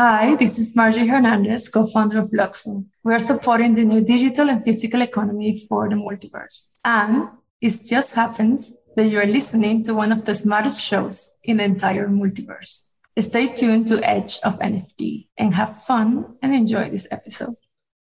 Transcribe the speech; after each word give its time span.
Hi, 0.00 0.36
this 0.36 0.60
is 0.60 0.76
Margie 0.76 1.08
Hernandez, 1.08 1.68
co-founder 1.68 2.20
of 2.20 2.30
LUKSO. 2.30 2.84
We 3.02 3.12
are 3.12 3.18
supporting 3.18 3.74
the 3.74 3.84
new 3.84 4.00
digital 4.00 4.48
and 4.48 4.62
physical 4.62 5.02
economy 5.02 5.60
for 5.68 5.88
the 5.88 5.96
multiverse. 5.96 6.66
And 6.84 7.30
it 7.60 7.74
just 7.84 8.14
happens 8.14 8.76
that 8.94 9.08
you're 9.08 9.26
listening 9.26 9.82
to 9.82 9.94
one 9.94 10.12
of 10.12 10.24
the 10.24 10.36
smartest 10.36 10.84
shows 10.84 11.32
in 11.42 11.56
the 11.56 11.64
entire 11.64 12.06
multiverse. 12.06 12.84
Stay 13.18 13.48
tuned 13.48 13.88
to 13.88 14.00
Edge 14.08 14.38
of 14.44 14.60
NFT 14.60 15.26
and 15.36 15.52
have 15.52 15.82
fun 15.82 16.36
and 16.42 16.54
enjoy 16.54 16.90
this 16.90 17.08
episode. 17.10 17.56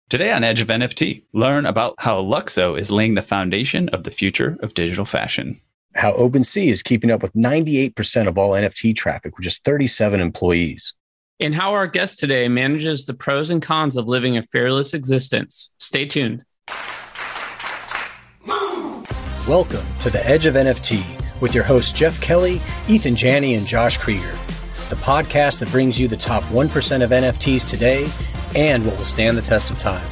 Today 0.08 0.30
on 0.30 0.44
Edge 0.44 0.60
of 0.60 0.68
NFT, 0.68 1.24
learn 1.32 1.66
about 1.66 1.96
how 1.98 2.22
LUKSO 2.22 2.78
is 2.78 2.92
laying 2.92 3.14
the 3.14 3.22
foundation 3.22 3.88
of 3.88 4.04
the 4.04 4.12
future 4.12 4.56
of 4.62 4.74
digital 4.74 5.04
fashion. 5.04 5.60
How 5.96 6.12
OpenSea 6.12 6.70
is 6.70 6.80
keeping 6.80 7.10
up 7.10 7.22
with 7.22 7.32
98% 7.32 8.28
of 8.28 8.38
all 8.38 8.52
NFT 8.52 8.94
traffic 8.94 9.36
with 9.36 9.42
just 9.42 9.64
37 9.64 10.20
employees. 10.20 10.94
And 11.42 11.56
how 11.56 11.72
our 11.72 11.88
guest 11.88 12.20
today 12.20 12.46
manages 12.46 13.04
the 13.04 13.14
pros 13.14 13.50
and 13.50 13.60
cons 13.60 13.96
of 13.96 14.06
living 14.06 14.36
a 14.36 14.46
fearless 14.52 14.94
existence. 14.94 15.74
Stay 15.80 16.06
tuned. 16.06 16.44
Welcome 19.48 19.84
to 19.98 20.08
the 20.08 20.22
Edge 20.24 20.46
of 20.46 20.54
NFT 20.54 21.02
with 21.40 21.52
your 21.52 21.64
hosts 21.64 21.90
Jeff 21.90 22.20
Kelly, 22.20 22.60
Ethan 22.86 23.16
Janney, 23.16 23.54
and 23.54 23.66
Josh 23.66 23.96
Krieger, 23.96 24.38
the 24.88 24.94
podcast 24.94 25.58
that 25.58 25.70
brings 25.72 25.98
you 25.98 26.06
the 26.06 26.16
top 26.16 26.44
1% 26.44 27.02
of 27.02 27.10
NFTs 27.10 27.68
today 27.68 28.08
and 28.54 28.86
what 28.86 28.96
will 28.96 29.04
stand 29.04 29.36
the 29.36 29.42
test 29.42 29.68
of 29.68 29.80
time. 29.80 30.06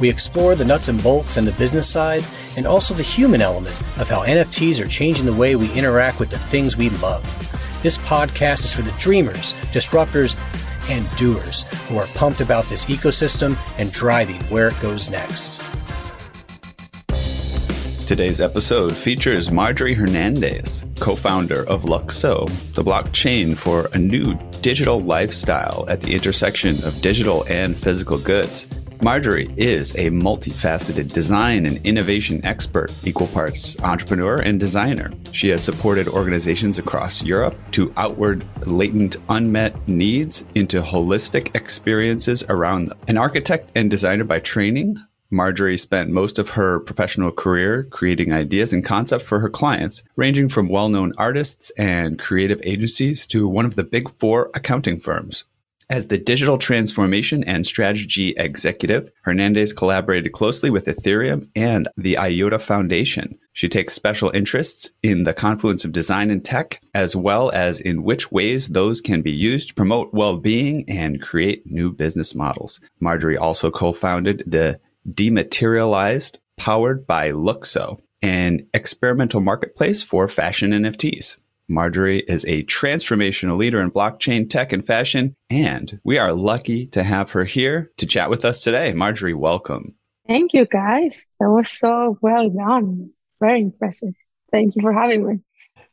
We 0.00 0.10
explore 0.10 0.56
the 0.56 0.64
nuts 0.64 0.88
and 0.88 1.00
bolts 1.00 1.36
and 1.36 1.46
the 1.46 1.52
business 1.52 1.88
side, 1.88 2.24
and 2.56 2.66
also 2.66 2.94
the 2.94 3.02
human 3.04 3.40
element 3.40 3.80
of 3.96 4.10
how 4.10 4.24
NFTs 4.24 4.84
are 4.84 4.88
changing 4.88 5.26
the 5.26 5.34
way 5.34 5.54
we 5.54 5.72
interact 5.74 6.18
with 6.18 6.30
the 6.30 6.38
things 6.40 6.76
we 6.76 6.90
love. 6.90 7.43
This 7.84 7.98
podcast 7.98 8.64
is 8.64 8.72
for 8.72 8.80
the 8.80 8.92
dreamers, 8.92 9.52
disruptors, 9.70 10.38
and 10.88 11.06
doers 11.18 11.64
who 11.86 11.98
are 11.98 12.06
pumped 12.14 12.40
about 12.40 12.64
this 12.70 12.86
ecosystem 12.86 13.58
and 13.78 13.92
driving 13.92 14.40
where 14.44 14.68
it 14.68 14.80
goes 14.80 15.10
next. 15.10 15.60
Today's 18.06 18.40
episode 18.40 18.96
features 18.96 19.50
Marjorie 19.50 19.92
Hernandez, 19.92 20.86
co 20.98 21.14
founder 21.14 21.68
of 21.68 21.82
LUKSO, 21.82 22.48
the 22.72 22.82
blockchain 22.82 23.54
for 23.54 23.90
a 23.92 23.98
new 23.98 24.32
digital 24.62 25.02
lifestyle 25.02 25.84
at 25.86 26.00
the 26.00 26.14
intersection 26.14 26.82
of 26.84 27.02
digital 27.02 27.44
and 27.50 27.76
physical 27.76 28.16
goods. 28.16 28.66
Marjorie 29.02 29.52
is 29.56 29.92
a 29.96 30.10
multifaceted 30.10 31.12
design 31.12 31.66
and 31.66 31.84
innovation 31.84 32.44
expert, 32.44 32.92
equal 33.04 33.26
parts 33.28 33.78
entrepreneur 33.80 34.36
and 34.36 34.58
designer. 34.58 35.12
She 35.32 35.48
has 35.48 35.62
supported 35.62 36.08
organizations 36.08 36.78
across 36.78 37.22
Europe 37.22 37.56
to 37.72 37.92
outward 37.96 38.46
latent 38.66 39.16
unmet 39.28 39.88
needs 39.88 40.44
into 40.54 40.82
holistic 40.82 41.54
experiences 41.54 42.42
around 42.48 42.88
them. 42.88 42.98
An 43.08 43.18
architect 43.18 43.70
and 43.74 43.90
designer 43.90 44.24
by 44.24 44.40
training, 44.40 44.96
Marjorie 45.30 45.78
spent 45.78 46.10
most 46.10 46.38
of 46.38 46.50
her 46.50 46.78
professional 46.80 47.32
career 47.32 47.84
creating 47.90 48.32
ideas 48.32 48.72
and 48.72 48.84
concepts 48.84 49.24
for 49.24 49.40
her 49.40 49.50
clients, 49.50 50.02
ranging 50.16 50.48
from 50.48 50.68
well 50.68 50.88
known 50.88 51.12
artists 51.18 51.70
and 51.76 52.18
creative 52.18 52.60
agencies 52.62 53.26
to 53.26 53.48
one 53.48 53.66
of 53.66 53.74
the 53.74 53.84
big 53.84 54.08
four 54.10 54.50
accounting 54.54 55.00
firms. 55.00 55.44
As 55.90 56.06
the 56.06 56.18
digital 56.18 56.56
transformation 56.56 57.44
and 57.44 57.66
strategy 57.66 58.34
executive, 58.36 59.10
Hernandez 59.22 59.72
collaborated 59.72 60.32
closely 60.32 60.70
with 60.70 60.86
Ethereum 60.86 61.46
and 61.54 61.88
the 61.96 62.16
IOTA 62.16 62.58
Foundation. 62.58 63.38
She 63.52 63.68
takes 63.68 63.92
special 63.92 64.30
interests 64.30 64.90
in 65.02 65.24
the 65.24 65.34
confluence 65.34 65.84
of 65.84 65.92
design 65.92 66.30
and 66.30 66.44
tech, 66.44 66.80
as 66.94 67.14
well 67.14 67.50
as 67.50 67.80
in 67.80 68.02
which 68.02 68.32
ways 68.32 68.68
those 68.68 69.00
can 69.00 69.20
be 69.20 69.30
used 69.30 69.68
to 69.68 69.74
promote 69.74 70.14
well 70.14 70.38
being 70.38 70.88
and 70.88 71.20
create 71.20 71.70
new 71.70 71.92
business 71.92 72.34
models. 72.34 72.80
Marjorie 73.00 73.36
also 73.36 73.70
co 73.70 73.92
founded 73.92 74.42
the 74.46 74.80
Dematerialized, 75.08 76.38
powered 76.56 77.06
by 77.06 77.30
LUKSO, 77.30 78.00
an 78.22 78.66
experimental 78.72 79.40
marketplace 79.40 80.02
for 80.02 80.28
fashion 80.28 80.70
NFTs. 80.70 81.36
Marjorie 81.68 82.20
is 82.28 82.44
a 82.44 82.62
transformational 82.64 83.56
leader 83.56 83.80
in 83.80 83.90
blockchain 83.90 84.48
tech 84.48 84.72
and 84.72 84.86
fashion, 84.86 85.34
and 85.48 85.98
we 86.04 86.18
are 86.18 86.34
lucky 86.34 86.86
to 86.88 87.02
have 87.02 87.30
her 87.30 87.44
here 87.44 87.90
to 87.96 88.06
chat 88.06 88.28
with 88.28 88.44
us 88.44 88.62
today. 88.62 88.92
Marjorie, 88.92 89.32
welcome. 89.32 89.94
Thank 90.26 90.52
you, 90.52 90.66
guys. 90.66 91.26
That 91.40 91.50
was 91.50 91.70
so 91.70 92.18
well 92.20 92.50
done. 92.50 93.10
Very 93.40 93.62
impressive. 93.62 94.12
Thank 94.52 94.76
you 94.76 94.82
for 94.82 94.92
having 94.92 95.26
me. 95.26 95.40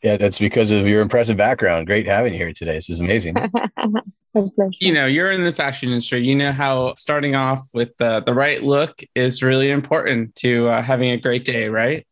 Yeah, 0.04 0.18
that's 0.18 0.40
because 0.40 0.72
of 0.72 0.88
your 0.88 1.02
impressive 1.02 1.38
background. 1.38 1.88
Great 1.88 2.08
having 2.08 2.34
you 2.34 2.40
here 2.40 2.54
today. 2.54 2.74
This 2.74 2.90
is 2.90 3.00
amazing. 3.00 3.36
you 4.80 4.94
know, 4.94 5.06
you're 5.06 5.32
in 5.32 5.44
the 5.44 5.52
fashion 5.54 5.90
industry. 5.90 6.26
You 6.26 6.36
know 6.36 6.52
how 6.52 6.96
starting 6.96 7.36
off 7.36 7.70
with 7.74 7.96
the, 7.98 8.22
the 8.22 8.34
right 8.34 8.62
look 8.62 9.00
is 9.16 9.44
really 9.44 9.70
important 9.70 10.36
to 10.38 10.68
uh, 10.68 10.82
having 10.82 11.12
a 11.12 11.18
great 11.18 11.46
day, 11.46 11.70
right? 11.70 12.06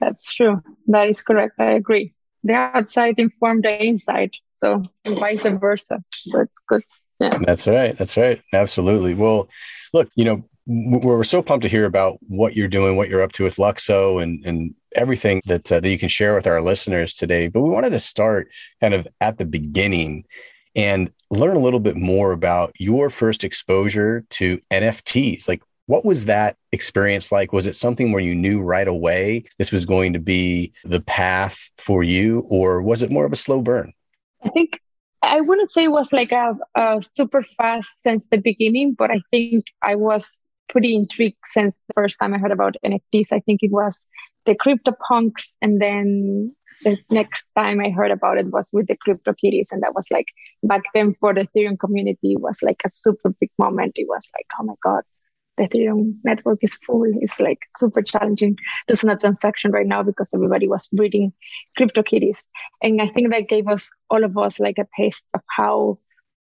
That's 0.00 0.32
true. 0.32 0.62
That 0.86 1.08
is 1.08 1.20
correct. 1.20 1.56
I 1.58 1.72
agree 1.72 2.14
the 2.42 2.54
outside 2.54 3.14
inform 3.18 3.60
the 3.62 3.84
inside. 3.84 4.32
So 4.54 4.82
vice 5.06 5.44
versa. 5.44 6.02
So 6.26 6.40
it's 6.40 6.60
good. 6.68 6.82
Yeah. 7.18 7.38
That's 7.44 7.66
right. 7.66 7.96
That's 7.96 8.16
right. 8.16 8.40
Absolutely. 8.52 9.14
Well, 9.14 9.48
look, 9.92 10.08
you 10.14 10.24
know, 10.24 10.44
we're 10.66 11.24
so 11.24 11.42
pumped 11.42 11.64
to 11.64 11.68
hear 11.68 11.84
about 11.84 12.18
what 12.28 12.54
you're 12.54 12.68
doing, 12.68 12.96
what 12.96 13.08
you're 13.08 13.22
up 13.22 13.32
to 13.32 13.44
with 13.44 13.56
LUKSO, 13.56 14.22
and 14.22 14.44
and 14.46 14.74
everything 14.94 15.40
that 15.46 15.70
uh, 15.70 15.80
that 15.80 15.88
you 15.88 15.98
can 15.98 16.08
share 16.08 16.34
with 16.34 16.46
our 16.46 16.62
listeners 16.62 17.14
today. 17.14 17.48
But 17.48 17.62
we 17.62 17.70
wanted 17.70 17.90
to 17.90 17.98
start 17.98 18.48
kind 18.80 18.94
of 18.94 19.06
at 19.20 19.38
the 19.38 19.44
beginning 19.44 20.24
and 20.76 21.10
learn 21.30 21.56
a 21.56 21.60
little 21.60 21.80
bit 21.80 21.96
more 21.96 22.32
about 22.32 22.72
your 22.78 23.10
first 23.10 23.42
exposure 23.44 24.24
to 24.30 24.60
NFTs. 24.70 25.48
Like, 25.48 25.62
what 25.90 26.04
was 26.04 26.26
that 26.26 26.56
experience 26.70 27.32
like? 27.32 27.52
Was 27.52 27.66
it 27.66 27.74
something 27.74 28.12
where 28.12 28.22
you 28.22 28.32
knew 28.32 28.60
right 28.62 28.86
away 28.86 29.42
this 29.58 29.72
was 29.72 29.84
going 29.84 30.12
to 30.12 30.20
be 30.20 30.72
the 30.84 31.00
path 31.00 31.68
for 31.78 32.04
you, 32.04 32.44
or 32.48 32.80
was 32.80 33.02
it 33.02 33.10
more 33.10 33.26
of 33.26 33.32
a 33.32 33.36
slow 33.36 33.60
burn? 33.60 33.92
I 34.44 34.50
think 34.50 34.78
I 35.20 35.40
wouldn't 35.40 35.68
say 35.68 35.84
it 35.84 35.90
was 35.90 36.12
like 36.12 36.30
a, 36.30 36.54
a 36.76 37.02
super 37.02 37.44
fast 37.56 38.02
since 38.02 38.28
the 38.28 38.38
beginning, 38.38 38.94
but 38.96 39.10
I 39.10 39.20
think 39.32 39.64
I 39.82 39.96
was 39.96 40.44
pretty 40.68 40.94
intrigued 40.94 41.44
since 41.44 41.76
the 41.88 41.94
first 41.94 42.18
time 42.20 42.34
I 42.34 42.38
heard 42.38 42.52
about 42.52 42.76
NFTs. 42.86 43.32
I 43.32 43.40
think 43.40 43.64
it 43.64 43.72
was 43.72 44.06
the 44.46 44.54
CryptoPunks, 44.54 45.54
and 45.60 45.82
then 45.82 46.54
the 46.84 46.98
next 47.10 47.48
time 47.58 47.80
I 47.80 47.90
heard 47.90 48.12
about 48.12 48.38
it 48.38 48.46
was 48.46 48.70
with 48.72 48.86
the 48.86 48.96
CryptoKitties, 49.04 49.72
and 49.72 49.82
that 49.82 49.96
was 49.96 50.06
like 50.12 50.26
back 50.62 50.82
then 50.94 51.16
for 51.18 51.34
the 51.34 51.48
Ethereum 51.48 51.80
community 51.80 52.36
was 52.38 52.60
like 52.62 52.80
a 52.86 52.90
super 52.92 53.30
big 53.40 53.50
moment. 53.58 53.94
It 53.96 54.06
was 54.08 54.28
like, 54.36 54.46
oh 54.60 54.64
my 54.64 54.74
god, 54.84 55.02
the 55.60 55.68
Ethereum 55.68 56.14
network 56.24 56.58
is 56.62 56.76
full. 56.86 57.04
It's 57.20 57.40
like 57.40 57.58
super 57.76 58.02
challenging 58.02 58.56
to 58.88 58.96
send 58.96 59.12
a 59.12 59.16
transaction 59.16 59.70
right 59.70 59.86
now 59.86 60.02
because 60.02 60.30
everybody 60.34 60.68
was 60.68 60.88
breeding 60.88 61.32
CryptoKitties. 61.78 62.46
And 62.82 63.00
I 63.00 63.08
think 63.08 63.30
that 63.30 63.48
gave 63.48 63.68
us, 63.68 63.90
all 64.08 64.24
of 64.24 64.36
us, 64.38 64.60
like 64.60 64.78
a 64.78 64.86
taste 64.96 65.26
of 65.34 65.40
how 65.56 65.98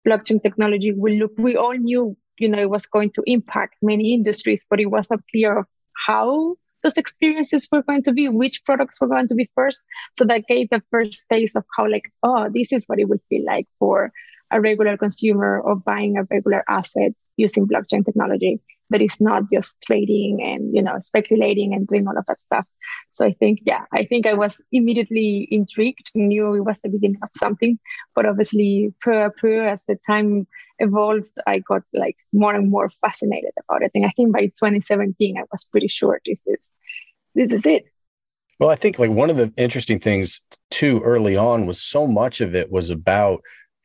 blockchain 0.07 0.41
technology 0.41 0.91
will 0.91 1.13
look. 1.13 1.31
We 1.38 1.56
all 1.56 1.73
knew, 1.73 2.18
you 2.40 2.50
know, 2.50 2.59
it 2.59 2.69
was 2.69 2.85
going 2.85 3.12
to 3.12 3.23
impact 3.25 3.75
many 3.81 4.13
industries, 4.13 4.66
but 4.69 4.79
it 4.79 4.88
was 4.88 5.09
not 5.09 5.19
clear 5.31 5.59
of 5.59 5.66
how 6.06 6.56
those 6.84 6.97
experiences 6.97 7.68
were 7.72 7.84
going 7.84 8.03
to 8.03 8.12
be, 8.12 8.28
which 8.28 8.66
products 8.66 9.00
were 9.00 9.07
going 9.07 9.28
to 9.29 9.35
be 9.35 9.50
first. 9.56 9.85
So 10.13 10.25
that 10.25 10.47
gave 10.47 10.69
the 10.69 10.81
first 10.91 11.25
taste 11.29 11.56
of 11.56 11.63
how 11.78 11.90
like, 11.90 12.12
oh, 12.23 12.50
this 12.53 12.73
is 12.73 12.84
what 12.88 13.00
it 13.00 13.07
would 13.07 13.22
feel 13.29 13.46
like 13.46 13.68
for 13.79 14.12
a 14.52 14.59
regular 14.59 14.97
consumer 14.97 15.62
of 15.66 15.85
buying 15.85 16.18
a 16.18 16.23
regular 16.29 16.63
asset 16.68 17.13
using 17.38 17.68
blockchain 17.68 18.06
technology 18.06 18.59
that 18.94 19.02
is 19.02 19.20
not 19.20 19.44
just 19.52 19.76
trading 19.86 20.40
and 20.42 20.74
you 20.74 20.81
know 20.81 20.98
speculating 21.00 21.74
and 21.74 21.88
doing 21.88 22.08
all 22.08 22.18
of 22.18 22.26
that 22.28 22.40
stuff. 22.40 22.66
So 23.09 23.26
i 23.26 23.34
think 23.34 23.59
yeah 23.66 23.84
i 23.92 24.06
think 24.06 24.26
i 24.26 24.34
was 24.34 24.62
immediately 24.72 25.48
intrigued 25.52 26.09
knew 26.16 26.54
it 26.54 26.66
was 26.70 26.80
the 26.80 26.90
beginning 26.90 27.20
of 27.22 27.30
something 27.36 27.78
but 28.16 28.26
obviously 28.26 28.94
per 29.02 29.30
per 29.32 29.68
as 29.68 29.84
the 29.86 29.98
time 30.08 30.48
evolved 30.80 31.36
i 31.46 31.59
got 31.59 31.84
like 31.94 32.17
more 32.32 32.53
and 32.56 32.70
more 32.72 32.90
fascinated 32.90 33.52
about 33.64 33.84
it. 33.84 33.91
And 33.94 34.06
i 34.06 34.12
think 34.16 34.34
by 34.34 34.46
2017 34.47 35.38
i 35.38 35.44
was 35.52 35.66
pretty 35.66 35.88
sure 35.88 36.20
this 36.26 36.44
is 36.47 36.72
this 37.35 37.52
is 37.52 37.66
it. 37.66 37.85
Well 38.59 38.70
i 38.70 38.76
think 38.76 39.00
like 39.00 39.12
one 39.12 39.29
of 39.29 39.38
the 39.38 39.52
interesting 39.58 40.00
things 40.00 40.41
too 40.72 41.00
early 41.03 41.35
on 41.35 41.66
was 41.66 41.82
so 41.82 42.08
much 42.08 42.41
of 42.41 42.56
it 42.56 42.72
was 42.72 42.90
about 42.90 43.41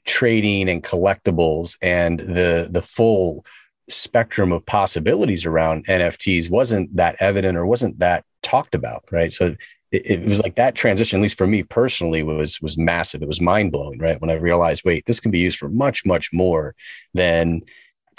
trading 0.06 0.68
and 0.70 0.82
collectibles 0.82 1.76
and 1.82 2.20
the 2.20 2.68
the 2.70 2.82
full 2.82 3.44
spectrum 3.88 4.52
of 4.52 4.64
possibilities 4.66 5.46
around 5.46 5.86
NFTs 5.86 6.50
wasn't 6.50 6.94
that 6.96 7.16
evident 7.20 7.56
or 7.56 7.66
wasn't 7.66 7.98
that 7.98 8.24
talked 8.42 8.74
about, 8.74 9.04
right? 9.10 9.32
So 9.32 9.54
it, 9.90 10.10
it, 10.10 10.24
was 10.24 10.40
like 10.40 10.56
that 10.56 10.74
transition, 10.74 11.18
at 11.18 11.22
least 11.22 11.38
for 11.38 11.46
me 11.46 11.62
personally, 11.62 12.22
was 12.22 12.60
was 12.60 12.76
massive. 12.76 13.22
It 13.22 13.28
was 13.28 13.40
mind 13.40 13.72
blowing, 13.72 13.98
right? 13.98 14.20
When 14.20 14.30
I 14.30 14.34
realized, 14.34 14.82
wait, 14.84 15.06
this 15.06 15.20
can 15.20 15.30
be 15.30 15.38
used 15.38 15.58
for 15.58 15.68
much, 15.68 16.04
much 16.04 16.30
more 16.32 16.74
than 17.14 17.62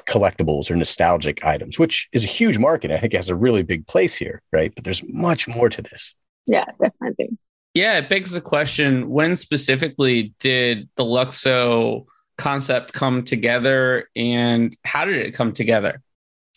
collectibles 0.08 0.72
or 0.72 0.76
nostalgic 0.76 1.44
items, 1.44 1.78
which 1.78 2.08
is 2.14 2.24
a 2.24 2.28
huge 2.28 2.58
market. 2.58 2.92
I 2.92 3.00
think 3.00 3.14
it 3.14 3.18
has 3.18 3.30
a 3.30 3.36
really 3.36 3.64
big 3.64 3.86
place 3.86 4.16
here, 4.16 4.42
right? 4.52 4.74
But 4.74 4.84
there's 4.84 5.04
much 5.10 5.48
more 5.48 5.70
to 5.70 5.82
this. 5.82 6.16
Yeah, 6.48 6.66
definitely. 6.82 7.38
Yeah, 7.76 8.00
it 8.00 8.10
begs 8.10 8.32
the 8.32 8.42
question: 8.42 9.10
When 9.10 9.38
specifically 9.38 10.34
did 10.40 10.90
the 10.96 11.06
LUKSO 11.06 12.06
concept 12.40 12.94
come 12.94 13.24
together 13.24 14.10
and 14.16 14.76
how 14.84 15.06
did 15.06 15.18
it 15.18 15.36
come 15.36 15.54
together? 15.54 16.02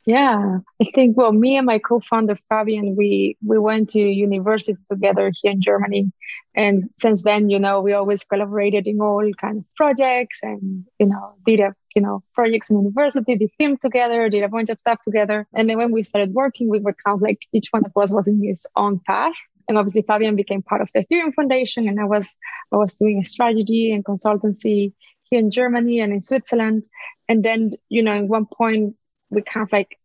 Yeah, 0.05 0.59
I 0.81 0.85
think 0.95 1.17
well, 1.17 1.33
me 1.33 1.57
and 1.57 1.67
my 1.67 1.79
co-founder 1.79 2.35
Fabian, 2.49 2.97
we 2.97 3.37
we 3.47 3.59
went 3.59 3.91
to 3.91 4.01
university 4.01 4.77
together 4.91 5.31
here 5.41 5.53
in 5.53 5.61
Germany, 5.61 6.11
and 6.57 6.91
since 6.97 7.23
then, 7.23 7.51
you 7.51 7.61
know, 7.61 7.81
we 7.81 7.93
always 7.93 8.25
collaborated 8.25 8.89
in 8.89 9.01
all 9.01 9.31
kind 9.41 9.59
of 9.59 9.65
projects, 9.77 10.41
and 10.43 10.85
you 10.99 11.07
know, 11.07 11.35
did 11.47 11.61
a 11.61 11.73
you 11.95 12.03
know 12.03 12.19
projects 12.35 12.69
in 12.69 12.79
university, 12.79 13.37
did 13.37 13.51
film 13.59 13.77
together, 13.77 14.29
did 14.29 14.43
a 14.43 14.49
bunch 14.49 14.71
of 14.71 14.81
stuff 14.81 14.99
together, 15.05 15.47
and 15.55 15.71
then 15.71 15.79
when 15.79 15.93
we 15.93 16.03
started 16.03 16.35
working, 16.35 16.69
we 16.69 16.81
were 16.81 16.97
kind 17.05 17.15
of 17.15 17.23
like 17.23 17.47
each 17.53 17.69
one 17.71 17.85
of 17.85 17.93
us 17.97 18.11
was 18.11 18.27
in 18.27 18.43
his 18.43 18.67
own 18.75 18.99
path, 19.07 19.37
and 19.69 19.79
obviously 19.79 20.03
Fabian 20.03 20.35
became 20.35 20.63
part 20.63 20.81
of 20.81 20.91
the 20.93 21.05
Ethereum 21.05 21.33
Foundation, 21.33 21.87
and 21.87 22.01
I 22.01 22.07
was 22.07 22.37
I 22.73 22.77
was 22.77 22.95
doing 22.95 23.21
a 23.21 23.25
strategy 23.25 23.93
and 23.93 24.05
consultancy 24.05 24.95
here 25.33 25.41
in 25.41 25.51
Germany 25.51 26.01
and 26.01 26.13
in 26.13 26.21
Switzerland, 26.21 26.83
and 27.27 27.43
then 27.43 27.73
you 27.89 28.03
know, 28.03 28.13
at 28.13 28.29
one 28.29 28.47
point 28.47 28.97
we 29.31 29.41
kind 29.41 29.65
of 29.65 29.73
like 29.73 29.99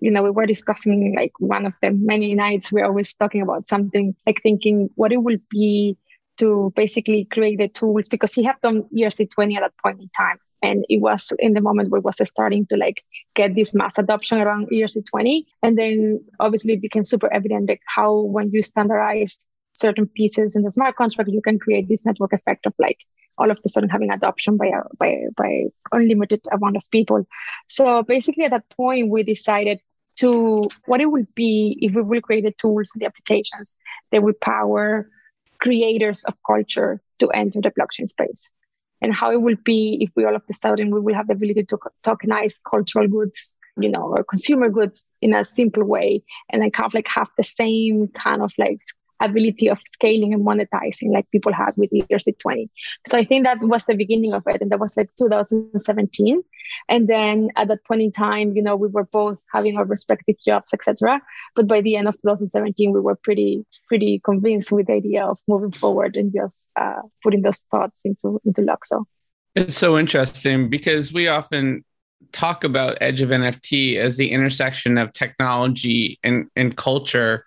you 0.00 0.10
know, 0.10 0.22
we 0.22 0.30
were 0.30 0.44
discussing 0.44 1.14
like 1.16 1.32
one 1.38 1.64
of 1.64 1.74
the 1.80 1.90
many 1.90 2.34
nights 2.34 2.70
we're 2.70 2.84
always 2.84 3.14
talking 3.14 3.40
about 3.40 3.66
something 3.66 4.14
like 4.26 4.42
thinking 4.42 4.90
what 4.96 5.12
it 5.12 5.16
will 5.16 5.38
be 5.48 5.96
to 6.36 6.72
basically 6.76 7.24
create 7.24 7.58
the 7.58 7.68
tools 7.68 8.08
because 8.08 8.34
he 8.34 8.44
had 8.44 8.56
done 8.62 8.84
ERC20 8.94 9.56
at 9.56 9.60
that 9.60 9.72
point 9.82 10.00
in 10.00 10.10
time. 10.10 10.36
And 10.62 10.84
it 10.90 11.00
was 11.00 11.32
in 11.38 11.54
the 11.54 11.62
moment 11.62 11.90
where 11.90 12.00
it 12.00 12.04
was 12.04 12.16
starting 12.28 12.66
to 12.66 12.76
like 12.76 13.02
get 13.34 13.54
this 13.54 13.74
mass 13.74 13.96
adoption 13.96 14.38
around 14.38 14.68
ERC20. 14.70 15.44
And 15.62 15.78
then 15.78 16.22
obviously 16.38 16.74
it 16.74 16.82
became 16.82 17.04
super 17.04 17.32
evident 17.32 17.70
like 17.70 17.80
how 17.86 18.20
when 18.20 18.50
you 18.50 18.60
standardize 18.60 19.46
certain 19.72 20.06
pieces 20.06 20.54
in 20.54 20.62
the 20.62 20.70
smart 20.70 20.96
contract, 20.96 21.30
you 21.30 21.40
can 21.40 21.58
create 21.58 21.88
this 21.88 22.04
network 22.04 22.34
effect 22.34 22.66
of 22.66 22.74
like 22.78 22.98
all 23.38 23.50
of 23.50 23.58
a 23.64 23.68
sudden 23.68 23.88
having 23.88 24.10
adoption 24.10 24.56
by 24.56 24.70
by 24.98 25.24
by 25.36 25.64
unlimited 25.92 26.40
amount 26.52 26.76
of 26.76 26.90
people. 26.90 27.26
So 27.68 28.02
basically, 28.02 28.44
at 28.44 28.50
that 28.52 28.68
point, 28.76 29.10
we 29.10 29.22
decided 29.22 29.80
to 30.16 30.68
what 30.86 31.00
it 31.00 31.06
would 31.06 31.34
be 31.34 31.78
if 31.80 31.94
we 31.94 32.02
will 32.02 32.20
create 32.20 32.44
the 32.44 32.52
tools 32.52 32.90
and 32.94 33.02
the 33.02 33.06
applications 33.06 33.78
that 34.12 34.22
will 34.22 34.34
power 34.40 35.08
creators 35.58 36.24
of 36.24 36.34
culture 36.46 37.00
to 37.18 37.28
enter 37.30 37.60
the 37.60 37.70
blockchain 37.70 38.08
space 38.08 38.50
and 39.00 39.14
how 39.14 39.32
it 39.32 39.40
will 39.40 39.56
be 39.64 39.98
if 40.00 40.10
we 40.14 40.24
all 40.24 40.36
of 40.36 40.42
a 40.48 40.52
sudden 40.52 40.94
we 40.94 41.00
will 41.00 41.14
have 41.14 41.26
the 41.26 41.32
ability 41.32 41.64
to 41.64 41.78
tokenize 42.04 42.60
cultural 42.68 43.08
goods 43.08 43.54
you 43.78 43.88
know 43.88 44.14
or 44.16 44.24
consumer 44.24 44.68
goods 44.68 45.12
in 45.20 45.34
a 45.34 45.44
simple 45.44 45.84
way 45.84 46.22
and 46.50 46.62
then 46.62 46.70
kind 46.70 46.86
of 46.86 46.94
like 46.94 47.08
have 47.08 47.28
the 47.36 47.42
same 47.42 48.08
kind 48.08 48.42
of 48.42 48.52
like 48.58 48.78
ability 49.24 49.68
of 49.68 49.78
scaling 49.86 50.32
and 50.34 50.44
monetizing 50.44 51.12
like 51.12 51.30
people 51.30 51.52
had 51.52 51.72
with 51.76 51.90
ERC20. 51.90 52.68
So 53.06 53.18
I 53.18 53.24
think 53.24 53.44
that 53.44 53.60
was 53.60 53.86
the 53.86 53.94
beginning 53.94 54.32
of 54.32 54.42
it. 54.46 54.60
And 54.60 54.70
that 54.70 54.80
was 54.80 54.96
like 54.96 55.10
2017. 55.18 56.42
And 56.88 57.08
then 57.08 57.50
at 57.56 57.68
that 57.68 57.84
point 57.84 58.02
in 58.02 58.12
time, 58.12 58.54
you 58.54 58.62
know, 58.62 58.76
we 58.76 58.88
were 58.88 59.04
both 59.04 59.40
having 59.52 59.76
our 59.76 59.84
respective 59.84 60.36
jobs, 60.44 60.72
etc. 60.72 61.20
But 61.54 61.66
by 61.66 61.80
the 61.80 61.96
end 61.96 62.08
of 62.08 62.14
2017, 62.14 62.92
we 62.92 63.00
were 63.00 63.16
pretty, 63.16 63.64
pretty 63.88 64.20
convinced 64.24 64.72
with 64.72 64.86
the 64.86 64.94
idea 64.94 65.24
of 65.24 65.38
moving 65.48 65.72
forward 65.72 66.16
and 66.16 66.32
just 66.32 66.70
uh, 66.76 67.02
putting 67.22 67.42
those 67.42 67.60
thoughts 67.70 68.02
into, 68.04 68.40
into 68.44 68.62
LUKSO. 68.62 69.04
It's 69.54 69.76
so 69.76 69.98
interesting 69.98 70.68
because 70.68 71.12
we 71.12 71.28
often 71.28 71.84
talk 72.32 72.64
about 72.64 72.98
Edge 73.00 73.20
of 73.20 73.30
NFT 73.30 73.96
as 73.96 74.16
the 74.16 74.32
intersection 74.32 74.98
of 74.98 75.12
technology 75.12 76.18
and, 76.24 76.48
and 76.56 76.76
culture 76.76 77.44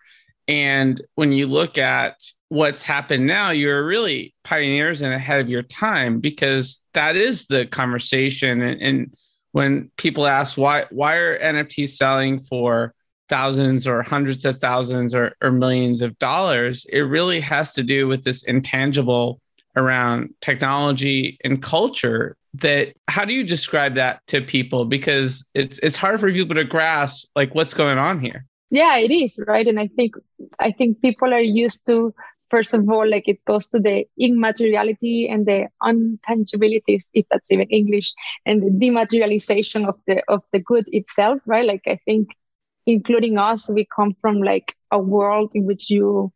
and 0.48 1.02
when 1.16 1.32
you 1.32 1.48
look 1.48 1.78
at 1.78 2.24
what's 2.50 2.84
happened 2.84 3.26
now, 3.26 3.50
you're 3.50 3.86
really 3.86 4.34
pioneers 4.44 5.02
and 5.02 5.14
ahead 5.14 5.42
of 5.42 5.50
your 5.50 5.64
time 5.64 6.20
because 6.20 6.82
that 6.94 7.16
is 7.16 7.48
the 7.48 7.66
conversation. 7.66 8.62
And, 8.62 8.82
and 8.82 9.14
when 9.52 9.92
people 9.98 10.28
ask 10.28 10.58
why 10.58 10.86
why 10.90 11.16
are 11.16 11.40
NFTs 11.40 11.90
selling 11.90 12.40
for 12.40 12.94
thousands 13.28 13.86
or 13.86 14.04
hundreds 14.04 14.46
of 14.46 14.58
thousands 14.58 15.14
or, 15.14 15.36
or 15.42 15.52
millions 15.52 16.02
of 16.02 16.18
dollars, 16.18 16.86
it 16.90 17.02
really 17.02 17.42
has 17.42 17.74
to 17.74 17.84
do 17.84 18.08
with 18.08 18.24
this 18.24 18.44
intangible 18.44 19.42
around 19.76 20.34
technology 20.42 21.38
and 21.44 21.62
culture 21.62 22.38
that 22.54 22.94
how 23.10 23.26
do 23.26 23.34
you 23.34 23.44
describe 23.44 23.96
that 23.96 24.26
to 24.28 24.42
people? 24.42 24.86
Because 24.86 25.50
it's 25.54 25.78
it's 25.80 25.98
hard 25.98 26.22
for 26.22 26.32
people 26.32 26.56
to 26.56 26.64
grasp 26.64 27.28
like 27.36 27.54
what's 27.54 27.74
going 27.74 27.98
on 27.98 28.20
here 28.22 28.46
yeah 28.70 28.98
it 28.98 29.12
is 29.12 29.40
right? 29.48 29.68
And 29.68 29.80
i 29.80 29.88
think 29.88 30.16
i 30.60 30.72
think 30.72 31.02
people 31.02 31.34
are 31.34 31.40
used 31.64 31.86
to 31.88 32.14
first 32.50 32.74
of 32.74 32.90
all 32.90 33.10
like 33.10 33.28
it 33.28 33.44
goes 33.46 33.68
to 33.70 33.80
the 33.80 34.06
immateriality 34.20 35.28
and 35.30 35.46
the 35.46 35.68
untangibilities 35.82 37.10
if 37.14 37.26
that's 37.32 37.52
even 37.52 37.68
english 37.70 38.14
and 38.46 38.62
the 38.62 38.72
dematerialization 38.86 39.88
of 39.88 39.96
the 40.08 40.22
of 40.28 40.42
the 40.54 40.60
good 40.60 40.86
itself 40.88 41.40
right? 41.46 41.66
Like 41.66 41.84
i 41.88 41.98
think 42.06 42.30
including 42.86 43.38
us 43.38 43.70
we 43.70 43.88
come 43.96 44.16
from 44.22 44.42
like 44.42 44.76
a 44.92 45.00
world 45.00 45.52
in 45.54 45.66
which 45.66 45.90
you 45.90 46.32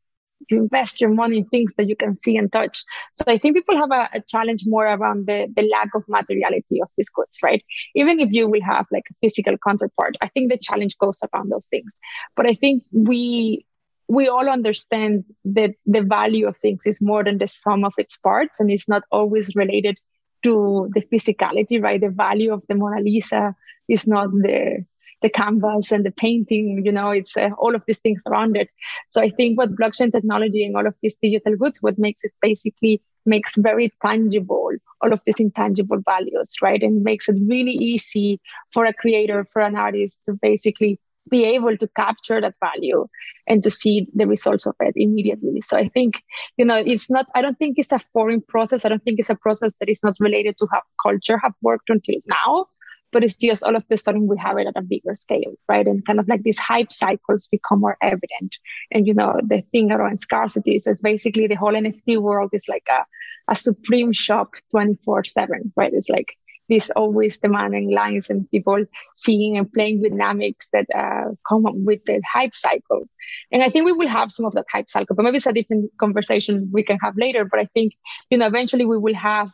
invest 0.57 1.01
your 1.01 1.09
money 1.09 1.39
in 1.39 1.45
things 1.45 1.73
that 1.77 1.87
you 1.87 1.95
can 1.95 2.13
see 2.15 2.37
and 2.37 2.51
touch. 2.51 2.83
So 3.13 3.23
I 3.27 3.37
think 3.37 3.55
people 3.55 3.77
have 3.77 3.91
a, 3.91 4.09
a, 4.13 4.21
challenge 4.21 4.63
more 4.65 4.85
around 4.85 5.27
the, 5.27 5.47
the 5.55 5.63
lack 5.63 5.89
of 5.95 6.05
materiality 6.07 6.81
of 6.81 6.89
these 6.97 7.09
goods, 7.09 7.37
right? 7.43 7.63
Even 7.95 8.19
if 8.19 8.29
you 8.31 8.47
will 8.47 8.61
have 8.63 8.85
like 8.91 9.05
a 9.09 9.13
physical 9.21 9.55
counterpart, 9.65 10.15
I 10.21 10.27
think 10.27 10.51
the 10.51 10.57
challenge 10.57 10.97
goes 10.97 11.19
around 11.33 11.49
those 11.49 11.67
things. 11.67 11.91
But 12.35 12.47
I 12.47 12.53
think 12.53 12.83
we 12.93 13.65
we 14.07 14.27
all 14.27 14.49
understand 14.49 15.23
that 15.45 15.71
the 15.85 16.01
value 16.01 16.45
of 16.45 16.57
things 16.57 16.81
is 16.85 17.01
more 17.01 17.23
than 17.23 17.37
the 17.37 17.47
sum 17.47 17.85
of 17.85 17.93
its 17.97 18.17
parts 18.17 18.59
and 18.59 18.69
it's 18.69 18.89
not 18.89 19.03
always 19.09 19.55
related 19.55 19.97
to 20.43 20.89
the 20.93 21.01
physicality, 21.01 21.81
right? 21.81 22.01
The 22.01 22.09
value 22.09 22.51
of 22.51 22.65
the 22.67 22.75
Mona 22.75 22.99
Lisa 23.01 23.55
is 23.87 24.07
not 24.07 24.29
the 24.31 24.85
the 25.21 25.29
canvas 25.29 25.91
and 25.91 26.05
the 26.05 26.11
painting, 26.11 26.81
you 26.83 26.91
know, 26.91 27.11
it's 27.11 27.37
uh, 27.37 27.49
all 27.57 27.75
of 27.75 27.83
these 27.85 27.99
things 27.99 28.23
around 28.27 28.57
it. 28.57 28.69
So 29.07 29.21
I 29.21 29.29
think 29.29 29.57
what 29.57 29.75
blockchain 29.75 30.11
technology 30.11 30.65
and 30.65 30.75
all 30.75 30.87
of 30.87 30.95
these 31.01 31.15
digital 31.21 31.55
goods, 31.55 31.79
what 31.81 31.99
makes 31.99 32.23
is 32.23 32.35
basically 32.41 33.01
makes 33.25 33.55
very 33.57 33.91
tangible 34.03 34.71
all 35.01 35.13
of 35.13 35.21
these 35.25 35.39
intangible 35.39 35.99
values, 36.05 36.55
right? 36.61 36.81
And 36.81 37.03
makes 37.03 37.29
it 37.29 37.35
really 37.47 37.73
easy 37.73 38.39
for 38.71 38.85
a 38.85 38.93
creator, 38.93 39.45
for 39.51 39.61
an 39.61 39.75
artist 39.75 40.21
to 40.25 40.33
basically 40.41 40.99
be 41.29 41.43
able 41.45 41.77
to 41.77 41.87
capture 41.95 42.41
that 42.41 42.55
value 42.59 43.07
and 43.47 43.61
to 43.63 43.69
see 43.69 44.07
the 44.15 44.25
results 44.25 44.65
of 44.65 44.75
it 44.79 44.93
immediately. 44.95 45.61
So 45.61 45.77
I 45.77 45.87
think, 45.87 46.23
you 46.57 46.65
know, 46.65 46.75
it's 46.75 47.09
not, 47.09 47.27
I 47.35 47.41
don't 47.41 47.57
think 47.57 47.77
it's 47.77 47.91
a 47.91 47.99
foreign 47.99 48.41
process. 48.41 48.85
I 48.85 48.89
don't 48.89 49.03
think 49.03 49.19
it's 49.19 49.29
a 49.29 49.35
process 49.35 49.75
that 49.79 49.89
is 49.89 50.01
not 50.03 50.15
related 50.19 50.57
to 50.57 50.67
how 50.71 50.81
culture 51.01 51.37
have 51.37 51.53
worked 51.61 51.89
until 51.89 52.15
now 52.27 52.65
but 53.11 53.23
it's 53.23 53.37
just 53.37 53.63
all 53.63 53.75
of 53.75 53.83
a 53.89 53.97
sudden 53.97 54.27
we 54.27 54.37
have 54.37 54.57
it 54.57 54.67
at 54.67 54.77
a 54.77 54.81
bigger 54.81 55.15
scale, 55.15 55.53
right? 55.67 55.87
And 55.87 56.05
kind 56.05 56.19
of 56.19 56.27
like 56.27 56.43
these 56.43 56.59
hype 56.59 56.91
cycles 56.91 57.47
become 57.47 57.81
more 57.81 57.97
evident. 58.01 58.55
And 58.91 59.07
you 59.07 59.13
know, 59.13 59.39
the 59.43 59.61
thing 59.71 59.91
around 59.91 60.19
scarcity 60.19 60.75
is, 60.75 60.87
basically 61.01 61.47
the 61.47 61.55
whole 61.55 61.73
NFT 61.73 62.21
world 62.21 62.51
is 62.53 62.65
like 62.67 62.87
a, 62.89 63.05
a 63.51 63.55
supreme 63.55 64.13
shop 64.13 64.51
24 64.71 65.23
seven, 65.25 65.73
right? 65.75 65.93
It's 65.93 66.09
like 66.09 66.35
this 66.71 66.89
always 66.91 67.37
demanding 67.37 67.91
lines 67.91 68.29
and 68.29 68.49
people 68.49 68.85
seeing 69.13 69.57
and 69.57 69.71
playing 69.71 70.01
with 70.01 70.11
dynamics 70.11 70.69
that 70.71 70.85
uh, 70.95 71.31
come 71.47 71.63
with 71.85 71.99
the 72.05 72.21
hype 72.33 72.55
cycle. 72.55 73.03
And 73.51 73.61
I 73.61 73.69
think 73.69 73.85
we 73.85 73.91
will 73.91 74.07
have 74.07 74.31
some 74.31 74.45
of 74.45 74.53
that 74.53 74.65
hype 74.71 74.89
cycle, 74.89 75.15
but 75.15 75.23
maybe 75.23 75.37
it's 75.37 75.45
a 75.45 75.53
different 75.53 75.91
conversation 75.99 76.69
we 76.71 76.83
can 76.83 76.97
have 77.03 77.15
later. 77.17 77.43
But 77.43 77.59
I 77.59 77.65
think, 77.73 77.93
you 78.29 78.37
know, 78.37 78.47
eventually 78.47 78.85
we 78.85 78.97
will 78.97 79.15
have 79.15 79.51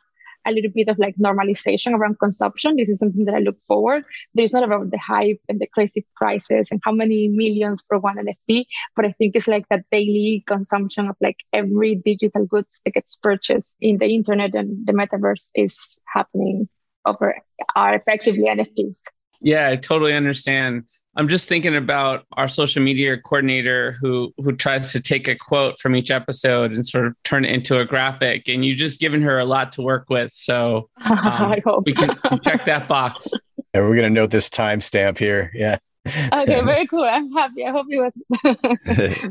a 0.48 0.52
little 0.52 0.72
bit 0.74 0.88
of 0.88 0.98
like 0.98 1.16
normalization 1.18 1.94
around 1.94 2.20
consumption. 2.20 2.76
This 2.76 2.90
is 2.90 3.00
something 3.00 3.26
that 3.26 3.36
I 3.36 3.40
look 3.40 3.60
forward. 3.68 4.06
There's 4.34 4.54
not 4.54 4.64
about 4.64 4.92
the 4.92 4.98
hype 4.98 5.42
and 5.50 5.60
the 5.60 5.68
crazy 5.68 6.06
prices 6.16 6.70
and 6.72 6.80
how 6.84 6.92
many 6.92 7.28
millions 7.28 7.84
for 7.88 8.00
one 8.00 8.18
NFT, 8.18 8.66
but 8.96 9.06
I 9.06 9.12
think 9.14 9.36
it's 9.36 9.48
like 9.48 9.68
that 9.70 9.86
daily 9.92 10.44
consumption 10.48 11.08
of 11.08 11.16
like 11.22 11.38
every 11.54 11.96
digital 11.96 12.46
goods 12.46 12.80
that 12.86 12.94
gets 12.94 13.16
purchased 13.16 13.78
in 13.82 13.98
the 13.98 14.08
internet 14.08 14.56
and 14.56 14.86
the 14.86 14.94
metaverse 14.94 15.52
is 15.56 16.00
happening 16.08 16.70
over 17.06 17.36
are 17.76 17.96
effectively 17.96 18.46
NFTs. 18.46 19.04
Yeah, 19.42 19.70
I 19.70 19.76
totally 19.76 20.14
understand. 20.14 20.84
I'm 21.18 21.28
just 21.28 21.50
thinking 21.50 21.76
about 21.76 22.26
our 22.34 22.48
social 22.48 22.84
media 22.84 23.18
coordinator 23.18 23.94
who 23.94 24.32
who 24.38 24.56
tries 24.56 24.92
to 24.92 25.02
take 25.02 25.28
a 25.28 25.36
quote 25.36 25.80
from 25.80 25.96
each 25.96 26.12
episode 26.12 26.72
and 26.72 26.88
sort 26.88 27.08
of 27.08 27.22
turn 27.24 27.44
it 27.44 27.50
into 27.50 27.80
a 27.80 27.86
graphic. 27.86 28.48
And 28.48 28.64
you've 28.64 28.78
just 28.78 29.00
given 29.00 29.24
her 29.24 29.40
a 29.40 29.46
lot 29.46 29.72
to 29.74 29.82
work 29.82 30.06
with, 30.10 30.32
so 30.32 30.90
um, 31.04 31.56
we 31.86 31.94
can 31.96 32.16
check 32.44 32.66
that 32.66 32.88
box. 32.88 33.30
And 33.74 33.88
we're 33.88 33.96
gonna 33.96 34.10
note 34.10 34.32
this 34.32 34.50
timestamp 34.50 35.20
here. 35.20 35.52
Yeah. 35.54 35.78
okay, 36.34 36.62
very 36.66 36.88
cool. 36.88 37.04
I'm 37.04 37.32
happy. 37.34 37.64
I 37.66 37.70
hope 37.70 37.86
it 37.90 38.00
was 38.00 38.18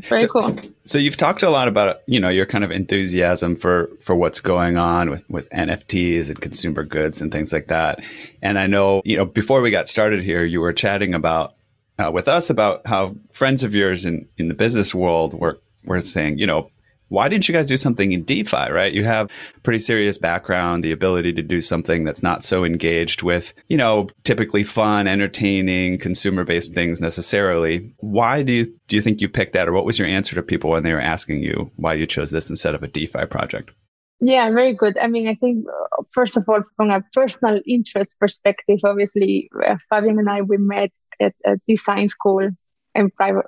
very 0.05 0.21
so, 0.21 0.27
cool. 0.27 0.55
So 0.85 0.99
you've 0.99 1.17
talked 1.17 1.43
a 1.43 1.49
lot 1.49 1.67
about 1.67 2.01
you 2.05 2.19
know 2.19 2.29
your 2.29 2.45
kind 2.45 2.63
of 2.63 2.71
enthusiasm 2.71 3.55
for 3.55 3.89
for 3.99 4.15
what's 4.15 4.39
going 4.39 4.77
on 4.77 5.09
with 5.09 5.27
with 5.29 5.49
NFTs 5.49 6.29
and 6.29 6.39
consumer 6.39 6.83
goods 6.83 7.19
and 7.19 7.31
things 7.31 7.51
like 7.51 7.67
that. 7.67 8.05
And 8.41 8.57
I 8.59 8.67
know 8.67 9.01
you 9.03 9.17
know 9.17 9.25
before 9.25 9.61
we 9.61 9.71
got 9.71 9.89
started 9.89 10.21
here, 10.21 10.45
you 10.45 10.61
were 10.61 10.71
chatting 10.71 11.13
about 11.13 11.56
uh, 11.99 12.11
with 12.11 12.27
us 12.27 12.49
about 12.49 12.85
how 12.85 13.15
friends 13.33 13.63
of 13.63 13.73
yours 13.73 14.05
in, 14.05 14.27
in 14.37 14.47
the 14.47 14.53
business 14.53 14.93
world 14.93 15.33
were, 15.33 15.57
were 15.85 16.01
saying, 16.01 16.37
you 16.37 16.45
know, 16.45 16.69
why 17.09 17.29
didn't 17.29 17.47
you 17.47 17.53
guys 17.53 17.65
do 17.65 17.77
something 17.77 18.11
in 18.11 18.23
DeFi, 18.23 18.69
right? 18.69 18.91
You 18.91 19.03
have 19.05 19.31
pretty 19.63 19.79
serious 19.79 20.17
background, 20.17 20.83
the 20.83 20.91
ability 20.91 21.33
to 21.33 21.41
do 21.41 21.61
something 21.61 22.03
that's 22.03 22.21
not 22.21 22.43
so 22.43 22.63
engaged 22.65 23.23
with, 23.23 23.53
you 23.67 23.77
know, 23.77 24.09
typically 24.23 24.63
fun, 24.63 25.07
entertaining, 25.07 25.99
consumer-based 25.99 26.73
things 26.73 26.99
necessarily. 26.99 27.93
Why 27.99 28.43
do 28.43 28.51
you 28.51 28.65
do 28.87 28.95
you 28.95 29.01
think 29.01 29.21
you 29.21 29.29
picked 29.29 29.53
that 29.53 29.67
or 29.67 29.73
what 29.73 29.85
was 29.85 29.97
your 29.97 30.07
answer 30.07 30.35
to 30.35 30.43
people 30.43 30.71
when 30.71 30.83
they 30.83 30.93
were 30.93 30.99
asking 30.99 31.43
you 31.43 31.71
why 31.77 31.93
you 31.93 32.05
chose 32.05 32.31
this 32.31 32.49
instead 32.49 32.75
of 32.75 32.83
a 32.83 32.87
DeFi 32.87 33.25
project? 33.25 33.71
Yeah, 34.19 34.49
very 34.51 34.73
good. 34.73 34.97
I 34.97 35.07
mean, 35.07 35.27
I 35.27 35.35
think 35.35 35.65
uh, 35.67 36.03
first 36.11 36.37
of 36.37 36.49
all, 36.49 36.63
from 36.75 36.89
a 36.89 37.03
personal 37.13 37.61
interest 37.67 38.19
perspective, 38.19 38.79
obviously, 38.83 39.49
uh, 39.65 39.75
Fabian 39.89 40.17
and 40.17 40.29
I 40.29 40.41
we 40.41 40.57
met 40.57 40.91
at 41.19 41.33
design 41.67 42.07
school 42.07 42.49
and 42.95 43.15
private 43.15 43.45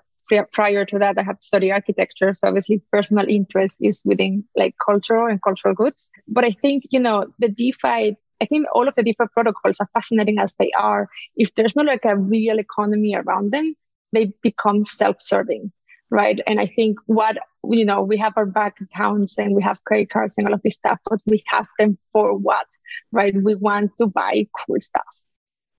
prior 0.51 0.85
to 0.85 0.99
that, 0.99 1.17
I 1.17 1.23
had 1.23 1.41
studied 1.41 1.71
architecture. 1.71 2.35
So 2.35 2.47
obviously 2.47 2.83
personal 2.91 3.25
interest 3.27 3.77
is 3.81 4.01
within 4.05 4.43
like 4.55 4.75
cultural 4.85 5.25
and 5.27 5.41
cultural 5.41 5.73
goods. 5.73 6.11
But 6.27 6.43
I 6.43 6.51
think, 6.51 6.83
you 6.91 6.99
know, 6.99 7.25
the 7.39 7.49
DeFi, 7.49 8.15
I 8.39 8.45
think 8.47 8.67
all 8.73 8.87
of 8.87 8.93
the 8.93 9.01
DeFi 9.01 9.25
protocols 9.33 9.77
are 9.79 9.89
fascinating 9.91 10.37
as 10.37 10.53
they 10.59 10.69
are. 10.77 11.09
If 11.35 11.55
there's 11.55 11.75
not 11.75 11.87
like 11.87 12.05
a 12.05 12.15
real 12.15 12.59
economy 12.59 13.15
around 13.15 13.49
them, 13.49 13.75
they 14.13 14.31
become 14.43 14.83
self-serving. 14.83 15.71
Right. 16.11 16.39
And 16.47 16.59
I 16.59 16.67
think 16.67 16.97
what, 17.05 17.37
you 17.63 17.85
know, 17.85 18.01
we 18.01 18.17
have 18.17 18.33
our 18.35 18.45
bank 18.45 18.75
accounts 18.81 19.37
and 19.37 19.55
we 19.55 19.61
have 19.63 19.83
credit 19.83 20.09
cards 20.09 20.35
and 20.37 20.47
all 20.47 20.53
of 20.53 20.61
this 20.63 20.75
stuff, 20.75 20.99
but 21.09 21.19
we 21.25 21.43
have 21.47 21.67
them 21.77 21.97
for 22.11 22.35
what? 22.35 22.65
Right. 23.11 23.35
We 23.35 23.55
want 23.55 23.91
to 23.97 24.07
buy 24.07 24.47
cool 24.65 24.79
stuff. 24.79 25.05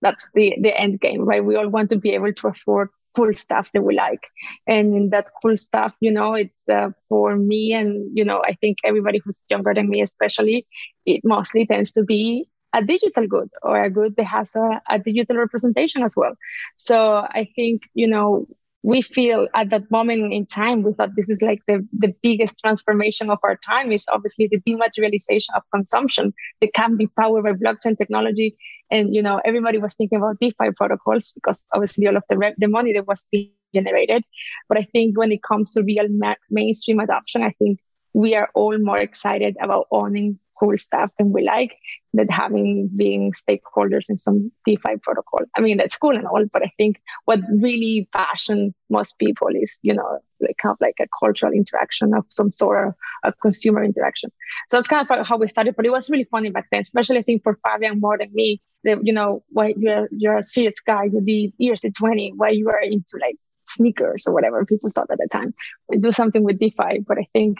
That's 0.03 0.29
the, 0.35 0.55
the 0.61 0.79
end 0.79 1.01
game, 1.01 1.23
right? 1.23 1.45
We 1.45 1.57
all 1.57 1.69
want 1.69 1.91
to 1.91 1.97
be 1.99 2.11
able 2.15 2.33
to 2.33 2.49
afford 2.49 2.91
cool 3.17 3.35
stuff 3.35 3.69
that 3.75 3.83
we 3.83 3.95
like 3.97 4.29
and 4.67 4.95
in 4.95 5.11
that 5.11 5.27
cool 5.43 5.57
stuff 5.57 5.97
you 6.01 6.13
know 6.13 6.35
it's 6.35 6.69
uh, 6.69 6.91
for 7.09 7.37
me 7.37 7.73
and 7.73 8.17
you 8.17 8.25
know 8.25 8.43
i 8.45 8.53
think 8.61 8.79
everybody 8.85 9.21
who's 9.25 9.45
younger 9.51 9.75
than 9.75 9.89
me 9.89 10.01
especially 10.01 10.67
it 11.07 11.21
mostly 11.25 11.67
tends 11.67 11.91
to 11.91 12.05
be 12.05 12.47
a 12.73 12.85
digital 12.85 13.27
good 13.27 13.49
or 13.63 13.83
a 13.83 13.91
good 13.91 14.15
that 14.17 14.27
has 14.27 14.55
a, 14.55 14.81
a 14.89 14.99
digital 14.99 15.37
representation 15.37 16.03
as 16.03 16.15
well 16.17 16.35
so 16.77 17.27
i 17.31 17.49
think 17.57 17.83
you 17.95 18.07
know 18.07 18.47
we 18.83 19.03
feel 19.03 19.47
at 19.55 19.71
that 19.71 19.91
moment 19.91 20.33
in 20.33 20.47
time 20.47 20.83
we 20.83 20.93
thought 20.93 21.15
this 21.15 21.29
is 21.29 21.43
like 21.43 21.61
the, 21.67 21.87
the 21.93 22.15
biggest 22.23 22.59
transformation 22.59 23.31
of 23.31 23.39
our 23.43 23.59
time 23.67 23.93
is 23.93 24.07
obviously 24.11 24.49
the 24.51 24.61
dematerialization 24.61 25.49
of 25.55 25.63
consumption 25.73 26.33
that 26.61 26.73
can 26.75 26.97
be 26.97 27.07
powered 27.07 27.45
by 27.45 27.53
blockchain 27.53 27.97
technology. 27.97 28.57
And 28.91 29.15
you 29.15 29.23
know 29.23 29.41
everybody 29.45 29.79
was 29.79 29.95
thinking 29.95 30.19
about 30.19 30.41
defi 30.41 30.73
protocols 30.77 31.33
because 31.33 31.63
obviously 31.75 32.07
all 32.07 32.17
of 32.17 32.25
the, 32.29 32.39
re- 32.39 32.55
the 32.59 32.69
money 32.69 32.93
that 32.95 33.07
was 33.07 33.27
being 33.31 33.51
generated. 33.75 34.25
But 34.69 34.79
i 34.79 34.83
think 34.83 35.17
when 35.17 35.31
it 35.31 35.43
comes 35.43 35.73
to 35.73 35.83
real 35.83 36.07
ma- 36.09 36.35
mainstream 36.51 36.99
adoption 36.99 37.43
i 37.43 37.51
think 37.59 37.79
we 38.13 38.35
are 38.35 38.51
all 38.55 38.77
more 38.79 38.99
excited 38.99 39.57
about 39.61 39.87
owning 39.93 40.39
cool 40.61 40.77
stuff 40.77 41.11
and 41.19 41.33
we 41.33 41.43
like 41.43 41.77
that 42.13 42.31
having 42.31 42.91
being 42.97 43.33
stakeholders 43.33 44.07
in 44.09 44.17
some 44.17 44.53
DeFi 44.67 44.97
protocol. 45.03 45.41
I 45.57 45.61
mean, 45.61 45.79
that's 45.79 45.97
cool 45.97 46.17
and 46.17 46.27
all, 46.27 46.45
but 46.53 46.63
I 46.63 46.71
think 46.77 47.01
what 47.25 47.41
really 47.61 48.09
passion 48.13 48.75
most 48.91 49.19
people 49.19 49.49
is, 49.55 49.79
you 49.83 49.95
know, 49.95 50.19
like 50.41 50.57
kind 50.61 50.73
of 50.73 50.79
like 50.81 50.97
a 51.01 51.07
cultural 51.19 51.53
interaction 51.53 52.13
of 52.15 52.25
some 52.29 52.51
sort 52.51 52.89
of 52.89 52.95
a 53.25 53.33
consumer 53.33 53.83
interaction. 53.85 54.31
So 54.69 54.79
it's 54.79 54.89
kind 54.89 55.07
of 55.09 55.27
how 55.27 55.37
we 55.37 55.49
started, 55.49 55.77
but 55.77 55.87
it 55.87 55.91
was 55.91 56.11
really 56.11 56.27
funny 56.31 56.51
back 56.51 56.67
then, 56.71 56.81
especially 56.81 57.19
I 57.19 57.23
think 57.23 57.43
for 57.43 57.59
Fabian 57.65 58.01
more 58.01 58.19
than 58.19 58.31
me, 58.33 58.61
that, 58.85 58.99
you 59.03 59.13
know, 59.13 59.45
why 59.51 59.75
you're, 59.77 60.09
you're 60.11 60.39
a 60.39 60.43
serious 60.43 60.81
guy, 60.85 61.05
you 61.05 61.21
did 61.21 61.53
ERC20, 61.61 62.33
why 62.37 62.51
you 62.51 62.69
are 62.69 62.83
into 62.83 63.19
like 63.21 63.37
sneakers 63.65 64.27
or 64.27 64.35
whatever 64.35 64.65
people 64.65 64.91
thought 64.95 65.11
at 65.11 65.19
the 65.19 65.29
time. 65.31 65.55
We 65.89 65.99
do 65.99 66.13
something 66.13 66.43
with 66.43 66.59
DeFi, 66.59 67.01
but 67.07 67.19
I 67.19 67.27
think 67.33 67.59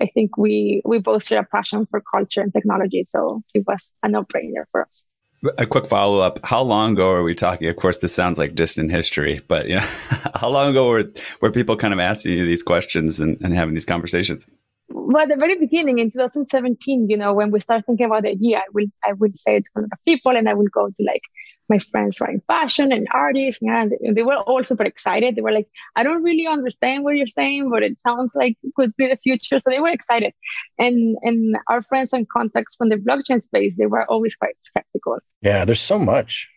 I 0.00 0.06
think 0.06 0.36
we 0.36 0.82
we 0.84 0.98
both 0.98 1.24
share 1.24 1.40
a 1.40 1.44
passion 1.44 1.86
for 1.90 2.00
culture 2.00 2.40
and 2.40 2.52
technology, 2.52 3.04
so 3.04 3.42
it 3.54 3.64
was 3.66 3.92
a 4.02 4.08
no 4.08 4.22
brainer 4.24 4.64
for 4.72 4.82
us. 4.82 5.04
A 5.58 5.66
quick 5.66 5.86
follow 5.86 6.20
up: 6.20 6.38
How 6.44 6.62
long 6.62 6.92
ago 6.92 7.10
are 7.10 7.22
we 7.22 7.34
talking? 7.34 7.68
Of 7.68 7.76
course, 7.76 7.98
this 7.98 8.14
sounds 8.14 8.38
like 8.38 8.54
distant 8.54 8.90
history, 8.90 9.40
but 9.48 9.68
you 9.68 9.76
know, 9.76 9.86
how 10.34 10.48
long 10.48 10.70
ago 10.70 10.88
were 10.88 11.10
were 11.40 11.50
people 11.50 11.76
kind 11.76 11.94
of 11.94 12.00
asking 12.00 12.32
you 12.32 12.44
these 12.44 12.62
questions 12.62 13.20
and, 13.20 13.38
and 13.40 13.54
having 13.54 13.74
these 13.74 13.86
conversations? 13.86 14.46
Well, 14.88 15.22
at 15.22 15.28
the 15.28 15.36
very 15.36 15.56
beginning 15.56 15.98
in 15.98 16.10
2017, 16.10 17.08
you 17.08 17.16
know, 17.16 17.32
when 17.32 17.50
we 17.50 17.60
started 17.60 17.86
thinking 17.86 18.06
about 18.06 18.22
the 18.22 18.30
idea, 18.30 18.58
I 18.58 18.68
will 18.72 18.86
I 19.04 19.12
would 19.14 19.38
say 19.38 19.56
it 19.56 19.64
to 19.64 19.70
a 19.76 19.80
lot 19.80 19.90
of 19.92 19.98
people, 20.04 20.36
and 20.36 20.48
I 20.48 20.54
will 20.54 20.68
go 20.72 20.88
to 20.88 21.02
like 21.04 21.22
my 21.70 21.78
friends 21.78 22.20
were 22.20 22.28
in 22.28 22.42
fashion 22.46 22.92
and 22.92 23.08
artists 23.14 23.62
and 23.62 23.92
they 24.14 24.22
were 24.22 24.36
all 24.36 24.62
super 24.62 24.84
excited. 24.84 25.36
They 25.36 25.40
were 25.40 25.52
like 25.52 25.68
i 25.96 26.02
don't 26.02 26.22
really 26.22 26.46
understand 26.46 27.04
what 27.04 27.16
you're 27.16 27.26
saying 27.40 27.70
but 27.70 27.82
it 27.82 27.98
sounds 27.98 28.34
like 28.34 28.58
it 28.62 28.74
could 28.74 28.94
be 28.96 29.08
the 29.08 29.16
future. 29.16 29.58
So 29.58 29.70
they 29.70 29.80
were 29.80 29.88
excited. 29.88 30.34
And 30.78 31.16
and 31.22 31.56
our 31.68 31.82
friends 31.82 32.12
and 32.12 32.28
contacts 32.28 32.74
from 32.76 32.90
the 32.90 32.96
blockchain 32.96 33.40
space 33.40 33.76
they 33.76 33.86
were 33.86 34.04
always 34.04 34.34
quite 34.34 34.56
skeptical. 34.60 35.18
Yeah 35.40 35.64
there's 35.64 35.80
so 35.80 35.98
much. 35.98 36.48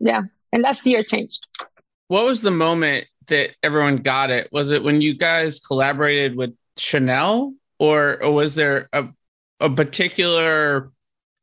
Yeah 0.00 0.22
and 0.52 0.62
last 0.62 0.86
year 0.86 1.02
changed. 1.02 1.46
What 2.08 2.24
was 2.24 2.40
the 2.40 2.50
moment 2.50 3.06
that 3.26 3.50
everyone 3.62 3.96
got 3.98 4.30
it? 4.30 4.48
Was 4.52 4.70
it 4.70 4.82
when 4.82 5.00
you 5.00 5.14
guys 5.14 5.58
collaborated 5.58 6.36
with 6.36 6.54
chanel 6.76 7.54
or, 7.78 8.22
or 8.22 8.32
was 8.32 8.54
there 8.54 8.88
a, 8.92 9.08
a 9.60 9.70
particular 9.70 10.92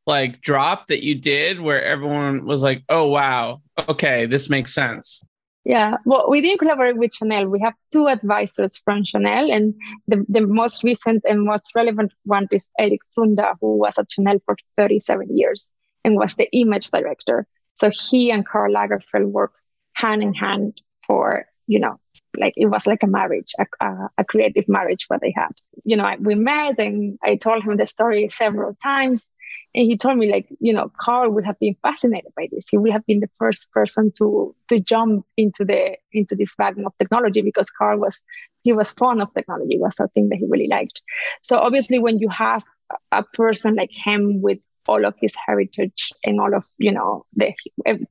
like 0.09 0.41
drop 0.41 0.87
that 0.87 1.05
you 1.05 1.15
did 1.15 1.61
where 1.61 1.81
everyone 1.81 2.45
was 2.45 2.61
like, 2.61 2.83
"Oh 2.89 3.07
wow, 3.07 3.61
okay, 3.87 4.25
this 4.25 4.49
makes 4.49 4.73
sense"? 4.73 5.21
Yeah, 5.63 5.97
well, 6.05 6.25
we 6.29 6.41
didn't 6.41 6.59
collaborate 6.59 6.97
with 6.97 7.13
Chanel. 7.13 7.47
We 7.47 7.59
have 7.59 7.75
two 7.91 8.07
advisors 8.07 8.77
from 8.77 9.05
Chanel, 9.05 9.51
and 9.51 9.75
the, 10.07 10.25
the 10.27 10.41
most 10.41 10.83
recent 10.83 11.23
and 11.29 11.45
most 11.45 11.71
relevant 11.75 12.11
one 12.25 12.47
is 12.51 12.69
Eric 12.79 13.01
Pfrunder, 13.11 13.53
who 13.61 13.77
was 13.77 13.99
at 13.99 14.11
Chanel 14.11 14.39
for 14.45 14.55
37 14.77 15.37
years 15.37 15.71
and 16.03 16.15
was 16.15 16.35
the 16.35 16.49
image 16.53 16.89
director. 16.89 17.45
So 17.75 17.91
he 17.91 18.31
and 18.31 18.47
Karl 18.47 18.73
Lagerfeld 18.73 19.29
worked 19.29 19.57
hand 19.93 20.23
in 20.23 20.33
hand 20.33 20.81
for, 21.05 21.45
you 21.67 21.79
know, 21.79 21.99
like 22.37 22.53
it 22.57 22.67
was 22.67 22.87
like 22.87 23.03
a 23.03 23.07
marriage, 23.07 23.51
a, 23.59 23.85
a, 23.85 24.09
a 24.19 24.23
creative 24.23 24.67
marriage 24.67 25.05
what 25.07 25.21
they 25.21 25.33
had. 25.35 25.51
You 25.83 25.97
know, 25.97 26.15
we 26.19 26.35
met 26.35 26.79
and 26.79 27.19
I 27.23 27.35
told 27.35 27.63
him 27.63 27.77
the 27.77 27.85
story 27.85 28.27
several 28.29 28.75
times 28.81 29.29
and 29.75 29.85
he 29.85 29.97
told 29.97 30.17
me 30.17 30.31
like 30.31 30.47
you 30.59 30.73
know 30.73 30.91
Karl 30.97 31.29
would 31.31 31.45
have 31.45 31.59
been 31.59 31.75
fascinated 31.81 32.31
by 32.35 32.47
this. 32.51 32.67
He 32.69 32.77
would 32.77 32.91
have 32.91 33.05
been 33.05 33.19
the 33.19 33.29
first 33.37 33.71
person 33.71 34.11
to 34.17 34.55
to 34.69 34.79
jump 34.79 35.25
into 35.37 35.65
the 35.65 35.97
into 36.11 36.35
this 36.35 36.55
wagon 36.57 36.85
of 36.85 36.97
technology 36.97 37.41
because 37.41 37.69
Karl 37.69 37.99
was 37.99 38.23
he 38.63 38.73
was 38.73 38.91
fond 38.91 39.21
of 39.21 39.33
technology. 39.33 39.75
It 39.75 39.81
was 39.81 39.95
something 39.95 40.29
that 40.29 40.37
he 40.37 40.45
really 40.47 40.67
liked. 40.67 41.01
So 41.41 41.57
obviously 41.57 41.99
when 41.99 42.19
you 42.19 42.29
have 42.29 42.63
a 43.11 43.23
person 43.23 43.75
like 43.75 43.91
him 43.91 44.41
with 44.41 44.59
all 44.87 45.05
of 45.05 45.13
his 45.21 45.35
heritage 45.45 46.11
and 46.23 46.41
all 46.41 46.55
of 46.55 46.65
you 46.79 46.91
know 46.91 47.25
the, 47.35 47.53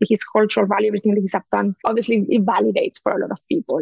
his 0.08 0.22
cultural 0.22 0.66
value 0.66 0.88
everything 0.88 1.12
that 1.14 1.20
he's 1.20 1.34
done 1.50 1.74
obviously 1.84 2.24
it 2.28 2.46
validates 2.46 3.02
for 3.02 3.12
a 3.12 3.20
lot 3.20 3.32
of 3.32 3.38
people. 3.48 3.80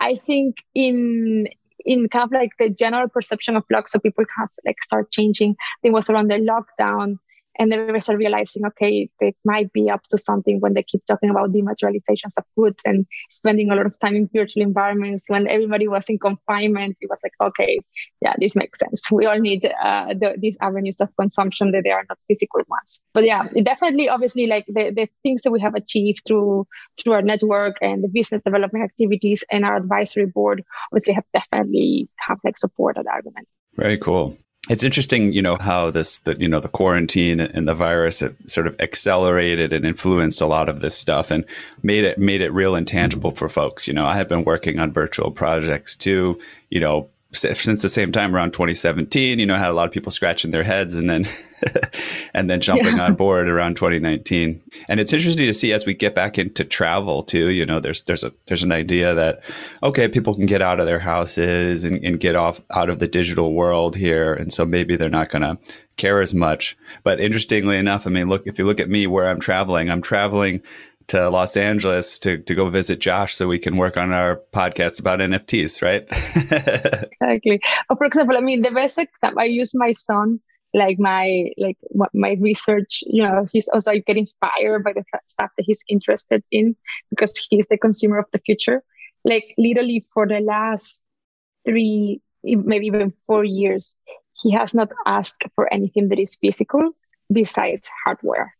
I 0.00 0.14
think 0.14 0.56
in 0.74 1.48
in 1.88 2.08
kind 2.08 2.24
of 2.24 2.32
like 2.32 2.50
the 2.58 2.68
general 2.68 3.08
perception 3.08 3.56
of 3.56 3.64
luck, 3.70 3.88
so 3.88 3.98
people 3.98 4.24
kind 4.36 4.48
of 4.48 4.50
like 4.64 4.82
start 4.82 5.10
changing. 5.10 5.56
I 5.58 5.78
think 5.80 5.94
was 5.94 6.10
around 6.10 6.30
the 6.30 6.34
lockdown 6.34 7.18
and 7.58 7.72
then 7.72 7.92
we 7.92 8.00
start 8.00 8.18
realizing, 8.18 8.64
okay, 8.66 9.10
they 9.20 9.34
might 9.44 9.72
be 9.72 9.90
up 9.90 10.02
to 10.10 10.18
something 10.18 10.60
when 10.60 10.74
they 10.74 10.82
keep 10.82 11.04
talking 11.06 11.30
about 11.30 11.52
dematerializations 11.52 12.36
of 12.38 12.44
goods 12.56 12.80
and 12.84 13.06
spending 13.30 13.70
a 13.70 13.74
lot 13.74 13.86
of 13.86 13.98
time 13.98 14.14
in 14.14 14.28
virtual 14.32 14.62
environments. 14.62 15.24
When 15.28 15.48
everybody 15.48 15.88
was 15.88 16.08
in 16.08 16.18
confinement, 16.18 16.98
it 17.00 17.10
was 17.10 17.20
like, 17.22 17.32
okay, 17.40 17.80
yeah, 18.20 18.34
this 18.38 18.54
makes 18.54 18.78
sense. 18.78 19.10
We 19.10 19.26
all 19.26 19.38
need 19.38 19.66
uh, 19.66 20.14
the, 20.14 20.36
these 20.38 20.56
avenues 20.60 21.00
of 21.00 21.08
consumption 21.16 21.72
that 21.72 21.82
they 21.84 21.90
are 21.90 22.04
not 22.08 22.18
physical 22.28 22.60
ones. 22.68 23.00
But 23.12 23.24
yeah, 23.24 23.48
definitely, 23.64 24.08
obviously, 24.08 24.46
like 24.46 24.66
the, 24.66 24.92
the 24.94 25.08
things 25.22 25.42
that 25.42 25.50
we 25.50 25.60
have 25.60 25.74
achieved 25.74 26.22
through 26.26 26.66
through 27.02 27.14
our 27.14 27.22
network 27.22 27.76
and 27.82 28.04
the 28.04 28.08
business 28.08 28.42
development 28.42 28.84
activities 28.84 29.44
and 29.50 29.64
our 29.64 29.76
advisory 29.76 30.26
board, 30.26 30.62
obviously, 30.92 31.14
have 31.14 31.24
definitely 31.32 32.08
have 32.18 32.38
like 32.44 32.58
supported 32.58 33.06
argument. 33.06 33.48
Very 33.74 33.98
cool. 33.98 34.36
It's 34.68 34.84
interesting, 34.84 35.32
you 35.32 35.42
know, 35.42 35.56
how 35.56 35.90
this, 35.90 36.18
the, 36.18 36.36
you 36.38 36.48
know, 36.48 36.60
the 36.60 36.68
quarantine 36.68 37.40
and 37.40 37.66
the 37.66 37.74
virus 37.74 38.20
have 38.20 38.36
sort 38.46 38.66
of 38.66 38.78
accelerated 38.80 39.72
and 39.72 39.86
influenced 39.86 40.40
a 40.40 40.46
lot 40.46 40.68
of 40.68 40.80
this 40.80 40.96
stuff 40.96 41.30
and 41.30 41.44
made 41.82 42.04
it, 42.04 42.18
made 42.18 42.42
it 42.42 42.52
real 42.52 42.74
intangible 42.74 43.30
mm-hmm. 43.30 43.38
for 43.38 43.48
folks. 43.48 43.86
You 43.86 43.94
know, 43.94 44.06
I 44.06 44.16
have 44.16 44.28
been 44.28 44.44
working 44.44 44.78
on 44.78 44.92
virtual 44.92 45.30
projects 45.30 45.96
too, 45.96 46.38
you 46.70 46.80
know, 46.80 47.08
since 47.32 47.82
the 47.82 47.88
same 47.88 48.10
time 48.10 48.34
around 48.34 48.52
2017 48.52 49.38
you 49.38 49.46
know 49.46 49.56
had 49.56 49.68
a 49.68 49.74
lot 49.74 49.86
of 49.86 49.92
people 49.92 50.10
scratching 50.10 50.50
their 50.50 50.64
heads 50.64 50.94
and 50.94 51.10
then 51.10 51.28
and 52.34 52.48
then 52.48 52.60
jumping 52.60 52.96
yeah. 52.96 53.04
on 53.04 53.14
board 53.14 53.48
around 53.48 53.76
2019 53.76 54.62
and 54.88 55.00
it's 55.00 55.12
interesting 55.12 55.44
to 55.44 55.52
see 55.52 55.72
as 55.72 55.84
we 55.84 55.92
get 55.92 56.14
back 56.14 56.38
into 56.38 56.64
travel 56.64 57.22
too 57.22 57.50
you 57.50 57.66
know 57.66 57.80
there's 57.80 58.02
there's 58.02 58.24
a 58.24 58.32
there's 58.46 58.62
an 58.62 58.72
idea 58.72 59.14
that 59.14 59.42
okay 59.82 60.08
people 60.08 60.34
can 60.34 60.46
get 60.46 60.62
out 60.62 60.80
of 60.80 60.86
their 60.86 60.98
houses 60.98 61.84
and, 61.84 62.02
and 62.04 62.20
get 62.20 62.34
off 62.34 62.60
out 62.70 62.90
of 62.90 62.98
the 62.98 63.08
digital 63.08 63.52
world 63.52 63.96
here. 63.96 64.32
And 64.34 64.52
so 64.52 64.64
maybe 64.64 64.96
they're 64.96 65.08
not 65.08 65.30
going 65.30 65.42
to 65.42 65.58
care 65.96 66.20
as 66.22 66.34
much. 66.34 66.76
But 67.02 67.20
interestingly 67.20 67.76
enough 67.76 68.06
i 68.06 68.10
mean 68.10 68.28
look 68.28 68.46
if 68.46 68.58
you 68.58 68.64
look 68.64 68.80
at 68.80 68.88
me 68.88 69.06
where 69.06 69.28
i'm 69.28 69.40
traveling 69.40 69.90
i'm 69.90 70.02
traveling 70.02 70.62
to 71.08 71.28
Los 71.30 71.56
Angeles 71.56 72.18
to, 72.20 72.38
to 72.38 72.54
go 72.54 72.68
visit 72.68 73.00
Josh 73.00 73.34
so 73.34 73.48
we 73.48 73.58
can 73.58 73.76
work 73.76 73.96
on 73.96 74.12
our 74.12 74.40
podcast 74.52 75.00
about 75.00 75.20
NFTs, 75.20 75.82
right? 75.82 76.06
exactly. 77.12 77.60
Oh, 77.90 77.96
for 77.96 78.04
example, 78.04 78.36
I 78.36 78.40
mean, 78.40 78.62
the 78.62 78.70
best 78.70 78.98
example, 78.98 79.40
I 79.40 79.46
use 79.46 79.72
my 79.74 79.92
son 79.92 80.40
like 80.74 80.98
my 80.98 81.50
like 81.56 81.78
my 82.12 82.36
research 82.40 83.02
you 83.06 83.22
know 83.22 83.42
he's 83.50 83.68
also 83.68 83.90
I 83.90 84.00
get 84.00 84.18
inspired 84.18 84.84
by 84.84 84.92
the 84.92 85.02
stuff 85.26 85.50
that 85.56 85.64
he's 85.64 85.80
interested 85.88 86.44
in 86.50 86.76
because 87.08 87.32
he's 87.48 87.66
the 87.68 87.78
consumer 87.78 88.18
of 88.18 88.26
the 88.32 88.38
future 88.38 88.82
like 89.24 89.54
literally 89.56 90.02
for 90.12 90.26
the 90.26 90.40
last 90.40 91.02
three 91.64 92.20
maybe 92.44 92.86
even 92.86 93.14
four 93.26 93.44
years 93.44 93.96
he 94.34 94.52
has 94.52 94.74
not 94.74 94.90
asked 95.06 95.44
for 95.54 95.72
anything 95.72 96.08
that 96.08 96.18
is 96.18 96.36
physical 96.36 96.90
besides 97.32 97.90
hardware 98.04 98.54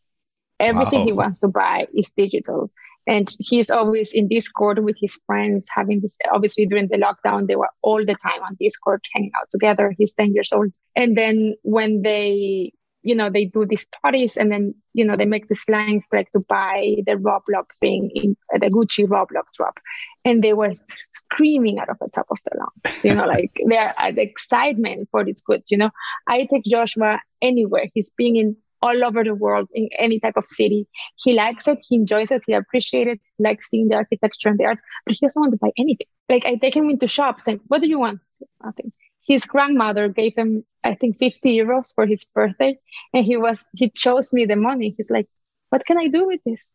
everything 0.61 1.01
wow. 1.01 1.07
he 1.07 1.13
wants 1.13 1.39
to 1.41 1.49
buy 1.49 1.87
is 1.95 2.11
digital. 2.11 2.71
And 3.07 3.35
he's 3.39 3.71
always 3.71 4.13
in 4.13 4.29
discord 4.29 4.85
with 4.85 4.99
his 5.01 5.19
friends 5.27 5.67
having 5.75 6.01
this 6.01 6.19
obviously 6.31 6.67
during 6.67 6.89
the 6.89 6.99
lockdown 6.99 7.47
they 7.47 7.57
were 7.57 7.71
all 7.81 8.05
the 8.05 8.15
time 8.15 8.43
on 8.45 8.57
discord 8.61 9.01
hanging 9.15 9.33
out 9.41 9.49
together. 9.51 9.95
He's 9.97 10.13
10 10.13 10.35
years 10.35 10.53
old. 10.53 10.75
And 10.95 11.17
then 11.17 11.55
when 11.63 12.03
they 12.03 12.73
you 13.03 13.15
know 13.15 13.31
they 13.31 13.47
do 13.47 13.65
these 13.65 13.87
parties 14.03 14.37
and 14.37 14.53
then 14.53 14.75
you 14.93 15.05
know 15.05 15.17
they 15.17 15.25
make 15.25 15.49
these 15.49 15.65
lines 15.69 16.09
like 16.13 16.31
to 16.33 16.41
buy 16.41 16.97
the 17.07 17.13
roblox 17.13 17.67
thing 17.81 18.11
in 18.13 18.37
uh, 18.53 18.59
the 18.59 18.67
gucci 18.67 19.07
roblox 19.07 19.45
drop. 19.57 19.79
And 20.27 20.43
they 20.43 20.53
were 20.53 20.73
screaming 21.11 21.79
out 21.79 21.89
of 21.89 21.99
the 22.01 22.11
top 22.11 22.27
of 22.31 22.39
their 22.45 22.61
lungs 22.61 23.05
you 23.05 23.15
know 23.15 23.27
like 23.27 23.59
they're 23.67 23.95
uh, 23.97 24.13
the 24.13 24.21
excitement 24.21 25.09
for 25.11 25.25
these 25.25 25.41
goods 25.41 25.71
you 25.71 25.79
know. 25.79 25.91
I 26.27 26.47
take 26.51 26.65
joshua 26.65 27.23
anywhere. 27.41 27.87
He's 27.95 28.11
being 28.11 28.37
in 28.37 28.57
all 28.81 29.05
over 29.05 29.25
the 29.25 29.35
world 29.35 29.69
in 29.73 29.89
any 29.99 30.21
type 30.21 30.37
of 30.37 30.45
city. 30.49 30.87
He 31.17 31.33
likes 31.33 31.69
it, 31.69 31.79
he 31.89 31.97
enjoys 31.97 32.31
it, 32.31 32.43
he 32.47 32.53
appreciates 32.53 33.13
it, 33.13 33.21
likes 33.39 33.69
seeing 33.69 33.89
the 33.89 33.97
architecture 33.97 34.49
and 34.49 34.59
the 34.59 34.65
art, 34.65 34.79
but 35.05 35.15
he 35.15 35.27
doesn't 35.27 35.41
want 35.41 35.53
to 35.53 35.59
buy 35.59 35.73
anything. 35.79 36.07
Like 36.29 36.45
I 36.45 36.57
take 36.57 36.77
him 36.77 36.91
into 36.91 37.09
shops 37.09 37.49
and 37.49 37.61
what 37.69 37.83
do 37.83 37.89
you 37.89 37.99
want? 37.99 38.21
Nothing. 38.65 38.93
His 39.27 39.45
grandmother 39.45 40.09
gave 40.09 40.35
him, 40.37 40.65
I 40.83 40.95
think, 40.95 41.19
50 41.19 41.57
euros 41.59 41.95
for 41.95 42.07
his 42.07 42.25
birthday. 42.25 42.79
And 43.13 43.25
he 43.25 43.37
was, 43.37 43.69
he 43.75 43.91
chose 43.91 44.33
me 44.33 44.47
the 44.47 44.57
money. 44.57 44.95
He's 44.97 45.11
like, 45.11 45.29
what 45.69 45.85
can 45.85 45.99
I 45.99 46.09
do 46.09 46.27
with 46.27 46.41
this? 46.47 46.73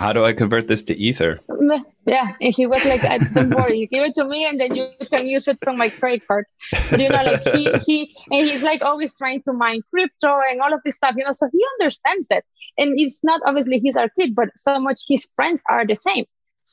How 0.00 0.14
do 0.14 0.24
I 0.24 0.32
convert 0.32 0.66
this 0.66 0.82
to 0.84 0.96
Ether? 0.96 1.40
Yeah. 2.06 2.32
And 2.40 2.54
he 2.54 2.66
was 2.66 2.82
like, 2.86 3.02
don't 3.34 3.50
worry, 3.50 3.86
give 3.86 4.02
it 4.02 4.14
to 4.14 4.24
me 4.24 4.46
and 4.46 4.58
then 4.58 4.74
you 4.74 4.88
can 5.12 5.26
use 5.26 5.46
it 5.46 5.58
from 5.62 5.76
my 5.76 5.90
credit 5.90 6.26
card. 6.26 6.46
But, 6.88 7.00
you 7.00 7.10
know, 7.10 7.22
like 7.22 7.44
he, 7.54 7.70
he, 7.86 8.16
and 8.30 8.48
he's 8.48 8.62
like 8.62 8.80
always 8.80 9.18
trying 9.18 9.42
to 9.42 9.52
mine 9.52 9.82
crypto 9.90 10.40
and 10.50 10.62
all 10.62 10.72
of 10.72 10.80
this 10.86 10.96
stuff, 10.96 11.16
you 11.18 11.24
know, 11.24 11.32
so 11.32 11.50
he 11.52 11.62
understands 11.78 12.28
it. 12.30 12.46
And 12.78 12.98
it's 12.98 13.22
not 13.22 13.42
obviously 13.44 13.78
he's 13.78 13.98
our 13.98 14.08
kid, 14.18 14.34
but 14.34 14.48
so 14.56 14.80
much 14.80 15.02
his 15.06 15.28
friends 15.36 15.62
are 15.68 15.86
the 15.86 15.94
same. 15.94 16.24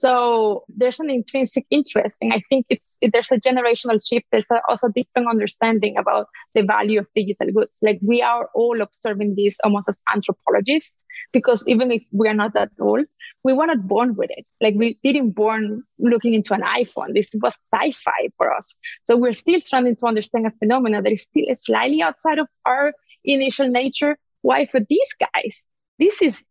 So 0.01 0.63
there's 0.79 0.99
an 0.99 1.09
intrinsic 1.09 1.65
interest, 1.71 2.17
and 2.21 2.31
I 2.31 2.41
think 2.49 2.67
it's 2.69 2.99
it, 3.01 3.13
there's 3.13 3.31
a 3.31 3.39
generational 3.39 3.99
shift. 4.07 4.27
There's 4.31 4.51
a, 4.51 4.61
also 4.69 4.89
different 4.89 5.27
understanding 5.27 5.97
about 5.97 6.27
the 6.53 6.61
value 6.61 6.99
of 6.99 7.07
digital 7.15 7.51
goods. 7.51 7.79
Like 7.81 7.97
we 8.03 8.21
are 8.21 8.47
all 8.53 8.79
observing 8.79 9.33
this 9.35 9.57
almost 9.63 9.89
as 9.89 9.99
anthropologists, 10.13 11.01
because 11.33 11.63
even 11.67 11.89
if 11.89 12.03
we 12.11 12.27
are 12.27 12.35
not 12.35 12.53
that 12.53 12.69
old, 12.79 13.05
we 13.43 13.53
were 13.53 13.65
not 13.65 13.87
born 13.87 14.13
with 14.15 14.29
it. 14.37 14.45
Like 14.61 14.75
we 14.75 14.99
didn't 15.03 15.31
born 15.31 15.81
looking 15.97 16.35
into 16.35 16.53
an 16.53 16.61
iPhone. 16.61 17.15
This 17.15 17.31
was 17.33 17.55
sci-fi 17.55 18.29
for 18.37 18.53
us. 18.53 18.77
So 19.01 19.17
we're 19.17 19.33
still 19.33 19.61
trying 19.61 19.95
to 19.95 20.05
understand 20.05 20.45
a 20.45 20.51
phenomenon 20.59 21.01
that 21.05 21.11
is 21.11 21.23
still 21.23 21.45
slightly 21.55 22.03
outside 22.03 22.37
of 22.37 22.47
our 22.67 22.93
initial 23.25 23.67
nature. 23.67 24.15
Why 24.43 24.65
for 24.65 24.79
these 24.79 25.11
guys? 25.33 25.65
This 25.97 26.21
is 26.21 26.43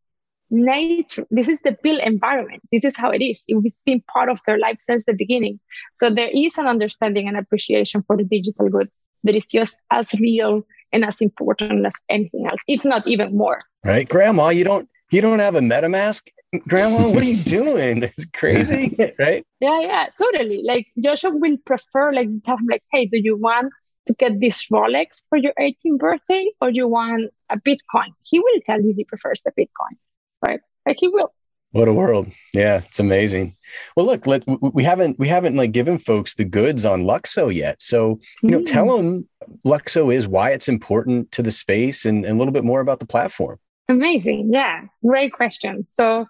nature 0.50 1.26
this 1.30 1.48
is 1.48 1.60
the 1.62 1.76
built 1.82 2.00
environment. 2.02 2.62
This 2.72 2.84
is 2.84 2.96
how 2.96 3.10
it 3.10 3.22
is. 3.22 3.42
It's 3.48 3.82
been 3.82 4.02
part 4.12 4.28
of 4.28 4.40
their 4.46 4.58
life 4.58 4.78
since 4.80 5.04
the 5.04 5.12
beginning. 5.12 5.60
So 5.92 6.10
there 6.10 6.30
is 6.32 6.58
an 6.58 6.66
understanding 6.66 7.28
and 7.28 7.36
appreciation 7.36 8.02
for 8.06 8.16
the 8.16 8.24
digital 8.24 8.68
good 8.68 8.90
that 9.24 9.34
is 9.34 9.46
just 9.46 9.78
as 9.90 10.12
real 10.14 10.66
and 10.92 11.04
as 11.04 11.20
important 11.20 11.84
as 11.84 11.94
anything 12.08 12.46
else 12.46 12.60
if 12.68 12.84
not 12.84 13.06
even 13.06 13.36
more. 13.36 13.60
Right 13.84 14.08
grandma 14.08 14.50
you 14.50 14.64
don't 14.64 14.88
you 15.10 15.20
don't 15.20 15.40
have 15.40 15.56
a 15.56 15.60
metamask? 15.60 16.28
Grandma 16.68 17.08
what 17.08 17.22
are 17.22 17.26
you 17.26 17.42
doing? 17.58 18.04
It's 18.04 18.26
crazy 18.32 18.96
right? 19.18 19.44
Yeah 19.60 19.80
yeah 19.80 20.06
totally. 20.18 20.62
Like 20.64 20.86
joshua 21.02 21.30
will 21.32 21.56
prefer 21.64 22.12
like 22.12 22.28
tell 22.44 22.56
him 22.56 22.66
like 22.70 22.84
hey 22.92 23.06
do 23.06 23.18
you 23.18 23.36
want 23.36 23.72
to 24.06 24.14
get 24.14 24.38
this 24.40 24.68
rolex 24.68 25.24
for 25.28 25.36
your 25.36 25.52
18th 25.58 25.98
birthday 25.98 26.46
or 26.60 26.70
you 26.70 26.86
want 26.86 27.32
a 27.50 27.56
bitcoin? 27.56 28.14
He 28.22 28.38
will 28.38 28.60
tell 28.64 28.80
you 28.80 28.94
he 28.96 29.04
prefers 29.04 29.42
the 29.42 29.50
bitcoin 29.50 29.96
right? 30.44 30.60
Like 30.86 30.96
he 31.00 31.08
will. 31.08 31.32
What 31.72 31.88
a 31.88 31.92
world. 31.92 32.30
Yeah, 32.54 32.82
it's 32.86 33.00
amazing. 33.00 33.54
Well, 33.96 34.06
look, 34.06 34.26
let, 34.26 34.44
we 34.46 34.82
haven't 34.82 35.18
we 35.18 35.28
haven't 35.28 35.56
like 35.56 35.72
given 35.72 35.98
folks 35.98 36.34
the 36.34 36.44
goods 36.44 36.86
on 36.86 37.02
LUKSO 37.02 37.52
yet. 37.52 37.82
So, 37.82 38.18
you 38.42 38.50
know, 38.50 38.60
mm. 38.60 38.66
tell 38.66 38.96
them 38.96 39.28
LUKSO 39.64 40.14
is 40.14 40.26
why 40.26 40.52
it's 40.52 40.68
important 40.68 41.32
to 41.32 41.42
the 41.42 41.50
space 41.50 42.06
and, 42.06 42.24
and 42.24 42.36
a 42.36 42.38
little 42.38 42.52
bit 42.52 42.64
more 42.64 42.80
about 42.80 43.00
the 43.00 43.06
platform. 43.06 43.58
Amazing. 43.88 44.50
Yeah, 44.52 44.84
great 45.04 45.32
question. 45.32 45.86
So, 45.86 46.26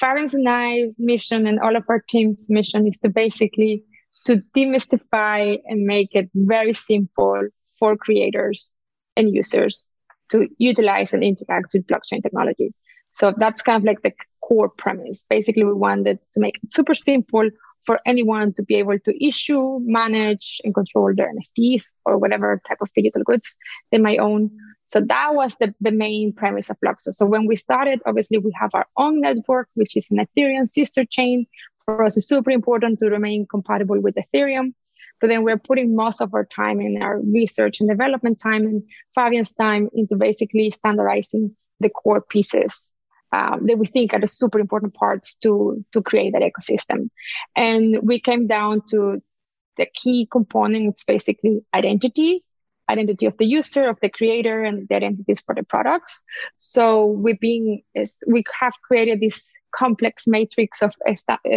Fabian's 0.00 0.34
and 0.34 0.48
I's 0.48 0.96
mission 0.98 1.46
and 1.46 1.60
all 1.60 1.76
of 1.76 1.84
our 1.88 2.02
team's 2.08 2.48
mission 2.48 2.88
is 2.88 2.98
to 2.98 3.10
basically 3.10 3.84
to 4.26 4.42
demystify 4.56 5.58
and 5.66 5.84
make 5.84 6.10
it 6.12 6.30
very 6.34 6.74
simple 6.74 7.48
for 7.78 7.96
creators 7.96 8.72
and 9.16 9.32
users 9.34 9.88
to 10.30 10.48
utilize 10.58 11.12
and 11.14 11.22
interact 11.22 11.72
with 11.72 11.86
blockchain 11.86 12.22
technology. 12.22 12.72
So 13.20 13.34
that's 13.36 13.60
kind 13.60 13.76
of 13.76 13.84
like 13.84 14.00
the 14.00 14.14
core 14.40 14.70
premise. 14.70 15.26
Basically, 15.28 15.62
we 15.62 15.74
wanted 15.74 16.18
to 16.32 16.40
make 16.40 16.58
it 16.62 16.72
super 16.72 16.94
simple 16.94 17.50
for 17.84 18.00
anyone 18.06 18.54
to 18.54 18.62
be 18.62 18.76
able 18.76 18.98
to 18.98 19.24
issue, 19.26 19.78
manage, 19.82 20.58
and 20.64 20.74
control 20.74 21.12
their 21.14 21.30
NFTs 21.30 21.92
or 22.06 22.16
whatever 22.16 22.62
type 22.66 22.78
of 22.80 22.88
digital 22.94 23.22
goods 23.22 23.58
they 23.92 23.98
might 23.98 24.20
own. 24.20 24.50
So 24.86 25.02
that 25.02 25.34
was 25.34 25.54
the, 25.60 25.74
the 25.82 25.90
main 25.90 26.32
premise 26.32 26.70
of 26.70 26.78
LUKSO. 26.82 27.12
So 27.12 27.26
when 27.26 27.46
we 27.46 27.56
started, 27.56 28.00
obviously 28.06 28.38
we 28.38 28.52
have 28.58 28.70
our 28.72 28.86
own 28.96 29.20
network, 29.20 29.68
which 29.74 29.98
is 29.98 30.10
an 30.10 30.26
Ethereum 30.26 30.66
sister 30.66 31.04
chain. 31.04 31.46
For 31.84 32.02
us, 32.02 32.16
it's 32.16 32.26
super 32.26 32.50
important 32.50 33.00
to 33.00 33.10
remain 33.10 33.46
compatible 33.46 34.00
with 34.00 34.14
Ethereum. 34.14 34.72
But 35.20 35.26
then 35.26 35.44
we're 35.44 35.58
putting 35.58 35.94
most 35.94 36.22
of 36.22 36.32
our 36.32 36.46
time 36.46 36.80
in 36.80 37.02
our 37.02 37.20
research 37.20 37.80
and 37.80 37.88
development 37.90 38.40
time 38.42 38.64
and 38.64 38.82
Fabian's 39.14 39.52
time 39.52 39.90
into 39.92 40.16
basically 40.16 40.70
standardizing 40.70 41.54
the 41.80 41.90
core 41.90 42.22
pieces 42.22 42.92
um, 43.32 43.66
that 43.66 43.78
we 43.78 43.86
think 43.86 44.12
are 44.12 44.20
the 44.20 44.26
super 44.26 44.58
important 44.58 44.94
parts 44.94 45.36
to 45.36 45.84
to 45.92 46.02
create 46.02 46.32
that 46.32 46.42
ecosystem. 46.42 47.10
And 47.56 47.98
we 48.02 48.20
came 48.20 48.46
down 48.46 48.82
to 48.90 49.22
the 49.76 49.86
key 49.86 50.28
components, 50.30 51.04
basically 51.04 51.62
identity, 51.72 52.44
identity 52.88 53.26
of 53.26 53.36
the 53.38 53.46
user, 53.46 53.88
of 53.88 53.98
the 54.02 54.10
creator, 54.10 54.64
and 54.64 54.88
the 54.88 54.96
identities 54.96 55.40
for 55.40 55.54
the 55.54 55.62
products. 55.62 56.24
So 56.56 57.06
we've 57.06 57.40
been 57.40 57.82
we 58.26 58.44
have 58.58 58.74
created 58.82 59.20
this 59.20 59.52
complex 59.74 60.26
matrix 60.26 60.82
of 60.82 60.94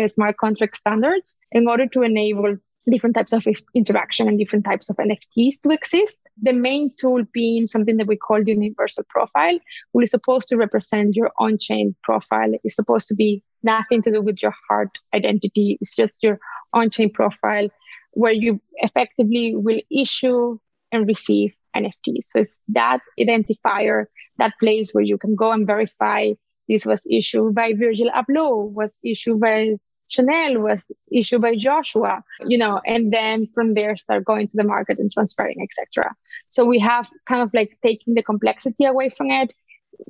smart 0.07 0.37
contract 0.37 0.77
standards 0.77 1.37
in 1.51 1.67
order 1.67 1.87
to 1.87 2.03
enable 2.03 2.57
different 2.89 3.15
types 3.15 3.33
of 3.33 3.45
interaction 3.73 4.27
and 4.27 4.37
different 4.37 4.65
types 4.65 4.89
of 4.89 4.97
NFTs 4.97 5.59
to 5.61 5.69
exist. 5.71 6.19
The 6.41 6.53
main 6.53 6.91
tool 6.97 7.23
being 7.31 7.65
something 7.67 7.97
that 7.97 8.07
we 8.07 8.17
call 8.17 8.43
the 8.43 8.51
universal 8.51 9.03
profile, 9.09 9.59
which 9.91 10.05
is 10.05 10.11
supposed 10.11 10.47
to 10.49 10.57
represent 10.57 11.15
your 11.15 11.31
on-chain 11.39 11.95
profile. 12.03 12.51
It's 12.63 12.75
supposed 12.75 13.07
to 13.09 13.15
be 13.15 13.43
nothing 13.61 14.01
to 14.01 14.11
do 14.11 14.21
with 14.21 14.41
your 14.41 14.53
hard 14.67 14.89
identity. 15.13 15.77
It's 15.79 15.95
just 15.95 16.23
your 16.23 16.39
on-chain 16.73 17.11
profile 17.11 17.69
where 18.11 18.31
you 18.31 18.61
effectively 18.77 19.55
will 19.55 19.81
issue 19.91 20.57
and 20.91 21.07
receive 21.07 21.55
NFTs. 21.75 22.25
So 22.25 22.39
it's 22.39 22.59
that 22.69 22.99
identifier, 23.19 24.05
that 24.37 24.53
place 24.59 24.91
where 24.91 25.03
you 25.03 25.17
can 25.17 25.35
go 25.35 25.51
and 25.51 25.65
verify 25.65 26.33
this 26.69 26.85
was 26.85 27.05
issued 27.09 27.55
by 27.55 27.73
Virgil 27.73 28.09
Abloh, 28.11 28.71
was 28.71 28.97
issued 29.03 29.39
by 29.39 29.75
Chanel 30.07 30.59
was 30.59 30.91
issued 31.11 31.41
by 31.41 31.55
Joshua, 31.55 32.23
you 32.45 32.57
know, 32.57 32.81
and 32.85 33.11
then 33.11 33.47
from 33.53 33.73
there 33.73 33.95
start 33.95 34.25
going 34.25 34.47
to 34.47 34.57
the 34.57 34.63
market 34.63 34.99
and 34.99 35.11
transferring, 35.11 35.61
etc. 35.61 36.13
So 36.49 36.65
we 36.65 36.79
have 36.79 37.09
kind 37.25 37.41
of 37.41 37.51
like 37.53 37.77
taking 37.81 38.13
the 38.13 38.23
complexity 38.23 38.85
away 38.85 39.09
from 39.09 39.31
it, 39.31 39.53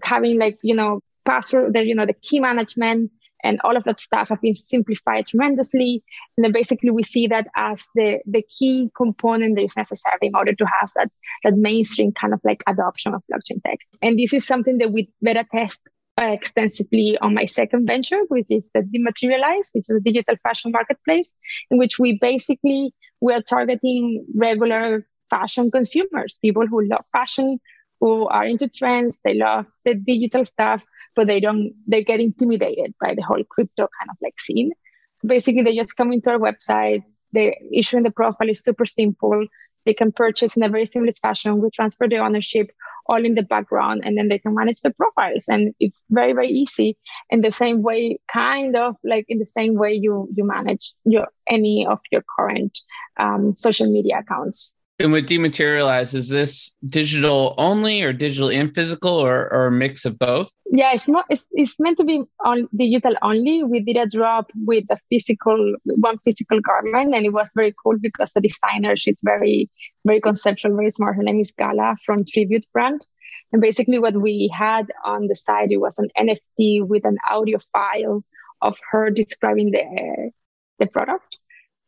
having 0.03 0.39
like, 0.39 0.58
you 0.62 0.75
know, 0.75 1.01
password, 1.25 1.73
the, 1.73 1.86
you 1.86 1.95
know, 1.95 2.06
the 2.06 2.13
key 2.13 2.39
management 2.39 3.12
and 3.43 3.60
all 3.63 3.75
of 3.75 3.84
that 3.84 3.99
stuff 3.99 4.29
have 4.29 4.41
been 4.41 4.56
simplified 4.56 5.27
tremendously. 5.27 6.03
And 6.38 6.45
then 6.45 6.51
basically 6.53 6.89
we 6.89 7.03
see 7.03 7.27
that 7.27 7.47
as 7.56 7.86
the, 7.93 8.19
the 8.25 8.41
key 8.41 8.89
component 8.95 9.56
that 9.58 9.63
is 9.63 9.77
necessary 9.77 10.17
in 10.21 10.36
order 10.36 10.53
to 10.53 10.65
have 10.79 10.91
that, 10.95 11.12
that 11.43 11.56
mainstream 11.56 12.13
kind 12.13 12.34
of 12.34 12.39
like 12.43 12.63
adoption 12.67 13.13
of 13.13 13.21
blockchain 13.32 13.62
tech. 13.63 13.79
And 14.01 14.17
this 14.17 14.34
is 14.34 14.45
something 14.45 14.77
that 14.77 14.91
we 14.91 15.10
beta 15.21 15.45
test 15.51 15.82
Uh, 16.21 16.26
extensively 16.26 17.17
on 17.21 17.34
my 17.34 17.43
second 17.45 17.88
venture, 17.88 18.19
which 18.28 18.52
is 18.52 18.69
the 18.76 18.82
Dematerialize, 18.82 19.73
which 19.73 19.86
is 19.89 19.97
a 19.97 19.99
digital 19.99 20.36
fashion 20.43 20.71
marketplace, 20.71 21.34
in 21.71 21.80
which 21.80 21.97
we 21.97 22.19
basically 22.19 22.93
we 23.19 23.34
are 23.34 23.41
targeting 23.41 24.23
regular 24.36 25.08
fashion 25.32 25.71
consumers, 25.71 26.38
people 26.39 26.67
who 26.67 26.88
love 26.88 27.04
fashion, 27.12 27.60
who 27.99 28.28
are 28.28 28.45
into 28.45 28.69
trends. 28.69 29.19
They 29.23 29.34
love 29.34 29.65
the 29.86 29.95
digital 29.95 30.45
stuff, 30.45 30.86
but 31.15 31.26
they 31.26 31.39
don't, 31.39 31.73
they 31.88 32.04
get 32.04 32.19
intimidated 32.19 32.93
by 33.02 33.15
the 33.15 33.23
whole 33.23 33.43
crypto 33.49 33.88
kind 33.97 34.10
of 34.12 34.17
like 34.21 34.39
scene. 34.39 34.71
So 35.19 35.28
basically, 35.28 35.63
they 35.63 35.76
just 35.76 35.97
come 35.97 36.13
into 36.13 36.30
our 36.30 36.38
website. 36.38 37.04
The 37.32 37.56
issuing 37.71 38.04
the 38.04 38.12
profile 38.12 38.49
is 38.49 38.62
super 38.62 38.86
simple. 38.86 39.47
They 39.86 39.93
can 39.93 40.12
purchase 40.12 40.56
in 40.56 40.63
a 40.63 40.69
very 40.69 40.86
seamless 40.86 41.19
fashion. 41.19 41.62
We 41.62 41.69
transfer 41.69 42.08
the 42.08 42.17
ownership 42.17 42.72
all 43.08 43.24
in 43.24 43.36
the 43.36 43.43
background 43.43 44.02
and 44.06 44.17
then 44.17 44.30
they 44.30 44.39
can 44.39 44.56
manage 44.56 44.82
the 44.82 44.91
profiles 44.91 45.46
and 45.48 45.74
it's 45.80 46.06
very 46.10 46.34
very 46.34 46.50
easy 46.50 46.98
in 47.30 47.41
the 47.41 47.52
same 47.52 47.82
way 47.82 48.17
kind 48.32 48.76
of 48.76 48.96
like 49.04 49.26
in 49.28 49.39
the 49.39 49.46
same 49.46 49.76
way 49.76 49.93
you 49.93 50.28
you 50.34 50.46
manage 50.46 50.93
your 51.04 51.28
any 51.50 51.86
of 51.86 52.00
your 52.12 52.24
current 52.38 52.80
um, 53.19 53.54
social 53.56 53.91
media 53.91 54.19
accounts 54.19 54.74
and 54.99 55.12
with 55.12 55.27
dematerialize, 55.27 56.13
is 56.13 56.29
this 56.29 56.75
digital 56.86 57.56
only 57.58 58.03
or 58.03 58.13
digital 58.13 58.49
and 58.49 58.73
physical 58.73 59.12
or, 59.12 59.51
or 59.51 59.67
a 59.67 59.71
mix 59.71 60.06
of 60.06 60.19
both? 60.19 60.49
Yeah, 60.71 60.91
it's 60.93 61.08
not. 61.08 61.25
It's, 61.29 61.47
it's 61.51 61.79
meant 61.79 61.97
to 61.97 62.03
be 62.03 62.23
on 62.45 62.67
digital 62.75 63.15
only. 63.21 63.63
We 63.63 63.79
did 63.79 63.97
a 63.97 64.08
drop 64.08 64.51
with 64.56 64.86
a 64.89 64.97
physical, 65.10 65.75
one 65.84 66.19
physical 66.23 66.60
garment, 66.62 67.13
and 67.15 67.25
it 67.25 67.34
was 67.34 67.49
very 67.56 67.73
cool 67.84 67.97
because 67.99 68.34
the 68.34 68.41
designer, 68.41 68.95
she's 68.95 69.21
very, 69.23 69.69
very 70.06 70.21
conceptual, 70.21 70.75
very 70.75 70.91
smart. 70.91 71.15
Her 71.15 71.23
name 71.23 71.39
is 71.39 71.51
Gala 71.51 71.95
from 72.06 72.19
Tribute 72.32 72.65
Brand, 72.71 73.06
and 73.51 73.62
basically 73.62 73.99
what 73.99 74.21
we 74.21 74.51
had 74.53 74.91
on 75.06 75.27
the 75.27 75.36
side 75.36 75.71
it 75.71 75.77
was 75.77 75.97
an 75.97 76.10
NFT 76.19 76.88
with 76.88 77.06
an 77.06 77.17
audio 77.29 77.58
file 77.71 78.23
of 78.62 78.77
her 78.91 79.10
describing 79.10 79.71
the 79.71 80.32
the 80.79 80.88
product 80.88 81.38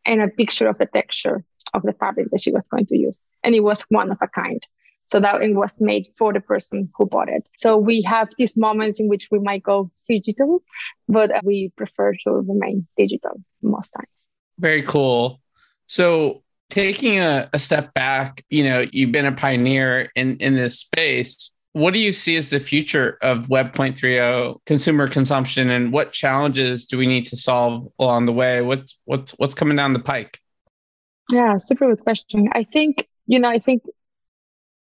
and 0.05 0.21
a 0.21 0.27
picture 0.27 0.67
of 0.67 0.77
the 0.77 0.85
texture 0.85 1.43
of 1.73 1.83
the 1.83 1.93
fabric 1.93 2.27
that 2.31 2.41
she 2.41 2.51
was 2.51 2.67
going 2.67 2.85
to 2.87 2.97
use. 2.97 3.25
And 3.43 3.55
it 3.55 3.61
was 3.61 3.85
one 3.89 4.09
of 4.09 4.17
a 4.21 4.27
kind. 4.27 4.61
So 5.07 5.19
that 5.19 5.41
it 5.43 5.55
was 5.55 5.79
made 5.79 6.07
for 6.17 6.33
the 6.33 6.39
person 6.39 6.89
who 6.95 7.05
bought 7.05 7.29
it. 7.29 7.43
So 7.57 7.77
we 7.77 8.01
have 8.01 8.29
these 8.39 8.57
moments 8.57 8.99
in 8.99 9.07
which 9.07 9.27
we 9.29 9.37
might 9.37 9.61
go 9.61 9.91
digital, 10.09 10.63
but 11.07 11.31
we 11.43 11.71
prefer 11.77 12.13
to 12.23 12.31
remain 12.31 12.87
digital 12.97 13.39
most 13.61 13.89
times. 13.89 14.29
Very 14.57 14.81
cool. 14.81 15.41
So 15.85 16.41
taking 16.71 17.19
a, 17.19 17.47
a 17.53 17.59
step 17.59 17.93
back, 17.93 18.43
you 18.49 18.63
know, 18.63 18.87
you've 18.91 19.11
been 19.11 19.27
a 19.27 19.31
pioneer 19.31 20.09
in, 20.15 20.37
in 20.37 20.55
this 20.55 20.79
space 20.79 21.51
what 21.75 21.91
do 21.91 21.99
you 21.99 22.13
see 22.13 22.37
as 22.37 22.51
the 22.51 22.59
future 22.61 23.17
of 23.21 23.49
Web 23.49 23.73
3.0 23.73 24.59
consumer 24.65 25.09
consumption, 25.09 25.69
and 25.69 25.91
what 25.91 26.13
challenges 26.13 26.85
do 26.85 26.97
we 26.97 27.05
need 27.05 27.25
to 27.25 27.35
solve 27.35 27.91
along 27.99 28.27
the 28.27 28.31
way? 28.31 28.61
What's 28.61 28.97
what's 29.03 29.33
what's 29.33 29.53
coming 29.53 29.75
down 29.75 29.91
the 29.91 29.99
pike? 29.99 30.39
Yeah, 31.31 31.57
super 31.57 31.87
good 31.87 32.03
question. 32.03 32.49
I 32.53 32.63
think 32.63 33.07
you 33.27 33.39
know, 33.39 33.49
I 33.49 33.59
think 33.59 33.83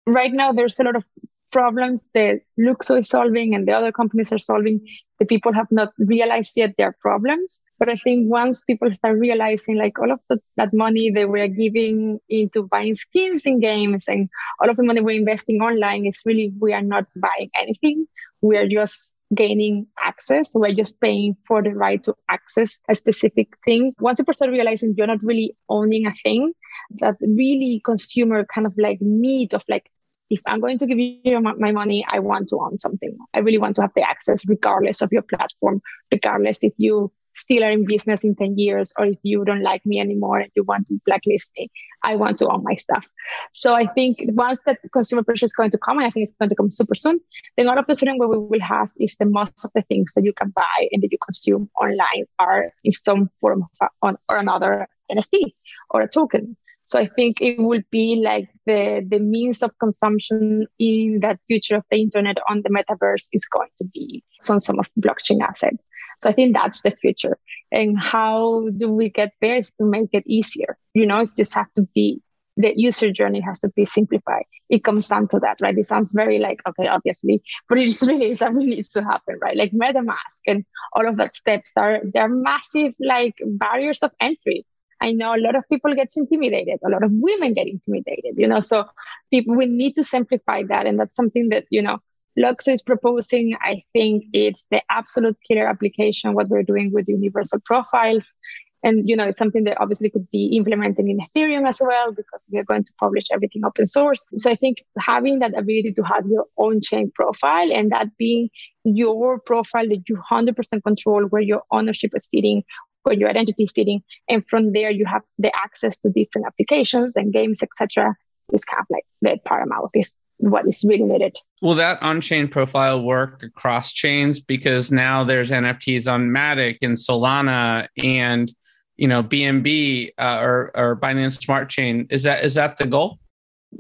right 0.06 0.32
now 0.34 0.52
there's 0.52 0.80
a 0.80 0.84
lot 0.84 0.96
of 0.96 1.04
problems 1.52 2.08
that 2.14 2.42
LUKSO 2.60 3.00
is 3.00 3.10
solving 3.10 3.56
and 3.56 3.68
the 3.68 3.72
other 3.72 3.92
companies 3.92 4.32
are 4.32 4.38
solving 4.38 4.80
the 5.20 5.26
people 5.26 5.52
have 5.54 5.68
not 5.72 5.90
realized 5.98 6.54
yet 6.56 6.76
their 6.78 6.96
problems. 7.02 7.62
But 7.80 7.90
I 7.90 7.96
think 7.96 8.30
once 8.32 8.62
people 8.64 8.94
start 8.94 9.18
realizing 9.18 9.78
like 9.78 9.98
all 10.00 10.12
of 10.12 10.20
the, 10.30 10.40
that 10.58 10.74
money 10.74 11.12
they 11.12 11.26
were 11.26 11.48
giving 11.48 12.20
into 12.30 12.64
buying 12.64 12.94
skins 12.94 13.46
in 13.46 13.60
games 13.60 14.06
and 14.08 14.30
all 14.62 14.70
of 14.70 14.78
the 14.78 14.84
money 14.84 15.02
we're 15.02 15.20
investing 15.20 15.60
online 15.62 16.06
is 16.06 16.22
really, 16.26 16.54
we 16.62 16.74
are 16.74 16.82
not 16.84 17.06
buying 17.16 17.50
anything. 17.56 18.06
We 18.42 18.58
are 18.58 18.68
just 18.68 19.16
gaining 19.36 19.88
access. 20.00 20.52
We're 20.54 20.74
just 20.74 21.00
paying 21.00 21.36
for 21.48 21.62
the 21.62 21.72
right 21.72 22.04
to 22.04 22.16
access 22.30 22.80
a 22.90 22.96
specific 22.96 23.50
thing. 23.66 23.94
Once 24.00 24.20
people 24.20 24.34
start 24.34 24.52
realizing 24.52 24.96
you're 24.98 25.08
not 25.08 25.24
really 25.24 25.56
owning 25.70 26.08
a 26.08 26.14
thing, 26.14 26.54
that 27.00 27.16
really 27.22 27.82
consumer 27.86 28.46
kind 28.46 28.66
of 28.66 28.74
like 28.78 29.00
need 29.02 29.54
of 29.54 29.64
like 29.70 29.90
if 30.30 30.42
I'm 30.46 30.60
going 30.60 30.78
to 30.78 30.86
give 30.86 31.00
you 31.00 31.42
my 31.42 31.72
money, 31.72 32.06
I 32.08 32.20
want 32.20 32.50
to 32.50 32.60
own 32.60 32.78
something. 32.78 33.18
I 33.34 33.40
really 33.40 33.58
want 33.58 33.76
to 33.78 33.82
have 33.82 33.94
the 33.96 34.08
access 34.08 34.48
regardless 34.48 35.02
of 35.02 35.12
your 35.12 35.24
platform, 35.24 35.82
regardless 36.12 36.60
if 36.62 36.74
you 36.78 37.12
still 37.34 37.64
are 37.64 37.72
in 37.72 37.86
business 37.86 38.24
in 38.24 38.36
10 38.36 38.58
years 38.58 38.94
or 38.98 39.06
if 39.06 39.18
you 39.24 39.46
don't 39.46 39.64
like 39.64 39.86
me 39.86 40.00
anymore 40.00 40.40
and 40.40 40.52
you 40.56 40.64
want 40.64 40.88
to 40.88 41.00
blacklist 41.06 41.52
me. 41.58 41.70
I 42.04 42.16
want 42.16 42.38
to 42.40 42.48
own 42.48 42.64
my 42.64 42.76
stuff. 42.76 43.06
So 43.52 43.76
I 43.76 43.86
think 43.86 44.20
once 44.30 44.60
that 44.66 44.80
consumer 44.94 45.24
pressure 45.24 45.46
is 45.46 45.54
going 45.54 45.72
to 45.72 45.78
come, 45.78 45.98
and 45.98 46.08
I 46.08 46.10
think 46.10 46.24
it's 46.24 46.36
going 46.40 46.50
to 46.50 46.56
come 46.56 46.70
super 46.70 46.96
soon, 46.96 47.20
then 47.58 47.68
all 47.68 47.78
of 47.78 47.86
a 47.88 47.96
sudden 47.96 48.18
what 48.18 48.30
we 48.30 48.38
will 48.38 48.62
have 48.62 48.90
is 49.00 49.16
the 49.16 49.26
most 49.26 49.66
of 49.66 49.72
the 49.76 49.82
things 49.84 50.14
that 50.16 50.24
you 50.24 50.34
can 50.34 50.50
buy 50.50 50.88
and 50.92 51.04
that 51.04 51.12
you 51.12 51.18
consume 51.24 51.70
online 51.80 52.26
are 52.40 52.72
in 52.84 52.92
some 52.92 53.30
form 53.42 53.66
of, 53.82 54.16
or 54.30 54.38
another 54.38 54.88
NFT 55.12 55.54
or 55.90 56.02
a 56.02 56.08
token. 56.08 56.56
So 56.90 56.98
I 56.98 57.08
think 57.08 57.40
it 57.40 57.60
will 57.60 57.84
be 57.92 58.20
like 58.24 58.50
the, 58.66 59.06
the 59.08 59.20
means 59.20 59.62
of 59.62 59.78
consumption 59.80 60.66
in 60.80 61.20
that 61.22 61.40
future 61.46 61.76
of 61.76 61.84
the 61.92 62.02
internet 62.02 62.38
on 62.50 62.64
the 62.64 62.70
metaverse 62.70 63.28
is 63.32 63.46
going 63.46 63.70
to 63.78 63.86
be 63.94 64.24
some 64.40 64.60
sort 64.60 64.80
of 64.80 64.88
blockchain 65.00 65.40
asset. 65.40 65.74
So 66.20 66.30
I 66.30 66.34
think 66.34 66.54
that's 66.54 66.82
the 66.82 66.92
future. 66.92 67.38
And 67.72 67.98
how 67.98 68.70
do 68.76 68.90
we 68.90 69.10
get 69.10 69.32
there 69.42 69.58
is 69.58 69.72
to 69.74 69.86
make 69.86 70.10
it 70.14 70.24
easier. 70.28 70.78
You 70.94 71.06
know, 71.06 71.20
it's 71.20 71.36
just 71.36 71.54
have 71.54 71.72
to 71.74 71.88
be 71.96 72.22
the 72.60 72.74
user 72.76 73.10
journey 73.12 73.40
has 73.40 73.60
to 73.60 73.70
be 73.70 73.86
simplified. 73.86 74.44
It 74.70 74.84
comes 74.84 75.08
down 75.08 75.30
to 75.30 75.40
that, 75.40 75.58
right? 75.62 75.78
It 75.78 75.86
sounds 75.86 76.12
very 76.14 76.40
like, 76.40 76.62
okay, 76.68 76.88
obviously, 76.88 77.42
but 77.70 77.78
it's 77.78 78.02
really 78.08 78.34
something 78.36 78.68
needs 78.68 78.90
to 78.90 79.04
happen, 79.04 79.40
right? 79.42 79.56
Like 79.56 79.72
MetaMask 79.72 80.42
and 80.46 80.66
all 80.94 81.08
of 81.08 81.18
that 81.18 81.36
steps 81.36 81.72
are, 81.78 82.02
they're 82.14 82.28
massive 82.28 82.94
like 83.00 83.36
barriers 83.46 84.04
of 84.04 84.12
entry. 84.20 84.66
I 85.02 85.14
know 85.14 85.34
a 85.34 85.40
lot 85.40 85.56
of 85.56 85.64
people 85.72 85.96
get 85.96 86.10
intimidated. 86.18 86.80
A 86.86 86.90
lot 86.90 87.04
of 87.04 87.12
women 87.14 87.54
get 87.54 87.68
intimidated, 87.68 88.34
you 88.36 88.48
know, 88.48 88.60
so 88.60 88.86
people, 89.32 89.56
we 89.56 89.66
need 89.66 89.94
to 89.94 90.04
simplify 90.04 90.64
that. 90.64 90.86
And 90.86 91.00
that's 91.00 91.16
something 91.16 91.50
that, 91.50 91.64
you 91.70 91.82
know, 91.82 92.00
LUKSO 92.38 92.74
is 92.74 92.82
proposing. 92.82 93.56
I 93.62 93.84
think 93.94 94.26
it's 94.34 94.66
the 94.72 94.82
absolute 94.90 95.38
killer 95.48 95.68
application, 95.68 96.34
what 96.34 96.50
we're 96.50 96.64
doing 96.64 96.92
with 96.94 97.08
universal 97.08 97.60
profiles. 97.66 98.34
And, 98.82 99.10
you 99.10 99.18
know, 99.18 99.26
it's 99.26 99.38
something 99.38 99.66
that 99.66 99.80
obviously 99.82 100.10
could 100.10 100.32
be 100.32 100.56
implemented 100.56 101.06
in 101.06 101.20
Ethereum 101.20 101.68
as 101.68 101.82
well, 101.82 102.14
because 102.14 102.48
we 102.50 102.60
are 102.60 102.64
going 102.64 102.86
to 102.86 102.94
publish 102.98 103.26
everything 103.30 103.66
open 103.66 103.86
source. 103.86 104.26
So 104.36 104.50
I 104.50 104.56
think 104.56 104.78
having 104.98 105.40
that 105.40 105.52
ability 105.58 105.94
to 105.98 106.04
have 106.04 106.26
your 106.28 106.46
own 106.58 106.80
chain 106.82 107.12
profile 107.14 107.74
and 107.74 107.92
that 107.92 108.16
being 108.18 108.50
your 108.86 109.40
profile 109.40 109.90
that 109.90 110.08
you 110.08 110.18
100% 110.32 110.84
control 110.84 111.24
where 111.24 111.42
your 111.42 111.64
ownership 111.72 112.12
is 112.16 112.30
sitting, 112.34 112.64
where 113.04 113.16
your 113.16 113.30
identity 113.30 113.66
is 113.66 113.74
sitting. 113.76 114.02
And 114.30 114.48
from 114.48 114.72
there, 114.72 114.92
you 114.92 115.06
have 115.08 115.24
the 115.38 115.52
access 115.54 115.98
to 115.98 116.10
different 116.10 116.48
applications 116.48 117.18
and 117.18 117.34
games, 117.34 117.62
etc. 117.62 118.16
Is 118.54 118.64
kind 118.64 118.80
of 118.80 118.88
like 118.90 119.06
the 119.22 119.38
paramount 119.46 119.92
is 119.94 120.14
what 120.40 120.68
is 120.68 120.86
really 120.88 121.04
needed. 121.04 121.38
Will 121.62 121.76
that 121.76 122.02
on-chain 122.02 122.48
profile 122.48 123.04
work 123.04 123.44
across 123.44 123.92
chains? 123.92 124.40
Because 124.40 124.92
now 124.92 125.24
there's 125.24 125.52
NFTs 125.52 126.12
on 126.12 126.30
Matic 126.30 126.78
and 126.82 126.98
Solana 126.98 127.88
and 128.02 128.52
you 128.98 129.08
know 129.08 129.22
BNB 129.22 130.12
uh, 130.18 130.40
or 130.42 130.72
or 130.76 130.96
Binance 130.96 131.42
Smart 131.42 131.70
Chain. 131.70 132.08
Is 132.10 132.24
that 132.24 132.44
is 132.44 132.56
that 132.56 132.78
the 132.78 132.86
goal? 132.86 133.20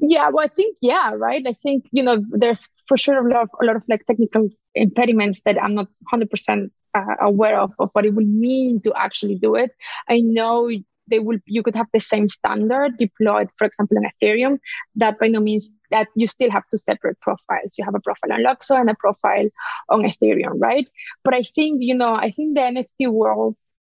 Yeah, 0.01 0.29
well, 0.29 0.45
I 0.45 0.47
think 0.47 0.77
yeah, 0.81 1.13
right. 1.15 1.43
I 1.47 1.53
think 1.53 1.85
you 1.91 2.03
know 2.03 2.23
there's 2.29 2.69
for 2.87 2.97
sure 2.97 3.25
a 3.25 3.31
lot 3.31 3.43
of 3.43 3.49
a 3.61 3.65
lot 3.65 3.75
of 3.75 3.83
like 3.87 4.05
technical 4.05 4.49
impediments 4.75 5.41
that 5.45 5.61
I'm 5.61 5.75
not 5.75 5.87
100 6.11 6.29
percent 6.29 6.71
uh, 6.93 7.15
aware 7.21 7.59
of 7.59 7.71
of 7.79 7.89
what 7.93 8.05
it 8.05 8.13
would 8.13 8.27
mean 8.27 8.81
to 8.81 8.93
actually 8.95 9.35
do 9.35 9.55
it. 9.55 9.71
I 10.07 10.19
know 10.19 10.69
they 11.09 11.19
will 11.19 11.39
you 11.45 11.63
could 11.63 11.75
have 11.75 11.87
the 11.93 11.99
same 11.99 12.27
standard 12.27 12.97
deployed, 12.97 13.49
for 13.57 13.65
example, 13.65 13.97
on 13.97 14.09
Ethereum. 14.11 14.59
That 14.95 15.19
by 15.19 15.27
no 15.27 15.39
means 15.39 15.71
that 15.91 16.07
you 16.15 16.27
still 16.27 16.51
have 16.51 16.63
two 16.69 16.77
separate 16.77 17.19
profiles. 17.21 17.77
You 17.77 17.85
have 17.85 17.95
a 17.95 17.99
profile 17.99 18.33
on 18.33 18.43
LUKSO 18.43 18.79
and 18.79 18.89
a 18.89 18.95
profile 18.95 19.49
on 19.89 20.01
Ethereum, 20.01 20.59
right? 20.59 20.89
But 21.23 21.33
I 21.33 21.43
think 21.43 21.81
you 21.81 21.95
know 21.95 22.13
I 22.13 22.31
think 22.31 22.55
the 22.55 22.61
NFT 22.61 23.11
world 23.11 23.55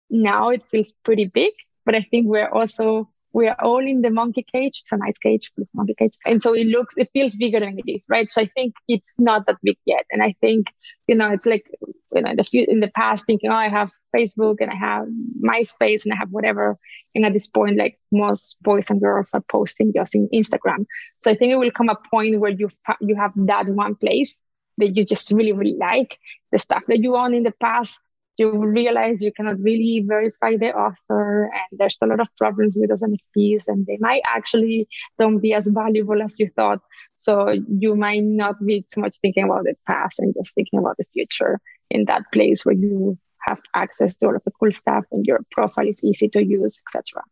now 0.10 0.50
it 0.50 0.64
feels 0.72 0.94
pretty 1.04 1.26
big, 1.26 1.54
but 1.86 1.96
I 1.96 2.02
think 2.02 2.28
we're 2.28 2.50
also 2.50 3.10
we 3.34 3.48
are 3.48 3.56
all 3.62 3.80
in 3.80 4.02
the 4.02 4.10
monkey 4.10 4.44
cage. 4.44 4.80
It's 4.82 4.92
a 4.92 4.98
nice 4.98 5.18
cage, 5.18 5.52
but 5.56 5.68
monkey 5.74 5.96
cage. 5.98 6.18
And 6.26 6.42
so 6.42 6.54
it 6.54 6.68
looks, 6.68 6.98
it 6.98 7.10
feels 7.14 7.36
bigger 7.36 7.60
than 7.60 7.78
it 7.78 7.92
is, 7.92 8.06
right? 8.10 8.32
So 8.32 8.42
I 8.42 8.50
think 8.56 8.74
it's 8.88 9.20
not 9.20 9.46
that 9.46 9.58
big 9.64 9.78
yet. 9.86 10.06
And 10.12 10.24
I 10.24 10.36
think, 10.42 10.68
you 11.08 11.16
know, 11.16 11.30
it's 11.32 11.46
like, 11.46 11.66
you 12.14 12.22
know, 12.22 12.34
the 12.36 12.44
few, 12.44 12.66
in 12.68 12.80
the 12.80 12.88
past 12.88 13.26
thinking, 13.26 13.52
oh, 13.52 13.56
I 13.56 13.70
have 13.70 13.92
Facebook 14.16 14.58
and 14.60 14.72
I 14.72 14.76
have 14.76 15.06
MySpace 15.44 16.06
and 16.06 16.14
I 16.14 16.18
have 16.18 16.32
whatever. 16.32 16.78
And 17.14 17.26
at 17.26 17.34
this 17.34 17.48
point, 17.48 17.78
like 17.78 18.00
most 18.12 18.62
boys 18.62 18.90
and 18.90 19.00
girls 19.00 19.30
are 19.34 19.44
posting 19.52 19.94
just 19.94 20.16
in 20.16 20.28
Instagram. 20.34 20.86
So 21.20 21.30
I 21.30 21.36
think 21.36 21.52
it 21.52 21.58
will 21.58 21.72
come 21.72 21.90
a 21.90 21.98
point 22.10 22.40
where 22.40 22.52
you, 22.52 22.70
fa- 22.86 22.98
you 23.00 23.16
have 23.16 23.34
that 23.36 23.68
one 23.70 23.96
place 23.96 24.42
that 24.80 24.96
you 24.96 25.06
just 25.06 25.32
really, 25.32 25.52
really 25.52 25.78
like 25.78 26.18
the 26.52 26.58
stuff 26.58 26.84
that 26.88 27.00
you 27.00 27.16
own 27.16 27.34
in 27.34 27.44
the 27.44 27.54
past 27.60 28.00
you 28.40 28.52
realize 28.58 29.22
you 29.22 29.32
cannot 29.32 29.58
really 29.62 30.04
verify 30.08 30.56
the 30.58 30.74
author 30.74 31.46
and 31.46 31.80
there's 31.80 31.98
a 32.02 32.08
lot 32.08 32.20
of 32.20 32.28
problems 32.38 32.78
with 32.80 32.90
those 32.90 33.04
NFTs 33.04 33.68
and 33.68 33.86
they 33.86 33.98
might 34.00 34.22
actually 34.26 34.88
don't 35.18 35.40
be 35.40 35.54
as 35.54 35.68
valuable 35.68 36.22
as 36.22 36.40
you 36.40 36.50
thought. 36.56 36.80
So 37.16 37.54
you 37.68 37.96
might 37.96 38.24
not 38.24 38.66
be 38.66 38.86
too 38.92 39.02
much 39.02 39.18
thinking 39.22 39.44
about 39.44 39.66
the 39.66 39.76
past 39.86 40.20
and 40.20 40.34
just 40.34 40.56
thinking 40.56 40.80
about 40.80 40.98
the 40.98 41.06
future 41.14 41.60
in 41.90 42.06
that 42.06 42.24
place 42.32 42.66
where 42.66 42.76
you 42.76 43.18
have 43.42 43.60
access 43.74 44.16
to 44.18 44.28
all 44.28 44.36
of 44.36 44.44
the 44.44 44.52
cool 44.52 44.72
stuff 44.72 45.06
and 45.12 45.26
your 45.26 45.42
profile 45.52 45.88
is 45.88 46.04
easy 46.04 46.30
to 46.30 46.44
use, 46.44 46.82
etc. 46.88 47.24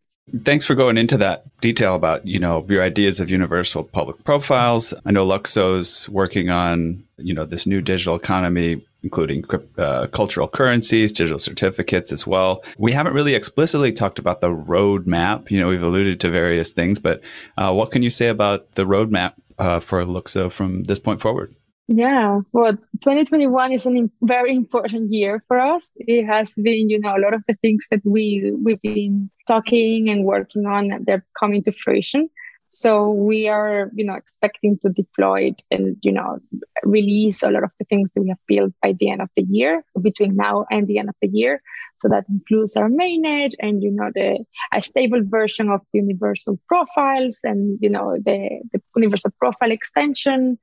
Thanks 0.43 0.65
for 0.65 0.75
going 0.75 0.97
into 0.97 1.17
that 1.17 1.45
detail 1.61 1.95
about, 1.95 2.27
you 2.27 2.39
know, 2.39 2.65
your 2.67 2.83
ideas 2.83 3.19
of 3.19 3.31
universal 3.31 3.83
public 3.83 4.23
profiles. 4.25 4.93
I 5.05 5.11
know 5.11 5.25
LUKSO's 5.25 6.09
working 6.09 6.49
on, 6.49 7.03
you 7.17 7.33
know, 7.33 7.45
this 7.45 7.65
new 7.65 7.81
digital 7.81 8.15
economy 8.15 8.81
including 9.03 9.45
uh, 9.77 10.07
cultural 10.07 10.47
currencies, 10.47 11.11
digital 11.11 11.39
certificates 11.39 12.11
as 12.11 12.25
well. 12.27 12.63
We 12.77 12.91
haven't 12.91 13.13
really 13.13 13.35
explicitly 13.35 13.93
talked 13.93 14.19
about 14.19 14.41
the 14.41 14.49
roadmap. 14.49 15.49
You 15.49 15.59
know, 15.59 15.69
we've 15.69 15.83
alluded 15.83 16.19
to 16.21 16.29
various 16.29 16.71
things, 16.71 16.99
but 16.99 17.21
uh, 17.57 17.73
what 17.73 17.91
can 17.91 18.03
you 18.03 18.09
say 18.09 18.27
about 18.27 18.73
the 18.75 18.85
roadmap 18.85 19.33
uh, 19.57 19.79
for 19.79 20.03
LUKSO 20.03 20.51
from 20.51 20.83
this 20.83 20.99
point 20.99 21.21
forward? 21.21 21.55
Yeah, 21.89 22.41
well, 22.51 22.73
2021 22.73 23.71
is 23.71 23.85
a 23.85 24.09
very 24.21 24.53
important 24.53 25.09
year 25.11 25.41
for 25.47 25.57
us. 25.57 25.93
It 25.99 26.25
has 26.25 26.53
been, 26.55 26.89
you 26.89 26.99
know, 26.99 27.15
a 27.15 27.21
lot 27.21 27.33
of 27.33 27.43
the 27.47 27.55
things 27.61 27.87
that 27.91 28.01
we 28.03 28.51
we've 28.61 28.81
been 28.81 29.29
talking 29.47 30.09
and 30.09 30.25
working 30.25 30.65
on, 30.65 31.03
they're 31.05 31.25
coming 31.39 31.63
to 31.63 31.71
fruition. 31.71 32.29
So 32.69 33.11
we 33.11 33.47
are, 33.47 33.89
you 33.95 34.05
know, 34.05 34.15
expecting 34.15 34.77
to 34.81 34.89
deploy 34.89 35.47
it 35.47 35.61
and, 35.71 35.95
you 36.01 36.11
know, 36.11 36.39
release 36.83 37.41
a 37.41 37.49
lot 37.49 37.63
of 37.63 37.71
the 37.79 37.85
things 37.85 38.11
that 38.11 38.21
we 38.21 38.29
have 38.29 38.37
built 38.47 38.73
by 38.81 38.93
the 38.99 39.09
end 39.09 39.21
of 39.21 39.29
the 39.37 39.45
year, 39.49 39.83
between 40.01 40.35
now 40.35 40.65
and 40.69 40.85
the 40.85 40.97
end 40.99 41.07
of 41.09 41.15
the 41.21 41.29
year. 41.31 41.61
So 41.95 42.09
that 42.09 42.25
includes 42.29 42.75
our 42.75 42.89
mainnet 42.89 43.53
and, 43.59 43.81
you 43.81 43.91
know, 43.91 44.11
the 44.13 44.43
a 44.73 44.81
stable 44.81 45.21
version 45.23 45.69
of 45.69 45.81
universal 45.93 46.59
profiles 46.67 47.39
and, 47.43 47.79
you 47.81 47.89
know, 47.89 48.17
the, 48.23 48.61
the 48.73 48.81
universal 48.95 49.31
profile 49.39 49.71
extension. 49.71 50.59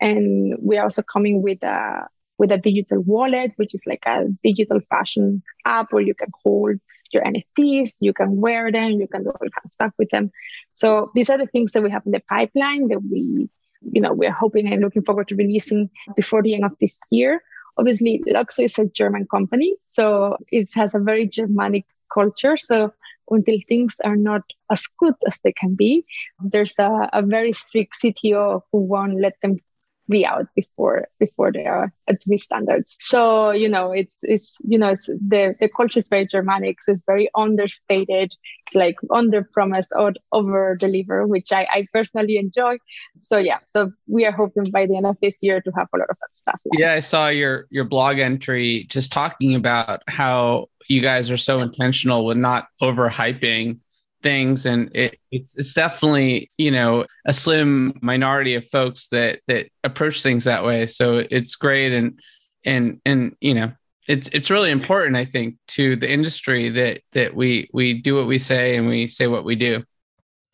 And 0.00 0.54
we're 0.58 0.82
also 0.82 1.02
coming 1.02 1.42
with 1.42 1.62
a 1.62 2.06
with 2.38 2.52
a 2.52 2.58
digital 2.58 3.00
wallet, 3.00 3.52
which 3.56 3.74
is 3.74 3.84
like 3.86 4.02
a 4.06 4.24
digital 4.44 4.80
fashion 4.90 5.42
app 5.64 5.90
where 5.90 6.02
you 6.02 6.14
can 6.14 6.28
hold 6.44 6.76
your 7.16 7.24
NFTs, 7.24 7.96
you 8.00 8.12
can 8.12 8.40
wear 8.40 8.70
them, 8.70 8.92
you 8.92 9.08
can 9.08 9.24
do 9.24 9.30
all 9.30 9.38
kinds 9.38 9.64
of 9.64 9.72
stuff 9.72 9.92
with 9.98 10.10
them. 10.10 10.30
So 10.74 11.10
these 11.14 11.30
are 11.30 11.38
the 11.38 11.46
things 11.46 11.72
that 11.72 11.82
we 11.82 11.90
have 11.90 12.04
in 12.06 12.12
the 12.12 12.22
pipeline 12.28 12.88
that 12.88 13.00
we, 13.10 13.48
you 13.92 14.00
know, 14.00 14.12
we're 14.12 14.32
hoping 14.32 14.72
and 14.72 14.82
looking 14.82 15.02
forward 15.02 15.28
to 15.28 15.36
releasing 15.36 15.90
before 16.14 16.42
the 16.42 16.54
end 16.54 16.64
of 16.64 16.72
this 16.80 17.00
year. 17.10 17.42
Obviously, 17.78 18.22
LUKSO 18.26 18.64
is 18.64 18.78
a 18.78 18.86
German 18.86 19.26
company, 19.30 19.76
so 19.80 20.36
it 20.50 20.68
has 20.74 20.94
a 20.94 20.98
very 20.98 21.26
Germanic 21.26 21.84
culture. 22.12 22.56
So 22.56 22.92
until 23.30 23.58
things 23.68 24.00
are 24.04 24.16
not 24.16 24.42
as 24.70 24.86
good 24.98 25.14
as 25.26 25.38
they 25.42 25.52
can 25.52 25.74
be, 25.74 26.04
there's 26.40 26.78
a, 26.78 27.10
a 27.12 27.22
very 27.22 27.52
strict 27.52 27.96
CTO 28.02 28.62
who 28.72 28.78
won't 28.78 29.20
let 29.20 29.34
them 29.42 29.58
be 30.08 30.24
out 30.24 30.46
before 30.54 31.08
before 31.18 31.52
they 31.52 31.66
are 31.66 31.92
at 32.08 32.20
these 32.26 32.44
standards. 32.44 32.96
So 33.00 33.50
you 33.50 33.68
know, 33.68 33.92
it's 33.92 34.16
it's 34.22 34.56
you 34.64 34.78
know, 34.78 34.90
it's 34.90 35.06
the 35.06 35.54
the 35.60 35.68
culture 35.68 35.98
is 35.98 36.08
very 36.08 36.26
Germanic, 36.26 36.82
so 36.82 36.92
it's 36.92 37.02
very 37.06 37.28
understated. 37.34 38.34
It's 38.66 38.74
like 38.74 38.96
under 39.12 39.42
promise 39.52 39.88
or 39.96 40.12
over 40.32 40.76
deliver, 40.76 41.26
which 41.26 41.52
I, 41.52 41.66
I 41.72 41.86
personally 41.92 42.36
enjoy. 42.36 42.78
So 43.20 43.38
yeah, 43.38 43.58
so 43.66 43.92
we 44.06 44.24
are 44.24 44.32
hoping 44.32 44.70
by 44.70 44.86
the 44.86 44.96
end 44.96 45.06
of 45.06 45.16
this 45.22 45.36
year 45.40 45.60
to 45.60 45.72
have 45.76 45.88
a 45.94 45.98
lot 45.98 46.10
of 46.10 46.16
that 46.20 46.36
stuff. 46.36 46.60
Yeah, 46.72 46.92
I 46.92 47.00
saw 47.00 47.28
your 47.28 47.66
your 47.70 47.84
blog 47.84 48.18
entry 48.18 48.86
just 48.88 49.12
talking 49.12 49.54
about 49.54 50.02
how 50.08 50.68
you 50.88 51.00
guys 51.00 51.30
are 51.30 51.36
so 51.36 51.60
intentional 51.60 52.26
with 52.26 52.36
not 52.36 52.68
overhyping 52.80 53.78
things. 54.26 54.66
And 54.66 54.90
it, 54.94 55.18
it's, 55.30 55.54
it's 55.56 55.72
definitely 55.72 56.50
you 56.58 56.70
know 56.70 57.06
a 57.26 57.32
slim 57.32 57.98
minority 58.02 58.54
of 58.54 58.66
folks 58.68 59.08
that 59.08 59.40
that 59.46 59.68
approach 59.84 60.22
things 60.22 60.44
that 60.44 60.64
way. 60.64 60.86
So 60.86 61.24
it's 61.30 61.56
great. 61.56 61.92
And 61.92 62.20
and 62.64 63.00
and 63.04 63.36
you 63.40 63.54
know 63.54 63.72
it's 64.08 64.28
it's 64.32 64.50
really 64.50 64.70
important 64.70 65.16
i 65.16 65.24
think 65.24 65.56
to 65.66 65.96
the 65.96 66.08
industry 66.08 66.68
that 66.68 67.00
that 67.12 67.34
we 67.34 67.68
we 67.72 67.92
do 67.92 68.14
what 68.14 68.28
we 68.28 68.38
say 68.38 68.76
and 68.76 68.88
we 68.88 69.06
say 69.06 69.26
what 69.26 69.44
we 69.44 69.56
do. 69.56 69.84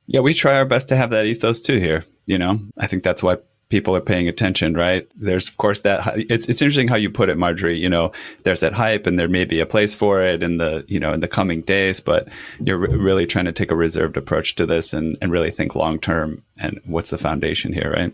Yeah 0.06 0.20
we 0.20 0.34
try 0.34 0.54
our 0.56 0.66
best 0.66 0.88
to 0.88 0.96
have 0.96 1.10
that 1.10 1.26
ethos 1.26 1.62
too 1.62 1.78
here 1.78 2.04
you 2.26 2.38
know? 2.38 2.58
I 2.78 2.86
think 2.86 3.02
that's 3.02 3.22
why 3.22 3.36
people 3.72 3.96
are 3.96 4.02
paying 4.02 4.28
attention, 4.28 4.74
right? 4.74 5.08
There's 5.16 5.48
of 5.48 5.56
course 5.56 5.80
that 5.80 6.12
it's 6.30 6.46
it's 6.46 6.60
interesting 6.60 6.88
how 6.88 6.96
you 6.96 7.08
put 7.08 7.30
it, 7.30 7.38
Marjorie. 7.38 7.78
You 7.78 7.88
know, 7.88 8.12
there's 8.44 8.60
that 8.60 8.74
hype, 8.74 9.06
and 9.06 9.18
there 9.18 9.28
may 9.28 9.46
be 9.46 9.60
a 9.60 9.66
place 9.74 9.94
for 9.94 10.20
it 10.20 10.42
in 10.42 10.58
the 10.58 10.84
you 10.88 11.00
know 11.00 11.14
in 11.14 11.20
the 11.20 11.26
coming 11.38 11.62
days, 11.62 11.98
but 11.98 12.28
you're 12.60 12.76
re- 12.76 12.94
really 12.94 13.26
trying 13.26 13.46
to 13.46 13.52
take 13.52 13.70
a 13.70 13.74
reserved 13.74 14.18
approach 14.18 14.56
to 14.56 14.66
this 14.66 14.92
and 14.92 15.16
and 15.22 15.32
really 15.32 15.50
think 15.50 15.74
long 15.74 15.98
term. 15.98 16.42
And 16.58 16.82
what's 16.84 17.08
the 17.08 17.16
foundation 17.16 17.72
here, 17.72 17.90
right? 17.90 18.12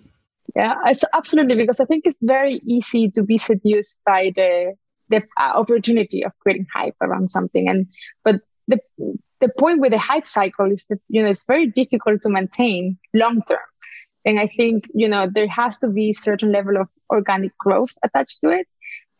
Yeah, 0.54 0.76
it's 0.86 1.04
absolutely 1.12 1.56
because 1.56 1.80
I 1.80 1.86
think 1.86 2.04
it's 2.06 2.22
very 2.22 2.60
easy 2.64 3.10
to 3.10 3.24
be 3.24 3.36
seduced 3.36 3.98
by 4.06 4.30
the 4.36 4.74
the 5.08 5.22
uh, 5.40 5.58
opportunity 5.62 6.24
of 6.24 6.32
creating 6.38 6.68
hype 6.72 6.96
around 7.00 7.30
something, 7.30 7.68
and 7.68 7.88
but 8.22 8.36
the 8.68 8.78
the 9.40 9.50
point 9.58 9.80
with 9.80 9.90
the 9.90 9.98
hype 9.98 10.28
cycle 10.28 10.70
is 10.70 10.84
that 10.88 11.00
you 11.08 11.20
know 11.20 11.28
it's 11.28 11.44
very 11.44 11.66
difficult 11.66 12.22
to 12.22 12.28
maintain 12.28 12.96
long 13.12 13.42
term 13.48 13.67
and 14.28 14.38
I 14.38 14.48
think, 14.48 14.88
you 14.94 15.08
know, 15.08 15.28
there 15.32 15.48
has 15.48 15.78
to 15.78 15.88
be 15.88 16.10
a 16.10 16.14
certain 16.14 16.52
level 16.52 16.76
of 16.76 16.88
organic 17.10 17.56
growth 17.58 17.94
attached 18.04 18.40
to 18.44 18.50
it 18.50 18.68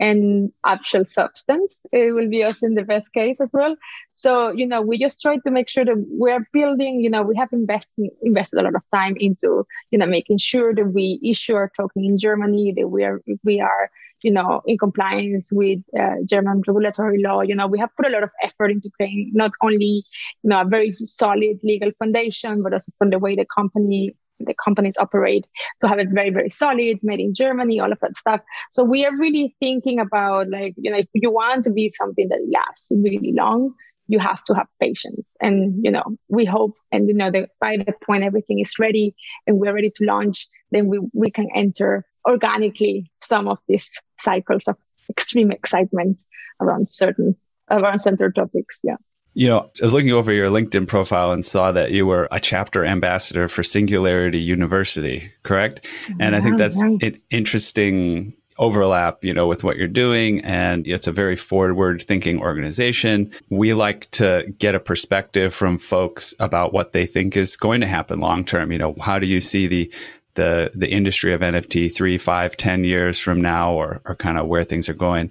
and 0.01 0.53
actual 0.67 1.05
substance. 1.05 1.83
It 1.93 2.15
will 2.15 2.29
be 2.29 2.45
us 2.45 2.63
in 2.63 2.75
the 2.75 2.83
best 2.83 3.13
case 3.13 3.41
as 3.41 3.51
well. 3.55 3.77
So, 4.13 4.51
you 4.53 4.67
know, 4.67 4.83
we 4.83 4.99
just 4.99 5.23
try 5.23 5.39
to 5.39 5.51
make 5.51 5.69
sure 5.69 5.85
that 5.87 5.97
we're 6.11 6.47
building, 6.53 7.01
you 7.01 7.11
know, 7.11 7.23
we 7.23 7.37
have 7.37 7.49
invested 7.53 8.11
invested 8.23 8.61
a 8.61 8.63
lot 8.65 8.77
of 8.77 8.83
time 8.95 9.17
into, 9.19 9.67
you 9.91 9.99
know, 9.99 10.07
making 10.07 10.39
sure 10.39 10.75
that 10.75 10.93
we 10.93 11.21
issue 11.25 11.55
our 11.55 11.73
token 11.77 12.05
in 12.05 12.19
Germany, 12.19 12.75
that 12.77 12.89
we 12.89 13.05
are 13.05 13.23
we 13.45 13.61
are, 13.61 13.91
you 14.23 14.31
know, 14.31 14.63
in 14.67 14.79
compliance 14.79 15.51
with 15.53 15.81
uh, 15.99 16.17
German 16.27 16.63
regulatory 16.67 17.23
law. 17.23 17.41
You 17.41 17.57
know, 17.57 17.67
we 17.67 17.79
have 17.79 17.97
put 17.97 18.07
a 18.07 18.11
lot 18.11 18.23
of 18.25 18.31
effort 18.43 18.71
into 18.71 18.91
creating 18.97 19.33
not 19.35 19.53
only, 19.63 20.05
you 20.43 20.51
know, 20.51 20.61
a 20.61 20.67
very 20.67 20.95
solid 20.99 21.59
legal 21.65 21.91
foundation, 21.99 22.63
but 22.63 22.75
also 22.75 22.93
from 22.99 23.11
the 23.11 23.19
way 23.19 23.37
the 23.37 23.47
company 23.57 24.15
the 24.41 24.55
companies 24.65 24.97
operate 24.99 25.47
to 25.81 25.89
have 25.89 25.99
it 25.99 26.09
very 26.11 26.31
very 26.31 26.51
solid 26.51 26.99
made 27.03 27.21
in 27.21 27.35
germany 27.35 27.81
all 27.81 27.93
of 27.93 27.99
that 28.01 28.17
stuff. 28.17 28.41
So 28.71 28.85
we 28.85 29.05
are 29.05 29.17
really 29.17 29.55
thinking 29.61 29.99
about 29.99 30.49
like 30.49 30.75
you 30.77 30.91
know 30.91 30.99
if 30.99 31.09
you 31.13 31.31
want 31.31 31.65
to 31.65 31.71
be 31.71 31.91
something 31.91 32.29
that 32.29 32.47
lasts 32.53 32.91
really 32.91 33.33
long 33.33 33.75
you 34.09 34.19
have 34.19 34.43
to 34.45 34.55
have 34.55 34.67
patience. 34.81 35.37
And 35.41 35.85
you 35.85 35.91
know 35.91 36.05
we 36.29 36.45
hope 36.45 36.75
and 36.91 37.09
you 37.09 37.15
know 37.15 37.31
that 37.31 37.51
by 37.61 37.77
the 37.77 37.93
point 38.05 38.25
everything 38.25 38.59
is 38.61 38.79
ready 38.79 39.15
and 39.47 39.59
we're 39.59 39.75
ready 39.75 39.91
to 39.91 40.05
launch 40.05 40.47
then 40.71 40.89
we, 40.89 41.01
we 41.13 41.31
can 41.31 41.49
enter 41.55 42.05
organically 42.29 43.11
some 43.21 43.49
of 43.49 43.59
these 43.69 43.91
cycles 44.19 44.69
of 44.69 44.77
extreme 45.09 45.51
excitement 45.51 46.23
around 46.61 46.89
certain 46.91 47.37
around 47.71 48.01
center 48.01 48.31
topics. 48.31 48.81
Yeah 48.83 48.97
you 49.39 49.47
know, 49.47 49.71
I 49.81 49.85
was 49.85 49.93
looking 49.93 50.11
over 50.11 50.33
your 50.33 50.51
LinkedIn 50.51 50.89
profile 50.89 51.31
and 51.31 51.45
saw 51.45 51.71
that 51.71 51.93
you 51.93 52.07
were 52.07 52.27
a 52.33 52.41
chapter 52.41 52.85
ambassador 52.85 53.47
for 53.47 53.63
Singularity 53.63 54.41
University, 54.41 55.31
correct? 55.45 55.87
And 56.19 56.35
I 56.35 56.41
think 56.41 56.59
that's 56.59 56.83
an 56.83 57.21
interesting 57.31 58.35
overlap, 58.59 59.25
you 59.25 59.33
know, 59.33 59.47
with 59.47 59.63
what 59.63 59.77
you're 59.77 59.87
doing. 59.87 60.41
And 60.41 60.85
it's 60.89 61.07
a 61.07 61.13
very 61.13 61.37
forward 61.37 62.03
thinking 62.03 62.41
organization. 62.41 63.31
We 63.49 63.75
like 63.75 64.11
to 64.11 64.53
get 64.59 64.75
a 64.75 64.81
perspective 64.81 65.55
from 65.55 65.79
folks 65.79 66.35
about 66.41 66.73
what 66.73 66.93
they 66.93 67.07
think 67.07 67.37
is 67.37 67.55
going 67.55 67.81
to 67.83 67.87
happen 67.87 68.19
long 68.19 68.45
term. 68.45 68.73
You 68.73 68.79
know, 68.79 68.97
how 69.01 69.21
do 69.21 69.29
you 69.29 69.41
see 69.41 69.69
the 69.69 69.93
the 70.35 70.73
the 70.75 70.91
industry 70.91 71.33
of 71.33 71.43
NFT 71.43 71.95
three, 71.95 72.19
five, 72.19 72.57
ten 72.57 72.83
years 72.83 73.21
from 73.21 73.41
now, 73.41 73.73
or 73.73 74.01
or 74.05 74.17
kind 74.17 74.37
of 74.37 74.49
where 74.49 74.65
things 74.65 74.89
are 74.89 74.95
going? 74.95 75.31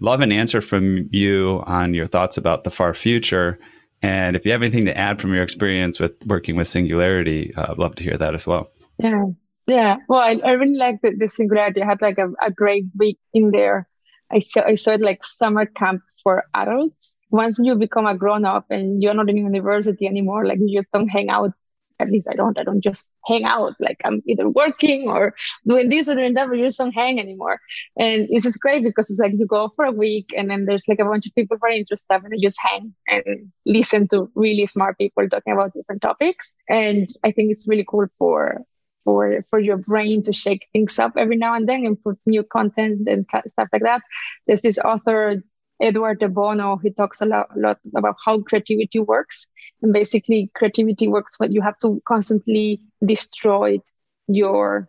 Love 0.00 0.20
an 0.20 0.32
answer 0.32 0.60
from 0.60 1.08
you 1.10 1.62
on 1.66 1.94
your 1.94 2.06
thoughts 2.06 2.36
about 2.36 2.64
the 2.64 2.70
far 2.70 2.94
future. 2.94 3.58
And 4.02 4.36
if 4.36 4.44
you 4.44 4.52
have 4.52 4.62
anything 4.62 4.84
to 4.86 4.96
add 4.96 5.20
from 5.20 5.32
your 5.32 5.42
experience 5.42 5.98
with 5.98 6.12
working 6.26 6.56
with 6.56 6.68
Singularity, 6.68 7.54
uh, 7.54 7.66
I'd 7.70 7.78
love 7.78 7.94
to 7.96 8.02
hear 8.02 8.16
that 8.16 8.34
as 8.34 8.46
well. 8.46 8.70
Yeah. 8.98 9.24
Yeah. 9.66 9.96
Well, 10.08 10.20
I, 10.20 10.38
I 10.44 10.50
really 10.52 10.76
like 10.76 11.00
the, 11.02 11.14
the 11.16 11.28
Singularity. 11.28 11.82
I 11.82 11.86
had 11.86 12.02
like 12.02 12.18
a, 12.18 12.30
a 12.40 12.50
great 12.50 12.84
week 12.96 13.18
in 13.32 13.50
there. 13.50 13.88
I 14.30 14.40
saw, 14.40 14.62
I 14.62 14.74
saw 14.74 14.92
it 14.92 15.00
like 15.00 15.24
summer 15.24 15.66
camp 15.66 16.02
for 16.22 16.44
adults. 16.54 17.16
Once 17.30 17.60
you 17.62 17.74
become 17.74 18.06
a 18.06 18.16
grown 18.16 18.44
up 18.44 18.66
and 18.70 19.02
you're 19.02 19.14
not 19.14 19.30
in 19.30 19.36
university 19.38 20.06
anymore, 20.06 20.46
like 20.46 20.58
you 20.60 20.78
just 20.78 20.92
don't 20.92 21.08
hang 21.08 21.30
out 21.30 21.52
at 21.98 22.10
least 22.10 22.28
I 22.30 22.34
don't. 22.34 22.58
I 22.58 22.62
don't 22.62 22.82
just 22.82 23.10
hang 23.26 23.44
out. 23.44 23.74
Like 23.80 24.00
I'm 24.04 24.22
either 24.26 24.48
working 24.48 25.08
or 25.08 25.34
doing 25.66 25.88
this 25.88 26.08
or 26.08 26.14
doing 26.14 26.34
that, 26.34 26.48
but 26.48 26.58
you 26.58 26.64
just 26.64 26.78
don't 26.78 26.92
hang 26.92 27.18
anymore. 27.18 27.60
And 27.98 28.26
it's 28.30 28.44
just 28.44 28.60
great 28.60 28.84
because 28.84 29.10
it's 29.10 29.18
like 29.18 29.32
you 29.36 29.46
go 29.46 29.72
for 29.76 29.84
a 29.84 29.92
week 29.92 30.32
and 30.36 30.50
then 30.50 30.66
there's 30.66 30.88
like 30.88 31.00
a 31.00 31.04
bunch 31.04 31.26
of 31.26 31.34
people 31.34 31.56
very 31.60 31.78
interested 31.78 32.06
and 32.10 32.32
you 32.32 32.46
just 32.46 32.60
hang 32.62 32.94
and 33.08 33.52
listen 33.64 34.08
to 34.08 34.30
really 34.34 34.66
smart 34.66 34.98
people 34.98 35.28
talking 35.28 35.52
about 35.52 35.72
different 35.74 36.02
topics. 36.02 36.54
And 36.68 37.08
I 37.24 37.32
think 37.32 37.50
it's 37.50 37.66
really 37.68 37.84
cool 37.88 38.06
for 38.18 38.62
for 39.04 39.44
for 39.50 39.58
your 39.58 39.76
brain 39.76 40.22
to 40.24 40.32
shake 40.32 40.66
things 40.72 40.98
up 40.98 41.12
every 41.16 41.36
now 41.36 41.54
and 41.54 41.68
then 41.68 41.86
and 41.86 42.02
put 42.02 42.18
new 42.26 42.42
content 42.42 43.08
and 43.08 43.24
stuff 43.46 43.68
like 43.72 43.82
that. 43.82 44.02
There's 44.46 44.62
this 44.62 44.78
author 44.78 45.42
Edward 45.80 46.20
de 46.20 46.28
Bono, 46.28 46.76
he 46.76 46.90
talks 46.90 47.20
a 47.20 47.26
lot, 47.26 47.48
a 47.54 47.58
lot 47.58 47.78
about 47.94 48.16
how 48.24 48.40
creativity 48.40 48.98
works. 48.98 49.48
And 49.86 49.92
basically, 49.92 50.50
creativity 50.56 51.06
works 51.06 51.38
when 51.38 51.52
you 51.52 51.62
have 51.62 51.78
to 51.78 52.02
constantly 52.08 52.80
destroy 53.04 53.78
your 54.26 54.88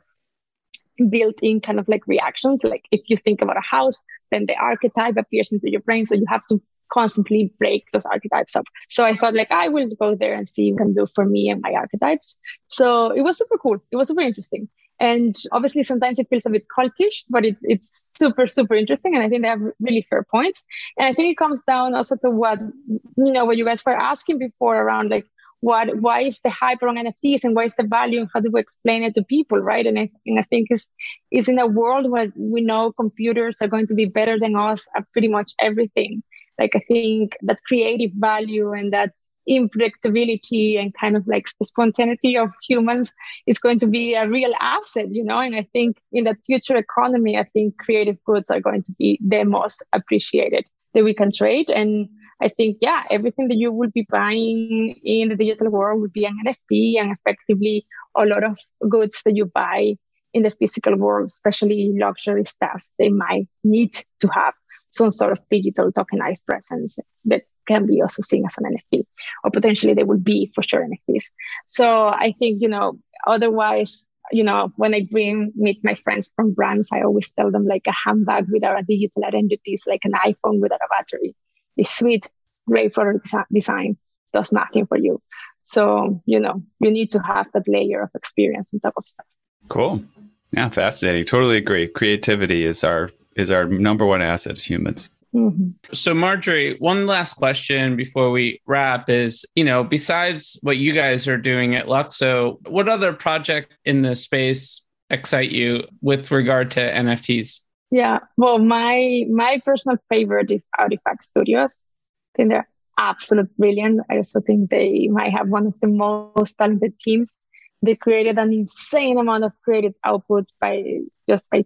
built-in 1.11 1.61
kind 1.61 1.79
of 1.79 1.87
like 1.87 2.07
reactions. 2.07 2.63
Like 2.63 2.85
if 2.89 3.01
you 3.05 3.15
think 3.15 3.43
about 3.43 3.57
a 3.57 3.61
house, 3.61 4.01
then 4.31 4.47
the 4.47 4.55
archetype 4.55 5.15
appears 5.15 5.51
into 5.51 5.69
your 5.69 5.81
brain. 5.81 6.03
So 6.05 6.15
you 6.15 6.25
have 6.27 6.41
to 6.49 6.59
constantly 6.91 7.53
break 7.59 7.85
those 7.93 8.07
archetypes 8.07 8.55
up. 8.55 8.65
So 8.89 9.05
I 9.05 9.15
thought 9.15 9.35
like 9.35 9.51
I 9.51 9.67
will 9.67 9.87
go 9.99 10.15
there 10.15 10.33
and 10.33 10.47
see 10.47 10.71
what 10.71 10.79
can 10.79 10.95
do 10.95 11.05
for 11.05 11.25
me 11.25 11.51
and 11.51 11.61
my 11.61 11.73
archetypes. 11.73 12.39
So 12.65 13.11
it 13.11 13.21
was 13.21 13.37
super 13.37 13.59
cool. 13.59 13.77
It 13.91 13.97
was 13.97 14.07
super 14.07 14.21
interesting. 14.21 14.67
And 14.99 15.35
obviously 15.51 15.83
sometimes 15.83 16.17
it 16.19 16.27
feels 16.29 16.45
a 16.45 16.49
bit 16.49 16.65
cultish, 16.75 17.23
but 17.29 17.45
it, 17.45 17.57
it's 17.61 18.11
super, 18.17 18.47
super 18.47 18.73
interesting. 18.73 19.15
And 19.15 19.23
I 19.23 19.29
think 19.29 19.43
they 19.43 19.47
have 19.47 19.61
really 19.79 20.01
fair 20.01 20.23
points. 20.23 20.65
And 20.97 21.07
I 21.07 21.13
think 21.13 21.31
it 21.31 21.37
comes 21.37 21.61
down 21.61 21.93
also 21.93 22.15
to 22.17 22.31
what, 22.31 22.59
you 22.59 23.31
know, 23.31 23.45
what 23.45 23.57
you 23.57 23.65
guys 23.65 23.83
were 23.85 23.95
asking 23.95 24.39
before 24.39 24.77
around 24.77 25.09
like, 25.09 25.25
what, 25.59 25.99
why 26.01 26.21
is 26.21 26.39
the 26.41 26.49
hype 26.49 26.83
around 26.83 26.97
NFTs 26.97 27.43
and 27.43 27.55
why 27.55 27.65
is 27.65 27.75
the 27.75 27.83
value 27.83 28.19
and 28.19 28.29
how 28.33 28.39
do 28.39 28.49
we 28.51 28.59
explain 28.59 29.03
it 29.03 29.15
to 29.15 29.23
people, 29.23 29.57
right? 29.59 29.85
And 29.87 29.97
I, 29.97 30.11
and 30.25 30.39
I 30.39 30.43
think 30.43 30.67
it's, 30.69 30.89
it's 31.31 31.47
in 31.47 31.57
a 31.57 31.65
world 31.65 32.11
where 32.11 32.31
we 32.35 32.61
know 32.61 32.91
computers 32.91 33.57
are 33.61 33.67
going 33.67 33.87
to 33.87 33.95
be 33.95 34.05
better 34.05 34.39
than 34.39 34.55
us 34.55 34.87
at 34.95 35.11
pretty 35.13 35.27
much 35.27 35.53
everything. 35.59 36.21
Like 36.59 36.75
I 36.75 36.81
think 36.87 37.37
that 37.41 37.63
creative 37.67 38.11
value 38.15 38.71
and 38.71 38.93
that 38.93 39.13
unpredictability 39.49 40.79
and 40.79 40.93
kind 40.93 41.15
of 41.15 41.27
like 41.27 41.47
the 41.59 41.65
spontaneity 41.65 42.37
of 42.37 42.51
humans 42.67 43.13
is 43.45 43.57
going 43.57 43.79
to 43.79 43.87
be 43.87 44.13
a 44.13 44.27
real 44.27 44.53
asset, 44.59 45.07
you 45.11 45.23
know. 45.23 45.39
And 45.39 45.55
I 45.55 45.67
think 45.73 45.97
in 46.11 46.25
the 46.25 46.35
future 46.45 46.75
economy, 46.75 47.37
I 47.37 47.43
think 47.43 47.77
creative 47.77 48.23
goods 48.25 48.49
are 48.49 48.59
going 48.59 48.83
to 48.83 48.91
be 48.93 49.19
the 49.25 49.43
most 49.43 49.83
appreciated 49.93 50.65
that 50.93 51.03
we 51.03 51.13
can 51.13 51.31
trade. 51.31 51.69
And 51.69 52.09
I 52.41 52.49
think, 52.49 52.77
yeah, 52.81 53.03
everything 53.09 53.47
that 53.47 53.57
you 53.57 53.71
will 53.71 53.89
be 53.89 54.05
buying 54.09 54.95
in 55.03 55.29
the 55.29 55.35
digital 55.35 55.69
world 55.69 56.01
will 56.01 56.09
be 56.09 56.25
an 56.25 56.37
NFT 56.45 56.99
and 56.99 57.11
effectively 57.11 57.85
a 58.15 58.25
lot 58.25 58.43
of 58.43 58.59
goods 58.89 59.21
that 59.25 59.35
you 59.35 59.45
buy 59.45 59.95
in 60.33 60.43
the 60.43 60.51
physical 60.51 60.95
world, 60.95 61.27
especially 61.27 61.93
luxury 61.97 62.45
stuff, 62.45 62.81
they 62.99 63.09
might 63.09 63.47
need 63.63 63.93
to 64.19 64.27
have 64.27 64.53
some 64.89 65.11
sort 65.11 65.31
of 65.31 65.39
digital 65.49 65.91
tokenized 65.91 66.45
presence 66.45 66.97
that 67.25 67.43
can 67.67 67.85
be 67.85 68.01
also 68.01 68.21
seen 68.21 68.45
as 68.45 68.57
an 68.57 68.65
NFT, 68.65 69.05
or 69.43 69.51
potentially 69.51 69.93
they 69.93 70.03
will 70.03 70.19
be 70.19 70.51
for 70.55 70.63
sure 70.63 70.85
NFTs. 70.85 71.25
So 71.65 72.07
I 72.07 72.31
think, 72.37 72.61
you 72.61 72.69
know, 72.69 72.99
otherwise, 73.25 74.03
you 74.31 74.43
know, 74.43 74.71
when 74.75 74.93
I 74.93 75.07
bring 75.09 75.51
meet 75.55 75.83
my 75.83 75.93
friends 75.93 76.31
from 76.35 76.53
brands, 76.53 76.89
I 76.91 77.01
always 77.01 77.31
tell 77.31 77.51
them 77.51 77.65
like 77.65 77.87
a 77.87 77.93
handbag 78.05 78.47
without 78.51 78.81
a 78.81 78.85
digital 78.85 79.23
identity 79.25 79.73
is 79.73 79.85
like 79.87 80.01
an 80.03 80.13
iPhone 80.13 80.59
without 80.59 80.81
a 80.83 80.87
battery. 80.89 81.35
It's 81.77 81.97
sweet, 81.97 82.27
great 82.67 82.93
product 82.93 83.33
design 83.53 83.97
does 84.33 84.51
nothing 84.51 84.85
for 84.85 84.97
you. 84.97 85.21
So, 85.61 86.21
you 86.25 86.39
know, 86.39 86.63
you 86.79 86.91
need 86.91 87.11
to 87.11 87.19
have 87.19 87.47
that 87.53 87.67
layer 87.67 88.01
of 88.01 88.09
experience 88.15 88.73
on 88.73 88.79
top 88.79 88.93
of 88.97 89.07
stuff. 89.07 89.25
Cool. 89.69 90.03
Yeah, 90.51 90.69
fascinating. 90.69 91.25
Totally 91.25 91.57
agree. 91.57 91.87
Creativity 91.87 92.63
is 92.63 92.83
our 92.83 93.11
is 93.35 93.51
our 93.51 93.65
number 93.65 94.05
one 94.05 94.21
asset 94.21 94.53
as 94.53 94.63
humans. 94.63 95.09
Mm-hmm. 95.35 95.69
So, 95.93 96.13
Marjorie, 96.13 96.77
one 96.79 97.05
last 97.05 97.33
question 97.33 97.95
before 97.95 98.31
we 98.31 98.61
wrap 98.65 99.09
is 99.09 99.45
you 99.55 99.63
know, 99.63 99.83
besides 99.83 100.57
what 100.61 100.77
you 100.77 100.93
guys 100.93 101.27
are 101.27 101.37
doing 101.37 101.75
at 101.75 101.87
LUKSO, 101.87 102.67
what 102.69 102.87
other 102.87 103.13
project 103.13 103.75
in 103.85 104.01
the 104.01 104.15
space 104.15 104.83
excite 105.09 105.51
you 105.51 105.83
with 106.01 106.31
regard 106.31 106.71
to 106.71 106.79
NFTs? 106.79 107.59
Yeah, 107.91 108.19
well, 108.37 108.59
my 108.59 109.25
my 109.29 109.61
personal 109.63 109.97
favorite 110.09 110.51
is 110.51 110.67
RTFKT 110.79 111.23
Studios. 111.23 111.85
I 112.33 112.37
think 112.37 112.49
they're 112.49 112.69
absolute 112.97 113.55
brilliant. 113.57 114.01
I 114.09 114.17
also 114.17 114.41
think 114.41 114.69
they 114.69 115.07
might 115.07 115.31
have 115.31 115.47
one 115.49 115.67
of 115.67 115.79
the 115.79 115.87
most 115.87 116.55
talented 116.55 116.99
teams. 116.99 117.37
They 117.81 117.95
created 117.95 118.37
an 118.39 118.51
insane 118.51 119.17
amount 119.17 119.43
of 119.43 119.51
creative 119.63 119.93
output 120.03 120.47
by 120.59 121.01
just 121.29 121.49
by 121.51 121.65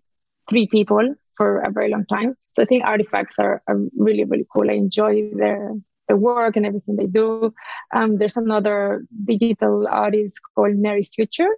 three 0.50 0.68
people 0.68 1.16
for 1.36 1.60
a 1.60 1.72
very 1.72 1.90
long 1.90 2.06
time. 2.06 2.36
So 2.52 2.64
I 2.64 2.66
think 2.66 2.84
artifacts 2.84 3.40
are, 3.40 3.62
are 3.68 3.78
really, 3.98 4.26
really 4.26 4.46
cool. 4.52 4.70
I 4.70 4.74
enjoy 4.74 5.32
their 5.34 5.74
the 6.08 6.18
work 6.18 6.58
and 6.58 6.66
everything 6.66 6.98
they 6.98 7.08
do. 7.08 7.54
Um, 7.94 8.18
there's 8.18 8.38
another 8.38 9.06
digital 9.26 9.88
artist 9.88 10.40
called 10.54 10.76
Neri 10.76 11.08
Future. 11.16 11.50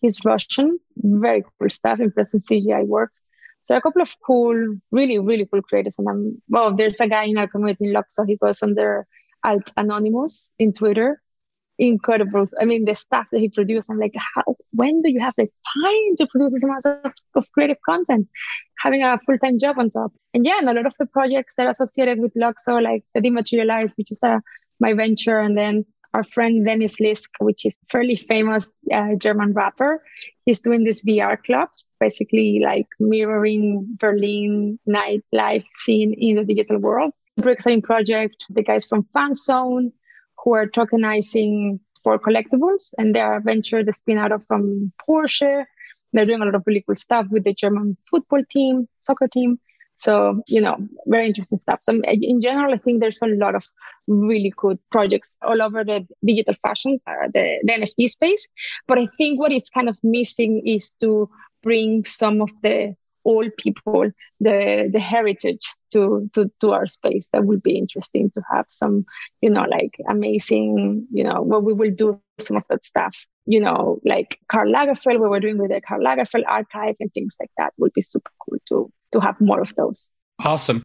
He's 0.00 0.24
Russian, 0.24 0.78
very 0.96 1.42
cool 1.42 1.70
stuff, 1.70 2.00
impressive 2.00 2.40
CGI 2.40 2.86
work. 2.86 3.12
So 3.62 3.76
a 3.76 3.80
couple 3.80 4.02
of 4.02 4.14
cool, 4.26 4.76
really, 4.90 5.18
really 5.18 5.46
cool 5.50 5.62
creators. 5.62 5.98
And 5.98 6.08
I'm, 6.08 6.42
well, 6.48 6.74
there's 6.76 7.00
a 7.00 7.08
guy 7.08 7.24
in 7.24 7.38
our 7.38 7.48
community 7.48 7.86
in 7.86 7.94
LUKSO. 7.94 8.26
He 8.26 8.36
goes 8.36 8.62
under 8.62 9.06
Alt 9.44 9.70
Anonymous 9.76 10.50
in 10.58 10.72
Twitter 10.72 11.22
incredible. 11.78 12.46
I 12.60 12.64
mean, 12.64 12.84
the 12.84 12.94
stuff 12.94 13.28
that 13.30 13.40
he 13.40 13.48
produced, 13.48 13.90
I'm 13.90 13.98
like, 13.98 14.14
how, 14.34 14.56
when 14.72 15.02
do 15.02 15.10
you 15.10 15.20
have 15.20 15.34
the 15.36 15.46
time 15.46 16.16
to 16.18 16.26
produce 16.26 16.54
this 16.54 16.64
amount 16.64 16.84
of, 16.86 17.12
of 17.34 17.50
creative 17.52 17.78
content? 17.88 18.28
Having 18.78 19.02
a 19.02 19.18
full 19.24 19.38
time 19.38 19.58
job 19.58 19.78
on 19.78 19.90
top. 19.90 20.12
And 20.32 20.44
yeah, 20.44 20.58
and 20.58 20.68
a 20.68 20.72
lot 20.72 20.86
of 20.86 20.94
the 20.98 21.06
projects 21.06 21.54
that 21.56 21.66
are 21.66 21.70
associated 21.70 22.18
with 22.18 22.32
LUKSO, 22.34 22.82
like 22.82 23.04
the 23.14 23.20
Dematerialised, 23.20 23.96
which 23.96 24.12
is 24.12 24.22
a, 24.22 24.40
my 24.80 24.92
venture, 24.92 25.38
and 25.38 25.56
then 25.56 25.84
our 26.14 26.22
friend 26.22 26.64
Dennis 26.64 27.00
Lisk, 27.00 27.30
which 27.40 27.66
is 27.66 27.76
fairly 27.90 28.16
famous 28.16 28.72
uh, 28.92 29.16
German 29.18 29.52
rapper. 29.52 30.02
He's 30.46 30.60
doing 30.60 30.84
this 30.84 31.02
VR 31.04 31.42
club, 31.42 31.68
basically 31.98 32.60
like 32.64 32.86
mirroring 33.00 33.96
Berlin 33.98 34.78
nightlife 34.88 35.64
scene 35.72 36.14
in 36.16 36.36
the 36.36 36.44
digital 36.44 36.78
world. 36.78 37.12
Exciting 37.36 37.82
project. 37.82 38.44
The 38.48 38.62
guys 38.62 38.86
from 38.86 39.08
Fanzone, 39.14 39.90
who 40.44 40.52
are 40.54 40.66
tokenizing 40.66 41.80
for 42.02 42.18
collectibles 42.18 42.92
and 42.98 43.14
they 43.14 43.20
are 43.20 43.36
a 43.36 43.40
venture 43.40 43.82
the 43.82 43.92
spin 43.92 44.18
out 44.18 44.30
of 44.30 44.46
from 44.46 44.92
Porsche. 45.08 45.64
They're 46.12 46.26
doing 46.26 46.42
a 46.42 46.44
lot 46.44 46.54
of 46.54 46.62
really 46.66 46.84
cool 46.86 46.96
stuff 46.96 47.26
with 47.30 47.44
the 47.44 47.54
German 47.54 47.96
football 48.10 48.42
team, 48.48 48.86
soccer 48.98 49.26
team. 49.26 49.58
So, 49.96 50.42
you 50.46 50.60
know, 50.60 50.76
very 51.06 51.26
interesting 51.26 51.58
stuff. 51.58 51.78
So 51.82 52.00
in 52.04 52.42
general, 52.42 52.74
I 52.74 52.76
think 52.76 53.00
there's 53.00 53.22
a 53.22 53.26
lot 53.26 53.54
of 53.54 53.64
really 54.06 54.52
good 54.54 54.78
projects 54.90 55.36
all 55.40 55.62
over 55.62 55.82
the 55.82 56.06
digital 56.24 56.54
fashion, 56.62 56.98
uh, 57.06 57.28
the, 57.32 57.58
the 57.62 57.72
NFT 57.72 58.10
space. 58.10 58.46
But 58.86 58.98
I 58.98 59.08
think 59.16 59.40
what 59.40 59.52
is 59.52 59.68
kind 59.70 59.88
of 59.88 59.96
missing 60.02 60.62
is 60.66 60.92
to 61.00 61.30
bring 61.62 62.04
some 62.04 62.42
of 62.42 62.50
the 62.62 62.94
all 63.24 63.48
people 63.58 64.10
the 64.40 64.88
the 64.92 65.00
heritage 65.00 65.74
to 65.92 66.30
to 66.34 66.50
to 66.60 66.72
our 66.72 66.86
space 66.86 67.28
that 67.32 67.44
would 67.44 67.62
be 67.62 67.76
interesting 67.76 68.30
to 68.30 68.42
have 68.52 68.66
some 68.68 69.04
you 69.40 69.50
know 69.50 69.64
like 69.68 69.96
amazing 70.08 71.06
you 71.10 71.24
know 71.24 71.42
what 71.42 71.64
we 71.64 71.72
will 71.72 71.90
do 71.90 72.20
some 72.38 72.56
of 72.56 72.64
that 72.68 72.84
stuff 72.84 73.26
you 73.46 73.60
know 73.60 73.98
like 74.04 74.38
Karl 74.48 74.70
Lagerfeld 74.70 75.18
what 75.18 75.30
we're 75.30 75.40
doing 75.40 75.58
with 75.58 75.70
the 75.70 75.80
Karl 75.80 76.02
Lagerfeld 76.02 76.44
archive 76.46 76.96
and 77.00 77.12
things 77.12 77.36
like 77.40 77.50
that 77.58 77.72
would 77.78 77.92
be 77.92 78.02
super 78.02 78.30
cool 78.40 78.58
to 78.68 78.92
to 79.12 79.20
have 79.20 79.40
more 79.40 79.60
of 79.60 79.74
those 79.76 80.10
awesome 80.40 80.82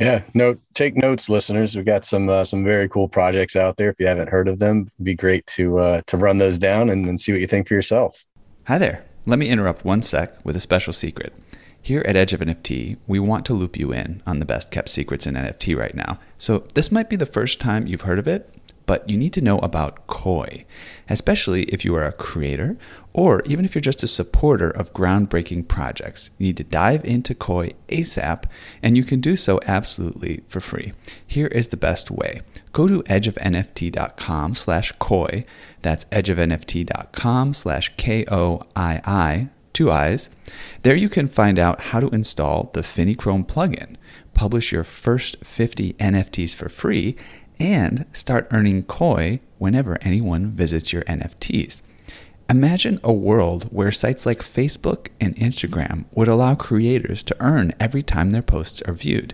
yeah, 0.00 0.22
note 0.32 0.58
take 0.72 0.96
notes, 0.96 1.28
listeners. 1.28 1.76
We've 1.76 1.84
got 1.84 2.06
some 2.06 2.28
uh, 2.28 2.44
some 2.44 2.64
very 2.64 2.88
cool 2.88 3.06
projects 3.06 3.54
out 3.54 3.76
there. 3.76 3.90
If 3.90 3.96
you 3.98 4.06
haven't 4.06 4.30
heard 4.30 4.48
of 4.48 4.58
them, 4.58 4.88
it'd 4.96 5.04
be 5.04 5.14
great 5.14 5.46
to 5.48 5.78
uh, 5.78 6.02
to 6.06 6.16
run 6.16 6.38
those 6.38 6.58
down 6.58 6.88
and, 6.88 7.06
and 7.06 7.20
see 7.20 7.32
what 7.32 7.40
you 7.40 7.46
think 7.46 7.68
for 7.68 7.74
yourself. 7.74 8.24
Hi 8.66 8.78
there. 8.78 9.04
Let 9.26 9.38
me 9.38 9.48
interrupt 9.48 9.84
one 9.84 10.02
sec 10.02 10.42
with 10.44 10.56
a 10.56 10.60
special 10.60 10.92
secret. 10.92 11.34
Here 11.82 12.04
at 12.06 12.16
Edge 12.16 12.32
of 12.32 12.40
NFT, 12.40 12.98
we 13.06 13.18
want 13.18 13.46
to 13.46 13.54
loop 13.54 13.76
you 13.76 13.92
in 13.92 14.22
on 14.26 14.38
the 14.38 14.46
best 14.46 14.70
kept 14.70 14.88
secrets 14.88 15.26
in 15.26 15.34
NFT 15.34 15.76
right 15.76 15.94
now. 15.94 16.18
So, 16.36 16.64
this 16.74 16.92
might 16.92 17.08
be 17.08 17.16
the 17.16 17.26
first 17.26 17.58
time 17.60 17.86
you've 17.86 18.02
heard 18.02 18.18
of 18.18 18.28
it, 18.28 18.54
but 18.84 19.08
you 19.08 19.16
need 19.16 19.32
to 19.34 19.40
know 19.40 19.58
about 19.60 20.06
Koii, 20.08 20.64
especially 21.08 21.62
if 21.64 21.84
you 21.84 21.94
are 21.94 22.04
a 22.04 22.12
creator 22.12 22.76
or 23.12 23.40
even 23.46 23.64
if 23.64 23.74
you're 23.74 23.80
just 23.80 24.02
a 24.02 24.08
supporter 24.08 24.68
of 24.68 24.92
groundbreaking 24.92 25.68
projects. 25.68 26.30
You 26.38 26.48
need 26.48 26.56
to 26.58 26.64
dive 26.64 27.04
into 27.04 27.34
Koii 27.34 27.74
ASAP, 27.88 28.44
and 28.82 28.96
you 28.96 29.04
can 29.04 29.20
do 29.20 29.36
so 29.36 29.60
absolutely 29.64 30.42
for 30.48 30.60
free. 30.60 30.92
Here 31.24 31.46
is 31.46 31.68
the 31.68 31.76
best 31.76 32.10
way. 32.10 32.42
Go 32.72 32.88
to 32.88 33.02
edgeofnft.com 33.04 34.54
slash 34.54 34.92
Koii. 34.94 35.44
That's 35.82 36.04
edgeofnft.com 36.06 37.54
slash 37.54 37.92
K-O-I-I 37.96 39.50
two 39.80 39.90
eyes. 39.90 40.28
There 40.82 40.94
you 40.94 41.08
can 41.08 41.26
find 41.26 41.58
out 41.58 41.80
how 41.80 42.00
to 42.00 42.10
install 42.10 42.68
the 42.74 42.82
Finnie 42.82 43.16
Chrome 43.16 43.46
plugin, 43.46 43.96
publish 44.34 44.72
your 44.72 44.84
first 44.84 45.42
50 45.42 45.94
NFTs 45.94 46.54
for 46.54 46.68
free, 46.68 47.16
and 47.58 48.04
start 48.12 48.46
earning 48.50 48.82
Koii 48.82 49.40
whenever 49.56 49.96
anyone 50.02 50.50
visits 50.50 50.92
your 50.92 51.02
NFTs. 51.04 51.80
Imagine 52.50 53.00
a 53.02 53.10
world 53.10 53.72
where 53.72 53.90
sites 53.90 54.26
like 54.26 54.42
Facebook 54.42 55.08
and 55.18 55.34
Instagram 55.36 56.04
would 56.12 56.28
allow 56.28 56.54
creators 56.54 57.22
to 57.22 57.36
earn 57.40 57.72
every 57.80 58.02
time 58.02 58.32
their 58.32 58.42
posts 58.42 58.82
are 58.82 58.92
viewed. 58.92 59.32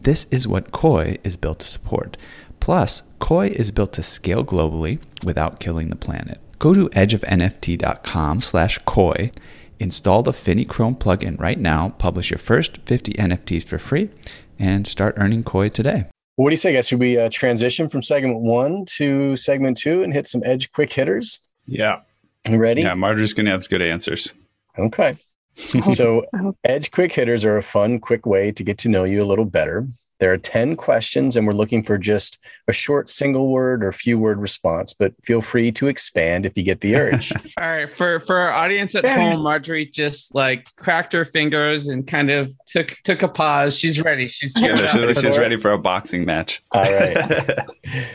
This 0.00 0.26
is 0.30 0.46
what 0.46 0.70
Koii 0.70 1.18
is 1.24 1.36
built 1.36 1.58
to 1.58 1.66
support. 1.66 2.16
Plus, 2.60 3.02
Koii 3.20 3.50
is 3.50 3.72
built 3.72 3.94
to 3.94 4.04
scale 4.04 4.44
globally 4.44 5.00
without 5.24 5.58
killing 5.58 5.88
the 5.88 5.96
planet. 5.96 6.38
Go 6.60 6.72
to 6.72 6.88
edgeofnft.com 6.90 8.40
slash 8.42 8.78
Koii 8.80 9.32
Install 9.80 10.22
the 10.22 10.32
Finnie 10.32 10.68
Chrome 10.68 10.96
plugin 10.96 11.38
right 11.38 11.58
now, 11.58 11.90
publish 11.98 12.30
your 12.30 12.38
first 12.38 12.78
50 12.86 13.12
NFTs 13.14 13.64
for 13.64 13.78
free, 13.78 14.10
and 14.58 14.86
start 14.86 15.14
earning 15.18 15.44
Koii 15.44 15.72
today. 15.72 16.06
What 16.36 16.50
do 16.50 16.52
you 16.52 16.58
say, 16.58 16.72
guys? 16.72 16.88
Should 16.88 17.00
we 17.00 17.18
uh, 17.18 17.28
transition 17.30 17.88
from 17.88 18.02
segment 18.02 18.40
one 18.40 18.84
to 18.96 19.36
segment 19.36 19.76
two 19.76 20.02
and 20.02 20.12
hit 20.12 20.26
some 20.26 20.42
edge 20.44 20.70
quick 20.72 20.92
hitters? 20.92 21.40
Yeah. 21.66 22.00
You 22.48 22.58
ready? 22.58 22.82
Yeah, 22.82 22.94
Marjorie's 22.94 23.32
going 23.32 23.46
to 23.46 23.52
have 23.52 23.68
good 23.68 23.82
answers. 23.82 24.32
Okay. 24.78 25.14
so, 25.92 26.24
edge 26.64 26.92
quick 26.92 27.12
hitters 27.12 27.44
are 27.44 27.56
a 27.56 27.62
fun, 27.62 27.98
quick 27.98 28.24
way 28.24 28.52
to 28.52 28.62
get 28.62 28.78
to 28.78 28.88
know 28.88 29.02
you 29.02 29.20
a 29.20 29.26
little 29.26 29.44
better. 29.44 29.88
There 30.20 30.32
are 30.32 30.38
10 30.38 30.76
questions, 30.76 31.36
and 31.36 31.46
we're 31.46 31.52
looking 31.52 31.82
for 31.82 31.96
just 31.96 32.38
a 32.66 32.72
short 32.72 33.08
single 33.08 33.48
word 33.48 33.84
or 33.84 33.92
few 33.92 34.18
word 34.18 34.40
response, 34.40 34.92
but 34.92 35.12
feel 35.22 35.40
free 35.40 35.70
to 35.72 35.86
expand 35.86 36.44
if 36.44 36.56
you 36.56 36.64
get 36.64 36.80
the 36.80 36.96
urge. 36.96 37.32
All 37.60 37.70
right. 37.70 37.96
For 37.96 38.20
for 38.20 38.36
our 38.36 38.50
audience 38.50 38.94
at 38.96 39.04
home, 39.04 39.42
Marjorie 39.42 39.86
just 39.86 40.34
like 40.34 40.66
cracked 40.76 41.12
her 41.12 41.24
fingers 41.24 41.86
and 41.86 42.06
kind 42.06 42.30
of 42.30 42.52
took 42.66 42.96
took 43.04 43.22
a 43.22 43.28
pause. 43.28 43.76
She's 43.76 44.00
ready. 44.00 44.26
She's, 44.28 44.52
Yeah, 44.56 44.86
she's, 44.86 45.20
she's 45.20 45.38
ready 45.38 45.56
for 45.56 45.70
a 45.70 45.78
boxing 45.78 46.24
match. 46.24 46.62
All 46.72 46.82
right. 46.82 47.66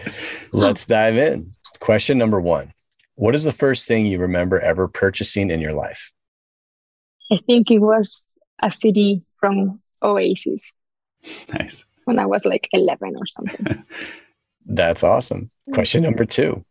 Let's 0.52 0.86
dive 0.86 1.18
in. 1.18 1.54
Question 1.80 2.18
number 2.18 2.42
one 2.42 2.74
What 3.16 3.34
is 3.34 3.46
the 3.46 3.54
first 3.54 3.88
thing 3.88 4.06
you 4.06 4.20
remember 4.20 4.60
ever 4.60 4.90
purchasing 4.90 5.50
in 5.52 5.62
your 5.62 5.74
life? 5.74 6.12
I 7.32 7.40
think 7.48 7.72
it 7.72 7.80
was 7.80 8.26
a 8.62 8.70
CD 8.70 9.22
from 9.40 9.82
Oasis 10.02 10.74
nice. 11.54 11.86
When 12.06 12.20
I 12.20 12.26
was 12.26 12.46
like 12.46 12.68
11 12.72 13.16
or 13.16 13.26
something. 13.26 13.84
That's 14.66 15.04
awesome. 15.04 15.50
Question 15.74 16.04
number 16.04 16.26
two 16.26 16.64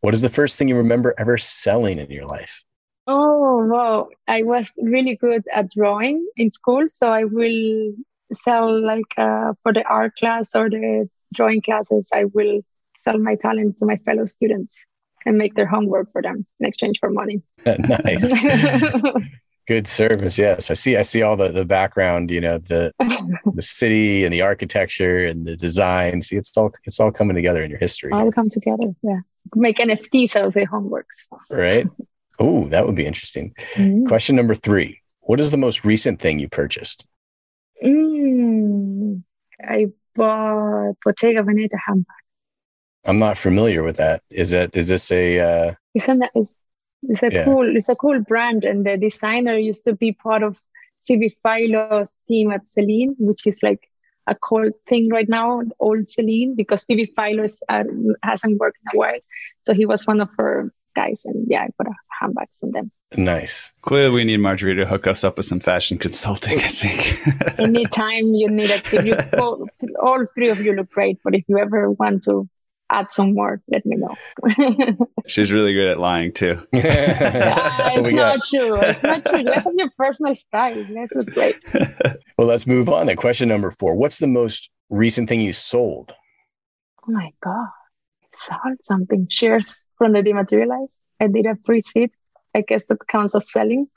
What 0.00 0.14
is 0.14 0.20
the 0.20 0.28
first 0.28 0.58
thing 0.58 0.68
you 0.68 0.76
remember 0.76 1.14
ever 1.18 1.38
selling 1.38 1.98
in 1.98 2.10
your 2.10 2.26
life? 2.26 2.64
Oh, 3.06 3.66
wow. 3.66 4.08
I 4.28 4.42
was 4.42 4.70
really 4.80 5.16
good 5.16 5.44
at 5.52 5.70
drawing 5.70 6.26
in 6.36 6.50
school. 6.50 6.86
So 6.88 7.10
I 7.10 7.24
will 7.24 7.92
sell 8.32 8.80
like 8.80 9.12
uh, 9.16 9.54
for 9.62 9.72
the 9.72 9.84
art 9.84 10.16
class 10.16 10.54
or 10.54 10.70
the 10.70 11.08
drawing 11.34 11.62
classes, 11.62 12.08
I 12.12 12.24
will 12.24 12.60
sell 12.98 13.18
my 13.18 13.34
talent 13.34 13.78
to 13.78 13.86
my 13.86 13.96
fellow 13.96 14.26
students 14.26 14.84
and 15.26 15.36
make 15.36 15.54
their 15.54 15.66
homework 15.66 16.12
for 16.12 16.22
them 16.22 16.46
in 16.60 16.66
exchange 16.66 16.98
for 16.98 17.10
money. 17.10 17.42
nice. 17.66 18.32
Good 19.70 19.86
service. 19.86 20.36
Yes. 20.36 20.68
I 20.68 20.74
see 20.74 20.96
I 20.96 21.02
see 21.02 21.22
all 21.22 21.36
the, 21.36 21.52
the 21.52 21.64
background, 21.64 22.28
you 22.28 22.40
know, 22.40 22.58
the 22.58 22.92
the 23.54 23.62
city 23.62 24.24
and 24.24 24.34
the 24.34 24.42
architecture 24.42 25.24
and 25.24 25.46
the 25.46 25.56
design. 25.56 26.22
See, 26.22 26.34
it's 26.34 26.56
all 26.56 26.72
it's 26.82 26.98
all 26.98 27.12
coming 27.12 27.36
together 27.36 27.62
in 27.62 27.70
your 27.70 27.78
history. 27.78 28.10
All 28.12 28.32
come 28.32 28.50
together. 28.50 28.92
Yeah. 29.00 29.20
Make 29.54 29.78
NFTs 29.78 30.34
out 30.34 30.46
of 30.46 30.54
the 30.54 30.66
homeworks. 30.66 31.28
Right. 31.50 31.86
Oh, 32.40 32.66
that 32.66 32.84
would 32.84 32.96
be 32.96 33.06
interesting. 33.06 33.54
Mm. 33.74 34.08
Question 34.08 34.34
number 34.34 34.56
three. 34.56 35.02
What 35.20 35.38
is 35.38 35.52
the 35.52 35.56
most 35.56 35.84
recent 35.84 36.18
thing 36.18 36.40
you 36.40 36.48
purchased? 36.48 37.06
Mm. 37.80 39.22
I 39.62 39.86
bought 40.16 40.96
Bottega 41.04 41.44
Veneta 41.44 41.78
handbag. 41.86 42.06
I'm 43.06 43.18
not 43.18 43.38
familiar 43.38 43.84
with 43.84 43.98
that. 43.98 44.24
Is 44.30 44.50
that 44.50 44.74
is 44.74 44.88
this 44.88 45.12
a 45.12 45.38
uh 45.38 45.74
It's 45.94 46.08
a, 46.08 46.18
it's, 46.34 46.52
it's 47.04 47.22
a 47.22 47.32
Yeah. 47.32 47.44
cool 47.44 47.76
it's 47.76 47.88
a 47.88 47.94
cool 47.96 48.20
brand 48.20 48.64
and 48.64 48.84
the 48.86 48.96
designer 48.96 49.56
used 49.56 49.84
to 49.84 49.94
be 49.94 50.12
part 50.12 50.42
of 50.42 50.58
Phoebe 51.06 51.34
Philo's 51.42 52.16
team 52.28 52.50
at 52.52 52.66
Celine, 52.66 53.16
which 53.18 53.46
is 53.46 53.62
like 53.62 53.88
a 54.26 54.34
cool 54.34 54.70
thing 54.88 55.08
right 55.08 55.28
now, 55.28 55.62
old 55.80 56.10
Celine, 56.10 56.54
because 56.54 56.84
Phoebe 56.84 57.06
Philo 57.16 57.42
is, 57.44 57.62
uh, 57.70 57.84
hasn't 58.22 58.58
worked 58.60 58.76
in 58.84 58.96
a 58.96 58.98
while. 58.98 59.18
So 59.62 59.72
he 59.72 59.86
was 59.86 60.06
one 60.06 60.20
of 60.20 60.28
her 60.36 60.72
guys 60.94 61.22
and 61.24 61.46
yeah, 61.48 61.62
I 61.62 61.68
got 61.82 61.90
a 61.90 61.96
handbag 62.20 62.48
from 62.60 62.72
them. 62.72 62.92
nice? 63.16 63.72
Clearly, 63.82 64.14
we 64.14 64.24
need 64.24 64.36
Marjorie 64.38 64.76
to 64.76 64.84
hook 64.86 65.06
us 65.06 65.24
up 65.24 65.36
with 65.38 65.46
some 65.46 65.58
fashion 65.58 65.96
consulting, 65.98 66.58
I 66.58 66.68
think. 66.68 67.58
Anytime 67.58 68.34
you 68.34 68.48
need 68.48 68.70
it, 68.70 68.92
if 68.92 69.04
you 69.04 69.16
both, 69.38 69.68
all 70.02 70.26
three 70.34 70.50
of 70.50 70.60
you 70.60 70.74
look 70.74 70.90
great, 70.90 71.18
but 71.24 71.34
if 71.34 71.44
you 71.48 71.58
ever 71.58 71.90
want 71.92 72.24
to 72.24 72.48
add 72.90 73.10
some 73.10 73.34
more, 73.34 73.60
let 73.70 73.86
me 73.86 73.96
know. 73.96 74.16
She's 75.26 75.52
really 75.52 75.72
good 75.72 75.88
at 75.90 75.98
lying, 75.98 76.32
too. 76.32 76.60
Yeah, 76.72 77.90
it's 77.92 78.06
We 78.06 78.12
not 78.14 78.36
got- 78.36 78.44
true. 78.46 78.76
It's 78.80 79.02
not 79.02 79.24
true. 79.24 79.38
Let's 79.42 79.64
have 79.64 79.74
your 79.76 79.90
personal 79.96 80.34
style. 80.34 80.76
You 80.76 80.94
guys 80.94 81.10
look 81.14 81.32
great. 81.32 81.58
Well, 82.38 82.48
let's 82.48 82.66
move 82.66 82.88
on 82.88 83.04
then. 83.06 83.16
Question 83.16 83.48
number 83.48 83.70
four. 83.70 83.96
What's 83.96 84.16
the 84.16 84.26
most 84.26 84.70
recent 84.88 85.28
thing 85.28 85.42
you 85.42 85.52
sold? 85.52 86.14
Oh 87.06 87.12
my 87.12 87.30
God. 87.44 87.68
Sold 88.34 88.78
something. 88.82 89.26
Shares 89.28 89.88
from 89.98 90.14
the 90.14 90.20
dematerialised. 90.22 90.98
I 91.20 91.26
did 91.26 91.44
a 91.44 91.56
free 91.66 91.82
seed. 91.82 92.10
I 92.54 92.62
guess 92.62 92.86
that 92.86 93.06
counts 93.08 93.34
as 93.34 93.52
selling. 93.52 93.88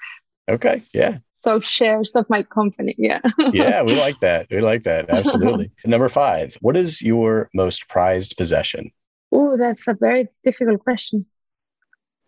Okay. 0.50 0.84
Yeah. 0.94 1.20
So 1.44 1.60
shares 1.60 2.16
of 2.16 2.30
my 2.30 2.44
company. 2.44 2.96
Yeah. 2.98 3.20
Yeah. 3.52 3.82
We 3.84 4.00
like 4.00 4.20
that. 4.22 4.48
We 4.50 4.62
like 4.62 4.84
that. 4.84 5.10
Absolutely. 5.10 5.72
number 5.86 6.10
five. 6.10 6.58
What 6.62 6.78
is 6.78 7.02
your 7.02 7.50
most 7.54 7.90
prized 7.90 8.38
possession? 8.38 8.92
Oh, 9.32 9.58
that's 9.58 9.88
a 9.88 9.94
very 9.94 10.30
difficult 10.46 10.80
question. 10.80 11.26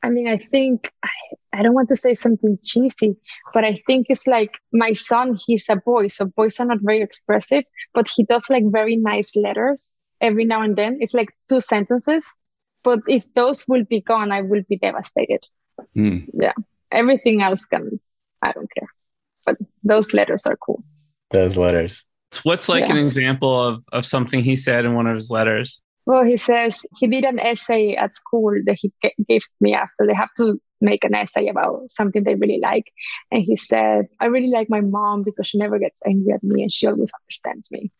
I 0.04 0.10
mean, 0.10 0.28
I 0.28 0.38
think 0.38 0.92
I, 1.04 1.10
I 1.54 1.64
don't 1.64 1.74
want 1.74 1.90
to 1.90 1.96
say 1.96 2.14
something 2.14 2.60
cheesy, 2.64 3.16
but 3.54 3.64
I 3.64 3.76
think 3.88 4.08
it's 4.10 4.28
like 4.28 4.52
my 4.74 4.94
son, 4.94 5.40
he's 5.46 5.68
a 5.70 5.78
boy. 5.78 6.10
So 6.10 6.26
boys 6.26 6.60
are 6.60 6.66
not 6.66 6.80
very 6.82 7.02
expressive, 7.02 7.64
but 7.94 8.10
he 8.14 8.24
does 8.24 8.50
like 8.50 8.64
very 8.68 8.98
nice 8.98 9.36
letters 9.36 9.94
every 10.20 10.46
now 10.46 10.62
and 10.62 10.76
then. 10.76 10.98
It's 11.00 11.14
like 11.14 11.30
two 11.50 11.62
sentences. 11.62 12.26
But 12.84 13.00
if 13.08 13.24
those 13.34 13.66
will 13.68 13.86
be 13.86 14.02
gone, 14.02 14.32
I 14.32 14.42
will 14.42 14.64
be 14.68 14.78
devastated. 14.78 15.44
Hmm. 15.94 16.20
Everything 16.92 17.42
else 17.42 17.66
can, 17.66 18.00
I 18.42 18.52
don't 18.52 18.72
care. 18.72 18.90
But 19.46 19.58
those 19.84 20.14
letters 20.14 20.46
are 20.46 20.58
cool. 20.58 20.84
Those 21.32 21.58
letters. 21.58 22.06
What's 22.44 22.68
like 22.68 22.86
Yeah. 22.88 22.92
an 22.96 23.06
example 23.06 23.60
of, 23.60 23.84
of 23.94 24.06
something 24.06 24.42
he 24.44 24.56
said 24.56 24.86
in 24.86 24.94
one 24.94 25.08
of 25.08 25.16
his 25.16 25.30
letters? 25.30 25.82
Well, 26.06 26.24
he 26.24 26.38
says 26.38 26.86
he 27.00 27.08
did 27.08 27.24
an 27.24 27.40
essay 27.40 27.96
at 27.96 28.14
school 28.14 28.54
that 28.66 28.78
he 28.80 28.92
g- 29.02 29.14
gave 29.28 29.44
me 29.60 29.74
after. 29.74 30.06
They 30.06 30.14
have 30.14 30.30
to 30.38 30.60
make 30.82 31.04
an 31.04 31.16
essay 31.16 31.48
about 31.48 31.90
something 31.90 32.24
they 32.24 32.36
really 32.36 32.60
like. 32.62 32.86
And 33.32 33.42
he 33.42 33.56
said, 33.56 34.06
I 34.20 34.26
really 34.26 34.50
like 34.50 34.70
my 34.70 34.82
mom 34.82 35.24
because 35.24 35.48
she 35.48 35.58
never 35.58 35.80
gets 35.80 36.02
angry 36.06 36.34
at 36.34 36.44
me 36.44 36.62
and 36.62 36.72
she 36.72 36.86
always 36.86 37.12
understands 37.24 37.72
me. 37.72 37.92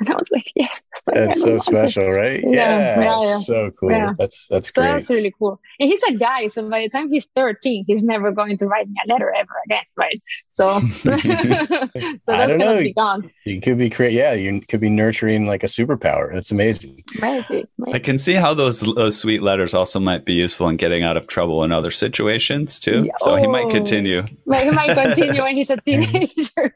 And 0.00 0.08
I 0.10 0.14
was 0.14 0.30
like, 0.32 0.52
yes, 0.54 0.84
that's, 0.92 1.04
what 1.06 1.14
That's 1.16 1.46
ever 1.46 1.58
so 1.58 1.72
wanted." 1.74 1.90
special, 1.90 2.10
right? 2.12 2.40
Yeah, 2.44 3.00
yeah, 3.00 3.22
yeah. 3.22 3.38
So 3.38 3.70
cool. 3.78 3.90
Yeah. 3.90 4.12
That's 4.18 4.46
that's 4.48 4.68
So 4.72 4.80
great. 4.80 4.92
that's 4.92 5.10
really 5.10 5.34
cool. 5.38 5.60
And 5.80 5.88
he's 5.90 6.02
a 6.04 6.12
guy. 6.12 6.46
So 6.46 6.68
by 6.68 6.82
the 6.82 6.88
time 6.90 7.10
he's 7.10 7.26
13, 7.34 7.84
he's 7.86 8.02
never 8.04 8.30
going 8.30 8.56
to 8.58 8.66
write 8.66 8.88
me 8.88 8.94
a 9.04 9.12
letter 9.12 9.32
ever 9.34 9.50
again. 9.66 9.82
Right. 9.96 10.22
So, 10.50 10.78
so 10.90 11.10
that's 11.10 12.22
don't 12.26 12.58
going 12.58 12.58
know. 12.58 12.78
be 12.80 12.92
gone. 12.94 13.30
You 13.44 13.60
could 13.60 13.78
be 13.78 13.90
create. 13.90 14.12
Yeah, 14.12 14.34
you 14.34 14.60
could 14.60 14.80
be 14.80 14.88
nurturing 14.90 15.46
like 15.46 15.62
a 15.62 15.66
superpower. 15.66 16.32
That's 16.32 16.50
amazing. 16.52 17.02
Maybe. 17.20 17.66
I 17.92 17.98
can 17.98 18.18
see 18.18 18.34
how 18.34 18.54
those, 18.54 18.80
those 18.80 19.18
sweet 19.18 19.42
letters 19.42 19.74
also 19.74 19.98
might 19.98 20.24
be 20.24 20.34
useful 20.34 20.68
in 20.68 20.76
getting 20.76 21.02
out 21.02 21.16
of 21.16 21.26
trouble 21.26 21.64
in 21.64 21.72
other 21.72 21.90
situations, 21.90 22.78
too. 22.78 23.04
Yeah. 23.04 23.12
So 23.18 23.34
he 23.36 23.46
might 23.46 23.64
Oh. 23.66 23.70
continue. 23.70 24.24
Like, 24.46 24.64
he 24.64 24.70
might 24.70 24.94
continue 24.94 25.42
when 25.42 25.56
he's 25.56 25.70
a 25.70 25.76
teenager. 25.78 26.74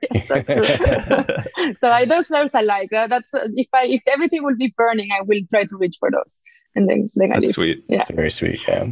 That's 1.67 1.81
so 1.81 1.89
I, 1.89 2.05
those 2.05 2.31
letters 2.31 2.55
I 2.55 2.63
like. 2.63 2.93
Uh, 2.93 3.07
that's 3.07 3.33
uh, 3.35 3.49
if 3.55 3.69
I 3.73 3.85
if 3.87 4.03
everything 4.07 4.43
will 4.45 4.57
be 4.57 4.73
burning, 4.77 5.11
I 5.13 5.23
will 5.23 5.41
try 5.51 5.65
to 5.65 5.77
reach 5.77 5.97
for 5.99 6.11
those, 6.11 6.39
and 6.75 6.89
then 6.89 7.11
then 7.15 7.33
I 7.35 7.39
leave. 7.39 7.51
sweet. 7.51 7.85
Yeah. 7.89 8.01
It's 8.01 8.11
very 8.11 8.31
sweet. 8.31 8.61
Yeah. 8.67 8.89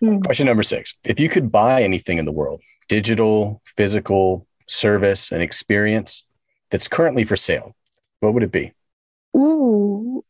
Hmm. 0.00 0.20
Question 0.20 0.46
number 0.46 0.62
six. 0.62 0.94
If 1.04 1.20
you 1.20 1.28
could 1.28 1.50
buy 1.50 1.82
anything 1.82 2.18
in 2.18 2.24
the 2.24 2.32
world, 2.32 2.60
digital, 2.88 3.62
physical, 3.76 4.46
service, 4.68 5.32
and 5.32 5.42
experience 5.42 6.24
that's 6.70 6.88
currently 6.88 7.24
for 7.24 7.36
sale, 7.36 7.74
what 8.20 8.34
would 8.34 8.42
it 8.42 8.52
be? 8.52 8.72
Ooh, 9.36 10.24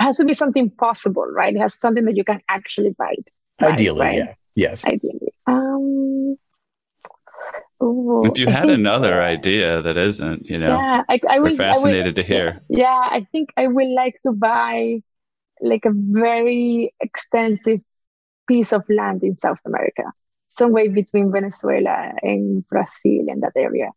it 0.00 0.04
has 0.04 0.16
to 0.18 0.24
be 0.24 0.34
something 0.34 0.70
possible, 0.70 1.24
right? 1.24 1.54
It 1.54 1.60
has 1.60 1.74
something 1.74 2.04
that 2.04 2.16
you 2.16 2.24
can 2.24 2.40
actually 2.48 2.94
buy. 2.98 3.14
Right, 3.60 3.72
Ideally, 3.74 4.00
right. 4.00 4.16
yeah. 4.16 4.34
Yes. 4.54 4.84
Ideally, 4.84 5.32
um. 5.46 6.36
Ooh, 7.82 8.22
If 8.24 8.38
you 8.38 8.46
had 8.46 8.64
think- 8.66 8.78
another 8.78 9.20
idea 9.22 9.82
that 9.82 9.96
isn't, 9.96 10.46
you 10.46 10.58
know, 10.58 10.78
yeah, 10.78 11.02
I, 11.08 11.20
I 11.28 11.38
we're. 11.40 11.46
I 11.46 11.50
will- 11.50 11.56
fascinated 11.56 12.16
to 12.16 12.22
hear. 12.22 12.60
Yeah, 12.68 12.86
I 12.86 13.26
think 13.32 13.50
I 13.56 13.66
would 13.66 13.88
like 13.88 14.20
to 14.24 14.32
buy 14.32 15.02
like 15.60 15.84
a 15.84 15.92
very 15.94 16.94
extensive 17.00 17.80
piece 18.48 18.72
of 18.72 18.82
land 18.88 19.22
in 19.22 19.36
South 19.38 19.60
America, 19.64 20.04
somewhere 20.48 20.90
between 20.90 21.30
Venezuela 21.32 22.12
and 22.22 22.66
Brazil 22.68 23.26
and 23.28 23.42
that 23.42 23.52
area. 23.56 23.90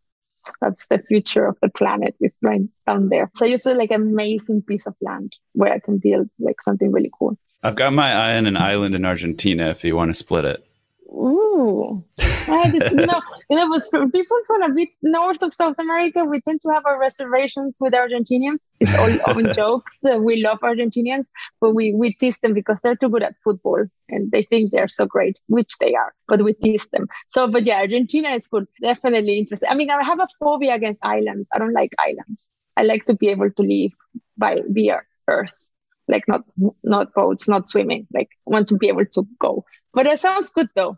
That's 0.62 0.86
the 0.88 1.00
future 1.00 1.48
of 1.48 1.58
the 1.62 1.70
planet 1.70 2.16
is 2.22 2.36
right 2.42 2.62
down 2.86 3.10
there. 3.10 3.32
So 3.36 3.48
just 3.48 3.66
like 3.66 3.90
an 3.90 4.02
amazing 4.04 4.62
piece 4.62 4.86
of 4.86 4.94
land 5.02 5.34
where 5.54 5.74
I 5.74 5.80
can 5.80 5.98
build 5.98 6.30
like 6.38 6.62
something 6.62 6.92
really 6.92 7.10
cool. 7.18 7.38
I've 7.64 7.76
got 7.76 7.94
my 7.94 8.14
eye 8.14 8.38
on 8.38 8.46
an 8.46 8.58
island 8.58 8.94
in 8.94 9.06
Argentina 9.06 9.72
if 9.72 9.84
you 9.84 9.96
want 9.96 10.10
to 10.10 10.14
split 10.14 10.46
it. 10.46 10.64
Ooh, 11.08 12.04
Right, 12.48 12.74
it's- 12.76 12.92
you 12.92 13.06
know, 13.06 13.22
you 13.50 13.58
know, 13.58 13.70
but 13.70 13.84
for 13.90 14.08
people 14.10 14.38
from 14.46 14.62
a 14.62 14.70
bit 14.70 14.90
north 15.02 15.42
of 15.42 15.54
South 15.54 15.78
America, 15.80 16.24
we 16.26 16.42
tend 16.42 16.62
to 16.62 16.70
have 16.70 16.86
our 16.86 17.00
reservations 17.00 17.78
with 17.80 17.94
Argentinians. 17.94 18.68
It's 18.80 18.94
all 18.94 19.10
own 19.36 19.52
jokes. 19.54 20.04
Uh, 20.06 20.20
we 20.20 20.44
love 20.44 20.60
Argentinians, 20.60 21.28
but 21.60 21.74
we 21.74 21.94
we 21.96 22.14
tease 22.14 22.38
them 22.40 22.54
because 22.54 22.80
they're 22.82 22.96
too 22.96 23.10
good 23.10 23.24
at 23.24 23.36
football 23.44 23.84
and 24.10 24.32
they 24.32 24.44
think 24.44 24.72
they're 24.72 24.88
so 24.88 25.06
great, 25.08 25.38
which 25.48 25.78
they 25.80 25.96
are. 25.96 26.14
But 26.28 26.44
we 26.44 26.54
tease 26.54 26.88
them. 26.92 27.08
So, 27.28 27.48
but 27.48 27.66
yeah, 27.66 27.80
Argentina 27.80 28.30
is 28.30 28.46
good. 28.48 28.68
Definitely 28.82 29.40
interesting. 29.40 29.70
I 29.70 29.76
mean, 29.76 29.90
I 29.90 30.04
have 30.04 30.20
a 30.20 30.28
phobia 30.40 30.76
against 30.76 31.04
islands. 31.04 31.48
I 31.54 31.58
don't 31.60 31.74
like 31.74 31.94
islands. 32.00 32.52
I 32.78 32.84
like 32.84 33.06
to 33.06 33.16
be 33.16 33.30
able 33.30 33.50
to 33.50 33.64
live 33.64 33.92
by 34.38 34.62
via 34.68 35.02
Earth, 35.28 35.70
like 36.08 36.28
not 36.28 36.44
not 36.84 37.14
boats, 37.14 37.48
not 37.48 37.70
swimming. 37.70 38.08
Like 38.14 38.30
I 38.48 38.52
want 38.52 38.68
to 38.70 38.78
be 38.78 38.88
able 38.88 39.06
to 39.06 39.28
go. 39.40 39.66
But 39.94 40.08
it 40.08 40.20
sounds 40.20 40.50
good 40.50 40.70
though 40.76 40.98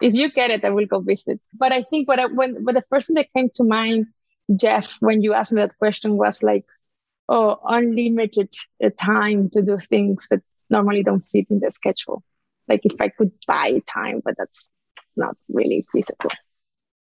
if 0.00 0.14
you 0.14 0.30
get 0.30 0.50
it, 0.50 0.64
I 0.64 0.70
will 0.70 0.86
go 0.86 1.00
visit. 1.00 1.40
But 1.52 1.72
I 1.72 1.82
think 1.82 2.08
what 2.08 2.18
I, 2.18 2.26
when, 2.26 2.64
but 2.64 2.74
the 2.74 2.82
person 2.82 3.14
that 3.14 3.32
came 3.34 3.50
to 3.54 3.64
mind, 3.64 4.06
Jeff, 4.54 4.96
when 5.00 5.22
you 5.22 5.34
asked 5.34 5.52
me 5.52 5.60
that 5.60 5.78
question 5.78 6.16
was 6.16 6.42
like, 6.42 6.64
oh, 7.28 7.58
unlimited 7.64 8.52
uh, 8.82 8.90
time 8.98 9.50
to 9.50 9.62
do 9.62 9.78
things 9.78 10.26
that 10.30 10.42
normally 10.70 11.02
don't 11.02 11.20
fit 11.20 11.46
in 11.50 11.60
the 11.60 11.70
schedule. 11.70 12.22
Like 12.68 12.82
if 12.84 13.00
I 13.00 13.08
could 13.08 13.32
buy 13.46 13.80
time, 13.92 14.20
but 14.24 14.34
that's 14.38 14.70
not 15.16 15.36
really 15.48 15.86
feasible. 15.92 16.30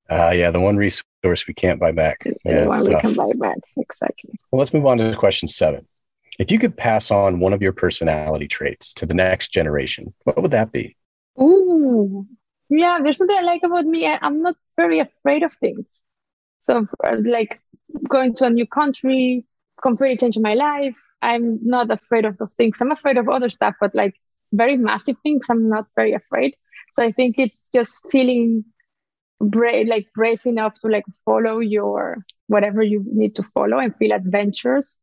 Uh, 0.10 0.32
yeah, 0.34 0.52
the 0.52 0.60
one 0.60 0.76
resource 0.76 1.48
we 1.48 1.54
can't 1.54 1.80
buy 1.80 1.92
back. 1.92 2.28
Yeah, 2.44 2.62
the 2.62 2.68
one 2.68 2.86
we 2.86 3.00
can 3.00 3.14
buy 3.14 3.32
back. 3.36 3.60
Exactly. 3.78 4.32
Well, 4.52 4.60
let's 4.60 4.74
move 4.74 4.86
on 4.86 4.98
to 4.98 5.16
question 5.16 5.48
seven. 5.48 5.88
If 6.42 6.50
you 6.52 6.58
could 6.58 6.76
pass 6.76 7.12
on 7.12 7.40
one 7.40 7.54
of 7.54 7.62
your 7.62 7.72
personality 7.72 8.48
traits 8.48 8.96
to 8.96 9.06
the 9.06 9.14
next 9.14 9.50
generation, 9.50 10.12
what 10.24 10.42
would 10.42 10.50
that 10.50 10.72
be? 10.72 10.98
Ooh, 11.40 12.26
yeah, 12.68 12.98
there's 13.04 13.20
something 13.20 13.38
I 13.38 13.44
like 13.44 13.62
about 13.62 13.86
me. 13.86 14.08
I'm 14.08 14.42
not 14.42 14.56
very 14.76 14.98
afraid 14.98 15.44
of 15.44 15.54
things. 15.54 16.04
So, 16.60 16.88
uh, 17.04 17.18
like 17.24 17.62
going 18.10 18.34
to 18.38 18.46
a 18.46 18.50
new 18.50 18.66
country, 18.66 19.46
completely 19.84 20.18
changing 20.18 20.42
my 20.42 20.56
life. 20.56 21.00
I'm 21.22 21.60
not 21.62 21.92
afraid 21.92 22.26
of 22.26 22.40
those 22.40 22.54
things. 22.54 22.82
I'm 22.82 22.92
afraid 22.92 23.18
of 23.18 23.30
other 23.30 23.50
stuff, 23.50 23.76
but 23.80 23.94
like 23.94 24.16
very 24.52 24.78
massive 24.78 25.18
things, 25.22 25.46
I'm 25.48 25.70
not 25.70 25.86
very 25.96 26.14
afraid. 26.14 26.56
So 26.94 27.04
I 27.04 27.12
think 27.12 27.38
it's 27.38 27.70
just 27.70 28.10
feeling 28.10 28.66
brave, 29.40 29.88
like 29.88 30.08
brave 30.16 30.44
enough 30.48 30.74
to 30.80 30.88
like 30.88 31.06
follow 31.24 31.60
your 31.60 32.26
whatever 32.48 32.82
you 32.82 33.06
need 33.06 33.36
to 33.36 33.44
follow 33.44 33.78
and 33.78 33.96
feel 33.96 34.12
adventures, 34.12 34.98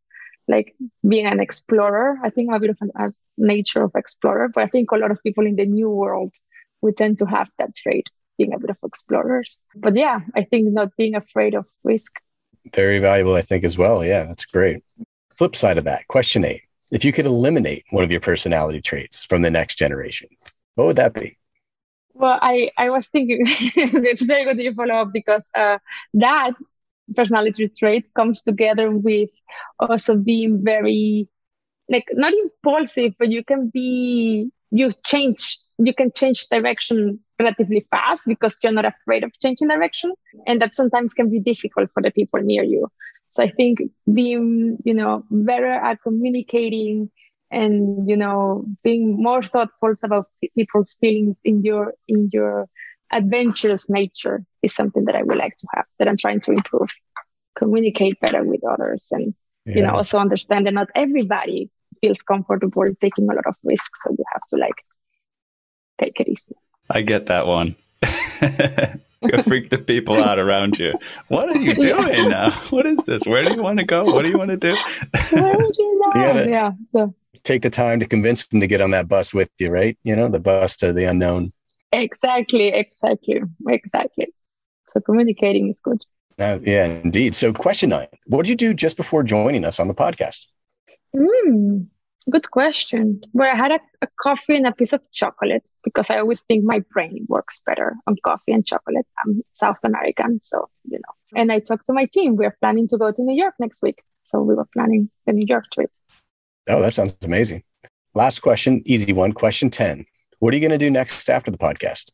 like 0.49 0.74
being 1.07 1.26
an 1.26 1.40
explorer. 1.40 2.18
I 2.22 2.30
think 2.30 2.49
I'm 2.49 2.57
a 2.57 2.61
bit 2.61 2.70
of 2.70 2.78
an, 2.80 2.90
a 2.96 3.12
nature 3.36 3.82
of 3.82 3.92
explorer, 3.94 4.49
but 4.49 4.64
I 4.64 4.66
think 4.66 4.90
a 4.90 4.96
lot 4.96 5.11
of 5.11 5.22
people 5.22 5.46
in 5.46 5.57
the 5.57 5.66
new 5.66 5.90
world 5.90 6.34
we 6.80 6.92
tend 6.92 7.18
to 7.18 7.26
have 7.26 7.51
that 7.59 7.74
trait, 7.74 8.07
being 8.36 8.55
a 8.55 8.59
bit 8.59 8.70
of 8.70 8.76
explorers. 8.84 9.62
But 9.74 9.96
yeah, 9.96 10.20
I 10.34 10.44
think 10.44 10.72
not 10.72 10.96
being 10.96 11.14
afraid 11.14 11.55
of 11.55 11.66
risk. 11.84 12.12
Very 12.74 12.99
valuable, 12.99 13.34
I 13.34 13.42
think, 13.42 13.64
as 13.64 13.78
well. 13.78 14.05
Yeah, 14.05 14.24
that's 14.24 14.44
great. 14.44 14.82
Flip 15.36 15.57
side 15.57 15.78
of 15.78 15.84
that, 15.84 16.07
question 16.09 16.44
eight. 16.44 16.62
If 16.90 17.05
you 17.05 17.12
could 17.12 17.26
eliminate 17.26 17.84
one 17.90 18.05
of 18.05 18.11
your 18.11 18.20
personality 18.20 18.80
traits 18.80 19.24
from 19.24 19.42
the 19.42 19.51
next 19.51 19.76
generation, 19.76 20.28
what 20.74 20.86
would 20.86 20.96
that 20.96 21.12
be? 21.12 21.36
Well, 22.14 22.38
I, 22.40 22.70
I 22.76 22.90
was 22.90 23.07
thinking 23.07 23.42
it's 23.46 24.26
very 24.26 24.44
good 24.44 24.59
that 24.59 24.62
you 24.62 24.74
follow 24.74 24.94
up 24.94 25.12
because 25.12 25.51
uh, 25.55 25.78
that 26.14 26.55
personality 27.15 27.69
trait 27.69 28.13
comes 28.15 28.43
together 28.43 28.91
with 28.91 29.31
also 29.79 30.17
being 30.17 30.63
very 30.63 31.29
like 31.89 32.07
not 32.13 32.33
impulsive, 32.33 33.15
but 33.19 33.31
you 33.31 33.45
can 33.45 33.71
be 33.71 34.51
you 34.71 34.91
change 35.05 35.59
you 35.79 35.95
can 35.95 36.13
change 36.13 36.47
direction 36.51 37.21
relatively 37.39 37.87
fast 37.91 38.25
because 38.27 38.59
you're 38.63 38.73
not 38.73 38.85
afraid 38.85 39.23
of 39.23 39.39
changing 39.41 39.69
direction. 39.69 40.13
And 40.47 40.61
that 40.61 40.75
sometimes 40.75 41.15
can 41.15 41.31
be 41.31 41.39
difficult 41.39 41.91
for 41.95 42.03
the 42.03 42.11
people 42.11 42.41
near 42.41 42.65
you. 42.65 42.89
So 43.29 43.45
I 43.45 43.51
think 43.51 43.81
being, 44.13 44.79
you 44.85 44.95
know, 44.95 45.25
better 45.31 45.71
at 45.71 46.03
communicating 46.03 47.11
and, 47.51 48.09
you 48.09 48.17
know, 48.17 48.65
being 48.83 49.23
more 49.23 49.43
thoughtful 49.43 49.93
about 50.03 50.27
people's 50.57 50.97
feelings 51.01 51.41
in 51.45 51.63
your, 51.63 51.95
in 52.09 52.31
your 52.33 52.69
adventurous 53.13 53.89
nature 53.89 54.45
is 54.63 54.75
something 54.75 55.05
that 55.07 55.17
I 55.17 55.23
would 55.23 55.37
like 55.37 55.57
to 55.59 55.67
have, 55.75 55.85
that 55.99 56.09
I'm 56.09 56.17
trying 56.17 56.41
to 56.43 56.53
improve, 56.53 56.91
communicate 57.57 58.21
better 58.21 58.45
with 58.45 58.61
others 58.65 59.09
and, 59.11 59.35
yeah. 59.65 59.75
you 59.77 59.83
know, 59.83 59.95
also 59.95 60.19
understand 60.19 60.67
that 60.67 60.75
not 60.75 60.89
everybody 60.95 61.71
feels 62.01 62.23
comfortable 62.23 62.85
taking 63.01 63.29
a 63.29 63.35
lot 63.35 63.47
of 63.47 63.57
risks. 63.65 64.03
So 64.03 64.11
you 64.11 64.25
have 64.33 64.43
to 64.51 64.57
like 64.57 64.85
take 66.01 66.21
it 66.21 66.29
easy. 66.29 66.55
I 66.91 67.03
get 67.03 67.27
that 67.27 67.47
one. 67.47 67.77
Go 69.27 69.43
freak 69.43 69.71
the 69.71 69.79
people 69.79 70.23
out 70.23 70.39
around 70.39 70.79
you. 70.79 70.95
What 71.27 71.49
are 71.49 71.59
you 71.59 71.75
doing 71.75 72.09
yeah. 72.09 72.29
now? 72.29 72.51
What 72.71 72.87
is 72.87 72.99
this? 72.99 73.27
Where 73.27 73.45
do 73.45 73.53
you 73.53 73.63
want 73.63 73.81
to 73.81 73.85
go? 73.85 74.05
What 74.05 74.23
do 74.23 74.31
you 74.31 74.39
want 74.39 74.51
to 74.51 74.57
do? 74.57 74.77
Where 75.31 75.57
would 75.57 75.77
you 75.77 76.11
know? 76.15 76.45
yeah. 76.49 76.71
So 76.87 77.13
take 77.43 77.63
the 77.63 77.71
time 77.71 77.99
to 77.99 78.07
convince 78.07 78.47
them 78.47 78.61
to 78.61 78.67
get 78.69 78.81
on 78.81 78.93
that 78.93 79.09
bus 79.09 79.35
with 79.35 79.51
you, 79.59 79.69
right? 79.69 79.99
You 80.05 80.15
know, 80.15 80.29
the 80.29 80.39
bus 80.39 80.77
to 80.77 80.93
the 80.93 81.05
unknown. 81.05 81.53
Exactly, 81.93 82.68
exactly, 82.68 83.41
exactly. 83.68 84.26
So 84.89 85.01
communicating 85.01 85.68
is 85.68 85.80
good. 85.80 86.05
Uh, 86.39 86.59
yeah, 86.62 86.84
indeed. 86.84 87.34
So, 87.34 87.53
question 87.53 87.91
nine: 87.91 88.09
What 88.26 88.47
did 88.47 88.51
you 88.51 88.57
do 88.57 88.74
just 88.74 88.97
before 88.97 89.22
joining 89.22 89.64
us 89.64 89.80
on 89.80 89.89
the 89.89 89.95
podcast? 89.95 90.47
Mm, 91.14 91.89
Good 92.30 92.51
question. 92.51 93.22
Well, 93.32 93.51
I 93.51 93.57
had 93.57 93.70
a, 93.70 93.80
a, 94.03 94.09
coffee 94.20 94.57
and 94.57 94.66
a 94.66 94.72
piece 94.72 94.93
of 94.93 95.01
chocolate 95.12 95.66
because 95.82 96.11
I 96.11 96.18
always 96.18 96.43
think 96.43 96.62
my 96.62 96.80
brain 96.93 97.24
works 97.26 97.62
better 97.64 97.97
on 98.07 98.16
coffee 98.22 98.53
and 98.53 98.66
chocolate. 98.66 99.07
I'm 99.24 99.43
South 99.55 99.78
American, 99.82 100.41
so 100.43 100.68
you 100.84 100.99
know. 100.99 101.41
And 101.41 101.51
I 101.51 101.61
talked 101.61 101.86
to 101.86 101.95
my 101.95 102.05
team. 102.05 102.36
We're 102.36 102.57
planning 102.61 102.86
to 102.89 102.99
go 102.99 103.12
to 103.12 103.22
New 103.22 103.34
York 103.34 103.55
next 103.59 103.82
week, 103.82 104.03
so 104.24 104.43
we 104.43 104.55
were 104.55 104.68
planning 104.74 105.09
the 105.26 105.32
New 105.32 105.47
York 105.49 105.64
trip. 105.72 105.91
Oh, 106.68 106.82
that 106.82 106.93
sounds 106.93 107.16
amazing. 107.22 107.62
Last 108.14 108.41
question, 108.41 108.82
easy 108.84 109.14
one. 109.14 109.32
Question 109.32 109.70
ten. 109.70 110.05
What 110.39 110.55
are 110.55 110.57
you 110.57 110.61
going 110.61 110.78
to 110.78 110.84
do 110.84 110.91
next 110.91 111.28
after 111.28 111.51
the 111.51 111.59
podcast? 111.59 112.11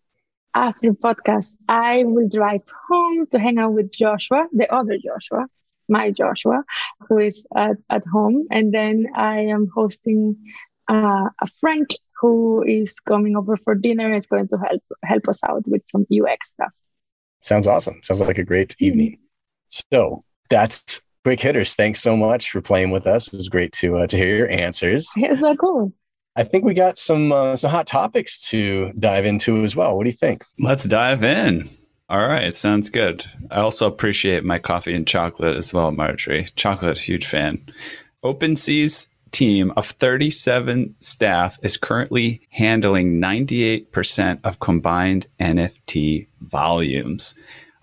After 0.55 0.91
the 0.91 0.97
podcast, 0.97 1.55
I 1.69 2.05
will 2.05 2.29
drive 2.29 2.63
home 2.89 3.27
to 3.29 3.39
hang 3.39 3.59
out 3.59 3.73
with 3.73 3.93
Joshua, 3.93 4.47
the 4.53 4.73
other 4.73 4.97
Joshua, 4.97 5.47
my 5.89 6.11
Joshua, 6.11 6.65
who 7.09 7.19
is 7.19 7.45
at, 7.55 7.77
at 7.91 8.05
home. 8.07 8.47
And 8.51 8.73
then 8.73 9.09
I 9.15 9.41
am 9.41 9.69
hosting 9.75 10.37
uh, 10.89 11.29
a 11.41 11.47
friend 11.61 11.87
who 12.21 12.65
is 12.67 12.99
coming 13.01 13.37
over 13.37 13.57
for 13.57 13.75
dinner 13.75 14.07
and 14.07 14.17
is 14.17 14.27
going 14.27 14.49
to 14.49 14.57
help 14.57 14.83
help 15.03 15.29
us 15.29 15.43
out 15.45 15.67
with 15.67 15.83
some 15.87 16.07
UX 16.11 16.51
stuff. 16.51 16.73
Sounds 17.43 17.67
awesome. 17.67 18.01
Sounds 18.03 18.21
like 18.21 18.39
a 18.39 18.45
great 18.45 18.71
mm-hmm. 18.71 18.85
evening. 18.87 19.19
So 19.67 20.21
that's 20.49 21.03
quick 21.25 21.41
hitters. 21.41 21.75
Thanks 21.75 22.01
so 22.01 22.17
much 22.17 22.51
for 22.51 22.63
playing 22.63 22.91
with 22.91 23.07
us. 23.07 23.27
It 23.27 23.37
was 23.37 23.51
great 23.51 23.73
to 23.73 23.99
uh, 23.99 24.07
to 24.07 24.17
hear 24.17 24.37
your 24.37 24.49
answers. 24.49 25.11
It's 25.17 25.41
so 25.41 25.55
cool. 25.57 25.93
I 26.37 26.43
think 26.45 26.65
we 26.65 26.75
got 26.75 26.99
some 26.99 27.33
uh, 27.33 27.57
some 27.57 27.71
hot 27.71 27.87
topics 27.87 28.49
to 28.49 28.93
dive 28.99 29.25
into 29.25 29.63
as 29.63 29.77
well. 29.77 29.97
What 29.97 30.05
do 30.05 30.11
you 30.11 30.17
think? 30.17 30.45
Let's 30.59 30.85
dive 30.85 31.23
in. 31.23 31.69
All 32.09 32.27
right, 32.27 32.55
sounds 32.55 32.91
good. 32.91 33.25
I 33.51 33.61
also 33.61 33.87
appreciate 33.87 34.45
my 34.45 34.59
coffee 34.59 34.95
and 34.95 35.07
chocolate 35.07 35.57
as 35.57 35.73
well, 35.73 35.91
Marjorie. 35.91 36.49
Chocolate, 36.55 36.99
huge 36.99 37.27
fan. 37.27 37.65
OpenSea's 38.23 39.09
team 39.31 39.73
of 39.77 39.87
37 39.87 40.95
staff 41.01 41.59
is 41.63 41.77
currently 41.77 42.43
handling 42.51 43.21
98% 43.21 44.39
of 44.45 44.61
combined 44.61 45.27
NFT 45.41 46.29
volumes. 46.41 47.35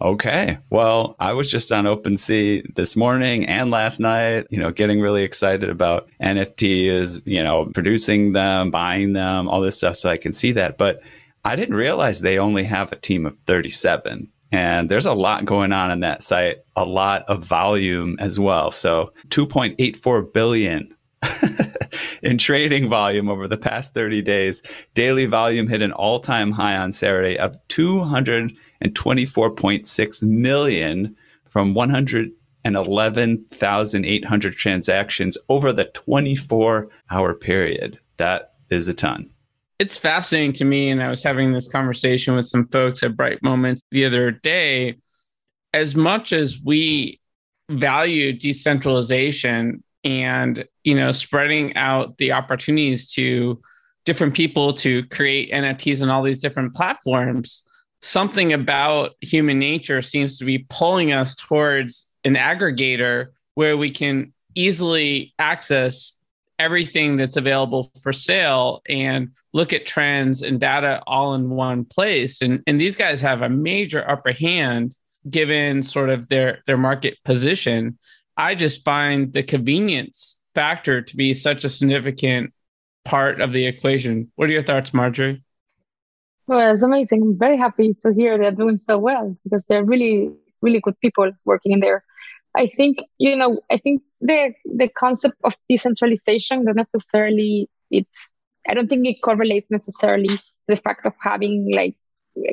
Okay. 0.02 0.58
Well, 0.72 1.16
I 1.20 1.34
was 1.34 1.50
just 1.52 1.72
on 1.72 1.86
OpenSea 1.86 2.74
this 2.74 2.96
morning 2.96 3.46
and 3.46 3.70
last 3.70 4.00
night, 4.00 4.48
you 4.50 4.60
know, 4.60 4.72
getting 4.72 5.00
really 5.00 5.22
excited 5.22 5.70
about 5.70 6.10
NFTs, 6.20 7.22
you 7.26 7.44
know, 7.44 7.66
producing 7.72 8.34
them, 8.34 8.72
buying 8.72 9.14
them, 9.14 9.48
all 9.48 9.62
this 9.62 9.78
stuff. 9.78 9.96
So 9.98 10.10
I 10.10 10.18
can 10.18 10.34
see 10.34 10.54
that. 10.54 10.80
But 10.80 11.02
I 11.46 11.56
didn't 11.56 11.76
realize 11.76 12.20
they 12.20 12.40
only 12.40 12.64
have 12.64 12.92
a 12.92 12.96
team 12.96 13.28
of 13.28 13.38
37. 13.46 14.28
And 14.52 14.90
there's 14.90 15.06
a 15.06 15.14
lot 15.14 15.46
going 15.46 15.72
on 15.72 15.92
in 15.92 16.00
that 16.00 16.24
site, 16.24 16.58
a 16.76 16.84
lot 16.84 17.24
of 17.28 17.44
volume 17.44 18.18
as 18.20 18.40
well. 18.40 18.72
So 18.72 19.14
2.84 19.28 20.34
billion 20.34 20.96
in 22.24 22.40
trading 22.40 22.90
volume 22.90 23.30
over 23.30 23.48
the 23.48 23.58
past 23.58 23.94
30 23.94 24.24
days. 24.24 24.64
Daily 24.96 25.26
volume 25.28 25.68
hit 25.68 25.84
an 25.84 25.92
all 25.92 26.20
time 26.20 26.52
high 26.52 26.76
on 26.76 26.92
Saturday 26.92 27.38
of 27.38 27.56
224.6 28.90 30.24
million 30.24 31.16
from 31.46 31.74
111,800 31.74 34.54
transactions 34.54 35.38
over 35.50 35.74
the 35.74 35.86
24 35.86 36.90
hour 37.10 37.34
period. 37.34 37.98
That 38.18 38.54
is 38.70 38.88
a 38.88 38.94
ton 38.94 39.32
it's 39.82 39.98
fascinating 39.98 40.54
to 40.54 40.64
me. 40.64 40.92
And 40.92 41.02
I 41.02 41.10
was 41.10 41.24
having 41.24 41.54
this 41.54 41.68
conversation 41.68 42.36
with 42.36 42.46
some 42.46 42.68
folks 42.68 43.02
at 43.02 43.18
Bright 43.18 43.42
Moments 43.42 43.82
the 43.90 44.06
other 44.06 44.30
day. 44.30 44.98
As 45.74 45.96
much 45.96 46.34
as 46.34 46.62
we 46.64 47.20
value 47.68 48.32
decentralization 48.32 49.84
and 50.04 50.68
you 50.84 50.94
know 50.94 51.12
spreading 51.12 51.76
out 51.76 52.20
the 52.20 52.32
opportunities 52.32 53.12
to 53.14 53.60
different 54.06 54.36
people 54.36 54.74
to 54.74 55.04
create 55.08 55.52
NFTs 55.52 56.04
on 56.04 56.10
all 56.10 56.22
these 56.22 56.42
different 56.42 56.76
platforms, 56.76 57.64
something 58.02 58.54
about 58.54 59.12
human 59.22 59.60
nature 59.60 60.02
seems 60.02 60.38
to 60.38 60.46
be 60.46 60.66
pulling 60.70 61.12
us 61.12 61.36
towards 61.36 62.08
an 62.24 62.36
aggregator 62.36 63.28
where 63.56 63.78
we 63.78 63.92
can 63.92 64.34
easily 64.56 65.34
access 65.40 66.14
everything 66.60 67.18
that's 67.18 67.38
available 67.38 67.92
for 68.04 68.14
sale 68.14 68.82
and 68.88 69.30
look 69.54 69.74
at 69.74 69.88
trends 69.88 70.44
and 70.44 70.60
data 70.60 71.02
all 71.08 71.34
in 71.34 71.50
one 71.50 71.84
place. 71.84 72.42
And, 72.42 72.62
and 72.68 72.80
these 72.80 72.96
guys 72.96 73.20
have 73.22 73.42
a 73.42 73.50
major 73.50 74.08
upper 74.08 74.32
hand 74.32 74.96
given 75.30 75.82
sort 75.84 76.10
of 76.10 76.28
their, 76.30 76.60
their 76.68 76.78
market 76.78 77.18
position. 77.26 77.98
I 78.38 78.56
just 78.56 78.84
find 78.84 79.34
the 79.34 79.44
convenience 79.44 80.40
factor 80.54 81.02
to 81.02 81.16
be 81.16 81.34
such 81.34 81.64
a 81.64 81.70
significant 81.70 82.54
part 83.06 83.42
of 83.42 83.54
the 83.54 83.66
equation. 83.66 84.32
What 84.36 84.50
are 84.50 84.54
your 84.54 84.64
thoughts, 84.64 84.94
Marjorie? 84.94 85.44
Well, 86.52 86.74
it's 86.74 86.84
amazing. 86.84 87.22
I'm 87.22 87.40
very 87.40 87.58
happy 87.58 87.96
to 88.02 88.14
hear 88.14 88.38
they're 88.38 88.52
doing 88.52 88.78
so 88.78 88.98
well 88.98 89.38
because 89.44 89.66
they're 89.68 89.86
really, 89.86 90.32
really 90.62 90.82
good 90.82 91.00
people 91.00 91.32
working 91.46 91.72
in 91.72 91.80
there. 91.80 92.04
I 92.58 92.68
think 92.68 93.00
you 93.18 93.38
know 93.38 93.62
I 93.72 93.78
think 93.78 94.02
the 94.20 94.54
the 94.66 94.90
concept 94.90 95.38
of 95.46 95.56
decentralization 95.70 96.66
not 96.66 96.76
necessarily 96.76 97.70
it's 97.90 98.34
I 98.70 98.74
don't 98.74 98.90
think 98.90 99.08
it 99.08 99.22
correlates 99.24 99.68
necessarily 99.72 100.28
to 100.28 100.68
the 100.68 100.76
fact 100.76 101.06
of 101.06 101.14
having 101.22 101.72
like 101.74 101.96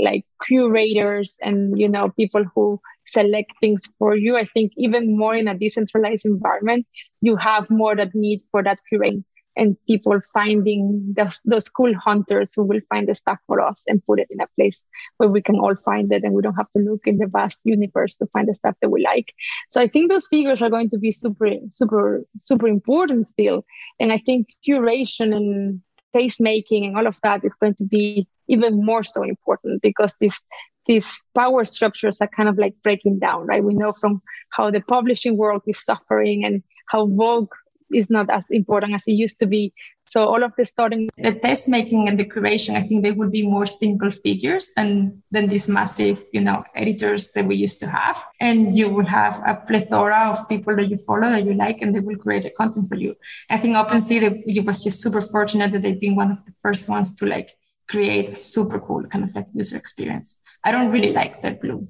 like 0.00 0.24
curators 0.46 1.38
and 1.42 1.78
you 1.78 1.88
know 1.88 2.10
people 2.10 2.44
who 2.54 2.80
select 3.06 3.52
things 3.60 3.82
for 3.98 4.16
you 4.16 4.36
i 4.36 4.44
think 4.44 4.72
even 4.76 5.16
more 5.16 5.34
in 5.34 5.48
a 5.48 5.58
decentralized 5.58 6.26
environment 6.26 6.86
you 7.20 7.36
have 7.36 7.70
more 7.70 7.96
that 7.96 8.14
need 8.14 8.40
for 8.52 8.62
that 8.62 8.78
curating 8.92 9.24
and 9.58 9.76
people 9.86 10.18
finding 10.32 11.14
those, 11.16 11.40
those 11.44 11.68
cool 11.68 11.92
hunters 11.94 12.54
who 12.54 12.62
will 12.62 12.80
find 12.88 13.08
the 13.08 13.14
stuff 13.14 13.38
for 13.46 13.60
us 13.60 13.82
and 13.88 14.04
put 14.06 14.20
it 14.20 14.28
in 14.30 14.40
a 14.40 14.46
place 14.56 14.84
where 15.18 15.28
we 15.28 15.42
can 15.42 15.56
all 15.56 15.74
find 15.74 16.12
it 16.12 16.22
and 16.22 16.32
we 16.32 16.42
don't 16.42 16.54
have 16.54 16.70
to 16.70 16.78
look 16.78 17.02
in 17.06 17.18
the 17.18 17.26
vast 17.26 17.60
universe 17.64 18.14
to 18.16 18.26
find 18.32 18.48
the 18.48 18.54
stuff 18.54 18.76
that 18.80 18.90
we 18.90 19.02
like. 19.02 19.34
So 19.68 19.80
I 19.82 19.88
think 19.88 20.10
those 20.10 20.28
figures 20.28 20.62
are 20.62 20.70
going 20.70 20.90
to 20.90 20.98
be 20.98 21.10
super, 21.10 21.50
super, 21.70 22.24
super 22.38 22.68
important 22.68 23.26
still. 23.26 23.66
And 23.98 24.12
I 24.12 24.18
think 24.18 24.46
curation 24.66 25.34
and 25.34 25.82
taste 26.14 26.40
making 26.40 26.86
and 26.86 26.96
all 26.96 27.06
of 27.06 27.18
that 27.22 27.44
is 27.44 27.54
going 27.56 27.74
to 27.74 27.84
be 27.84 28.26
even 28.46 28.84
more 28.84 29.04
so 29.04 29.22
important 29.22 29.82
because 29.82 30.16
this 30.20 30.40
these 30.86 31.22
power 31.34 31.66
structures 31.66 32.18
are 32.22 32.28
kind 32.28 32.48
of 32.48 32.56
like 32.56 32.74
breaking 32.82 33.18
down, 33.18 33.46
right? 33.46 33.62
We 33.62 33.74
know 33.74 33.92
from 33.92 34.22
how 34.50 34.70
the 34.70 34.80
publishing 34.80 35.36
world 35.36 35.60
is 35.66 35.84
suffering 35.84 36.46
and 36.46 36.62
how 36.86 37.06
Vogue 37.08 37.52
is 37.92 38.10
not 38.10 38.28
as 38.30 38.50
important 38.50 38.94
as 38.94 39.04
it 39.06 39.12
used 39.12 39.38
to 39.38 39.46
be. 39.46 39.72
So 40.02 40.24
all 40.24 40.42
of 40.42 40.52
the 40.56 40.64
sudden, 40.64 41.08
the 41.18 41.34
test 41.34 41.68
making 41.68 42.08
and 42.08 42.18
the 42.18 42.24
curation, 42.24 42.76
I 42.76 42.82
think 42.82 43.02
they 43.02 43.12
would 43.12 43.30
be 43.30 43.46
more 43.46 43.66
simple 43.66 44.10
figures 44.10 44.72
than 44.74 45.22
than 45.30 45.48
these 45.48 45.68
massive, 45.68 46.24
you 46.32 46.40
know, 46.40 46.64
editors 46.74 47.30
that 47.32 47.44
we 47.44 47.56
used 47.56 47.78
to 47.80 47.86
have. 47.86 48.24
And 48.40 48.76
you 48.76 48.88
will 48.88 49.06
have 49.06 49.42
a 49.46 49.54
plethora 49.66 50.30
of 50.30 50.48
people 50.48 50.74
that 50.76 50.88
you 50.88 50.96
follow 50.96 51.28
that 51.30 51.44
you 51.44 51.54
like, 51.54 51.82
and 51.82 51.94
they 51.94 52.00
will 52.00 52.16
create 52.16 52.44
the 52.44 52.50
content 52.50 52.88
for 52.88 52.96
you. 52.96 53.14
I 53.50 53.58
think 53.58 53.76
OpenSea 53.76 54.42
it 54.46 54.64
was 54.64 54.82
just 54.82 55.02
super 55.02 55.20
fortunate 55.20 55.72
that 55.72 55.82
they've 55.82 56.00
been 56.00 56.16
one 56.16 56.30
of 56.30 56.44
the 56.44 56.52
first 56.62 56.88
ones 56.88 57.14
to 57.14 57.26
like 57.26 57.50
create 57.88 58.28
a 58.28 58.34
super 58.34 58.78
cool 58.78 59.04
kind 59.04 59.24
of 59.24 59.34
like 59.34 59.46
user 59.54 59.76
experience. 59.76 60.40
I 60.62 60.72
don't 60.72 60.90
really 60.90 61.12
like 61.12 61.42
that 61.42 61.60
blue. 61.60 61.88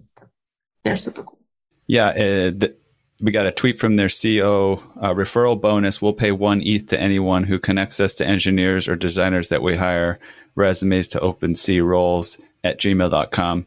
They're 0.85 0.97
super 0.97 1.23
cool. 1.25 1.39
Yeah, 1.87 2.09
uh, 2.09 2.51
the, 2.61 2.77
we 3.21 3.33
got 3.33 3.47
a 3.47 3.53
tweet 3.53 3.79
from 3.79 3.97
their 3.97 4.09
CEO 4.09 4.83
uh, 5.01 5.13
referral 5.13 5.61
bonus. 5.61 6.01
We'll 6.01 6.13
pay 6.13 6.33
one 6.33 6.63
ETH 6.63 6.87
to 6.89 7.01
anyone 7.01 7.45
who 7.45 7.59
connects 7.59 8.01
us 8.01 8.15
to 8.15 8.27
engineers 8.27 8.89
or 8.89 8.97
designers 8.97 9.49
that 9.49 9.63
we 9.63 9.77
hire, 9.77 10.19
resumes 10.55 11.09
to 11.09 11.21
OpenSea 11.21 11.85
roles 11.85 12.39
at 12.63 12.79
gmail.com. 12.79 13.67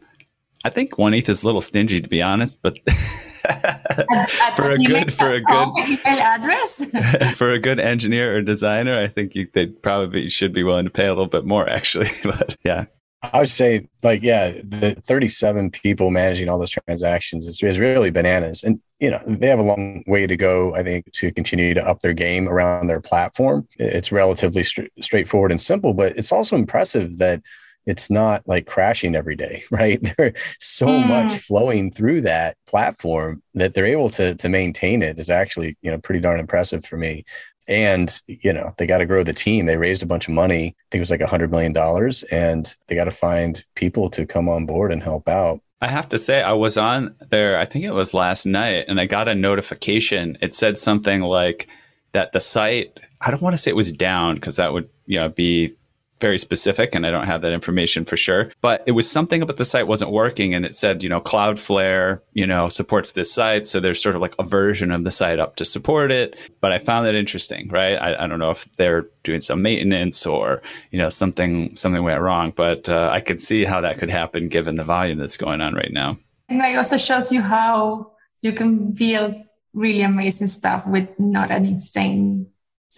I 0.64 0.70
think 0.70 0.97
one 0.97 1.14
ETH 1.14 1.28
is 1.28 1.43
a 1.43 1.45
little 1.45 1.62
stingy, 1.62 1.99
to 1.99 2.08
be 2.08 2.22
honest, 2.22 2.62
but 2.62 2.78
for 4.56 4.70
a 4.70 4.78
good 4.78 5.12
for 5.12 5.34
a 5.34 5.41
good 5.41 5.68
email 5.80 6.20
address 6.20 6.86
for 7.36 7.52
a 7.52 7.60
good 7.60 7.80
engineer 7.80 8.38
or 8.38 8.41
designer, 8.41 8.99
I 8.99 9.08
think 9.08 9.36
you, 9.36 9.47
they 9.52 9.66
probably 9.66 10.30
should 10.30 10.54
be 10.54 10.64
willing 10.64 10.86
to 10.86 10.91
pay 10.91 11.08
a 11.08 11.10
little 11.10 11.28
bit 11.28 11.45
more, 11.45 11.68
actually. 11.70 12.10
but 12.24 12.56
yeah, 12.64 12.86
I 13.24 13.39
would 13.39 13.49
say, 13.49 13.88
like, 14.04 14.24
yeah, 14.24 14.52
the 14.64 14.95
37 15.06 15.72
people 15.72 16.10
managing 16.10 16.49
all 16.49 16.58
those 16.58 16.72
transactions 16.72 17.47
is, 17.47 17.62
is 17.62 17.80
really 17.80 18.10
bananas. 18.10 18.64
And, 18.64 18.82
you 19.02 19.10
know, 19.10 19.22
they 19.26 19.47
have 19.47 19.60
a 19.60 19.64
long 19.64 20.04
way 20.06 20.28
to 20.28 20.38
go, 20.38 20.76
I 20.76 20.84
think, 20.84 21.12
to 21.14 21.32
continue 21.32 21.74
to 21.74 21.84
up 21.84 22.02
their 22.02 22.14
game 22.14 22.47
around 22.47 22.86
their 22.86 23.02
platform. 23.02 23.68
It's 23.80 24.12
relatively 24.12 24.64
st- 24.64 24.91
straightforward 25.02 25.52
and 25.52 25.60
simple, 25.60 25.93
but 25.93 26.16
it's 26.16 26.32
also 26.32 26.56
impressive 26.56 27.18
that 27.18 27.41
it's 27.88 28.12
not 28.12 28.47
like 28.47 28.68
crashing 28.68 29.16
every 29.16 29.36
day, 29.36 29.64
right? 29.72 29.99
There's 30.18 30.34
so 30.60 30.86
mm. 30.86 31.08
much 31.08 31.34
flowing 31.39 31.91
through 31.91 32.22
that 32.22 32.58
platform 32.68 33.41
that 33.56 33.74
they're 33.74 33.88
able 33.88 34.12
to 34.12 34.36
to 34.36 34.49
maintain 34.49 35.02
it 35.02 35.18
is 35.18 35.32
actually, 35.32 35.78
you 35.82 35.89
know, 35.89 35.97
pretty 35.97 36.22
darn 36.22 36.39
impressive 36.39 36.86
for 36.86 36.95
me 36.95 37.26
and 37.68 38.22
you 38.28 38.52
know 38.52 38.74
they 38.78 38.88
got 38.88 38.97
to 38.97 39.06
grow 39.06 39.24
the 39.24 39.34
team 39.34 39.68
they 39.68 39.78
raised 39.78 40.02
a 40.02 40.08
bunch 40.08 40.28
of 40.28 40.34
money 40.34 40.68
i 40.68 40.84
think 40.89 40.95
it 40.95 40.99
was 40.99 41.12
like 41.12 41.22
a 41.22 41.28
hundred 41.28 41.52
million 41.52 41.72
dollars 41.72 42.24
and 42.24 42.76
they 42.88 42.95
got 42.95 43.04
to 43.04 43.12
find 43.12 43.64
people 43.76 44.10
to 44.10 44.26
come 44.26 44.49
on 44.49 44.66
board 44.66 44.91
and 44.91 45.04
help 45.04 45.30
out 45.30 45.62
i 45.82 45.88
have 45.88 46.07
to 46.09 46.17
say 46.17 46.41
i 46.41 46.53
was 46.53 46.77
on 46.77 47.15
there 47.29 47.57
i 47.57 47.65
think 47.65 47.86
it 47.86 47.93
was 47.93 48.13
last 48.13 48.45
night 48.45 48.86
and 48.88 48.99
i 48.99 49.05
got 49.05 49.27
a 49.27 49.36
notification. 49.36 50.38
It 50.41 50.55
said 50.55 50.77
something 50.77 51.21
like 51.21 51.67
that 52.13 52.32
the 52.32 52.39
site 52.39 52.99
i 53.19 53.32
don't 53.32 53.41
want 53.41 53.53
to 53.53 53.57
say 53.57 53.71
it 53.71 53.75
was 53.75 53.91
down 53.91 54.36
because 54.36 54.55
that 54.57 54.73
would 54.73 54.89
you 55.05 55.17
know 55.17 55.29
be 55.29 55.75
very 56.22 56.38
specific 56.38 56.95
and 56.95 57.05
I 57.05 57.11
don't 57.11 57.26
have 57.26 57.41
that 57.41 57.51
information 57.51 58.05
for 58.05 58.15
sure. 58.15 58.51
But 58.61 58.84
it 58.86 58.91
was 58.91 59.09
something 59.09 59.41
about 59.41 59.57
the 59.57 59.65
site 59.65 59.88
wasn't 59.88 60.11
working 60.11 60.53
and 60.53 60.65
it 60.65 60.76
said, 60.76 61.03
you 61.03 61.09
know, 61.09 61.19
Cloudflare, 61.19 62.22
you 62.34 62.47
know, 62.47 62.69
supports 62.69 63.11
this 63.11 63.34
site. 63.34 63.67
So 63.67 63.80
there's 63.80 64.01
sort 64.01 64.15
of 64.15 64.22
like 64.22 64.36
a 64.39 64.43
version 64.43 64.91
of 64.91 65.03
the 65.03 65.11
site 65.11 65.39
up 65.39 65.55
to 65.57 65.65
support 65.65 66.11
it. 66.11 66.38
But 66.61 66.72
I 66.72 66.80
found 66.80 67.05
that 67.07 67.15
interesting, 67.15 67.67
right? 67.69 67.95
I, 67.95 68.24
I 68.24 68.28
don't 68.28 68.39
know 68.39 68.51
if 68.51 68.72
they're 68.78 69.07
doing 69.24 69.41
some 69.41 69.61
maintenance 69.61 70.26
or, 70.26 70.61
you 70.91 70.99
know, 70.99 71.09
something 71.09 71.76
something 71.76 72.03
went 72.03 72.22
wrong. 72.22 72.53
But 72.55 72.88
uh, 72.88 73.09
I 73.11 73.19
could 73.19 73.41
see 73.41 73.65
how 73.65 73.82
that 73.82 73.97
could 73.97 74.11
happen 74.11 74.47
given 74.47 74.76
the 74.76 74.84
volume 74.84 75.17
that's 75.17 75.38
going 75.38 75.61
on 75.61 75.74
right 75.74 75.91
now. 75.91 76.17
And 76.47 76.61
it 76.61 76.78
also 76.78 76.97
shows 76.97 77.32
you 77.32 77.41
how 77.41 78.11
you 78.41 78.53
can 78.53 78.93
build 78.93 79.36
really 79.74 80.01
amazing 80.01 80.47
stuff 80.47 80.86
with 80.86 81.07
not 81.19 81.49
an 81.49 81.65
insane 81.65 82.47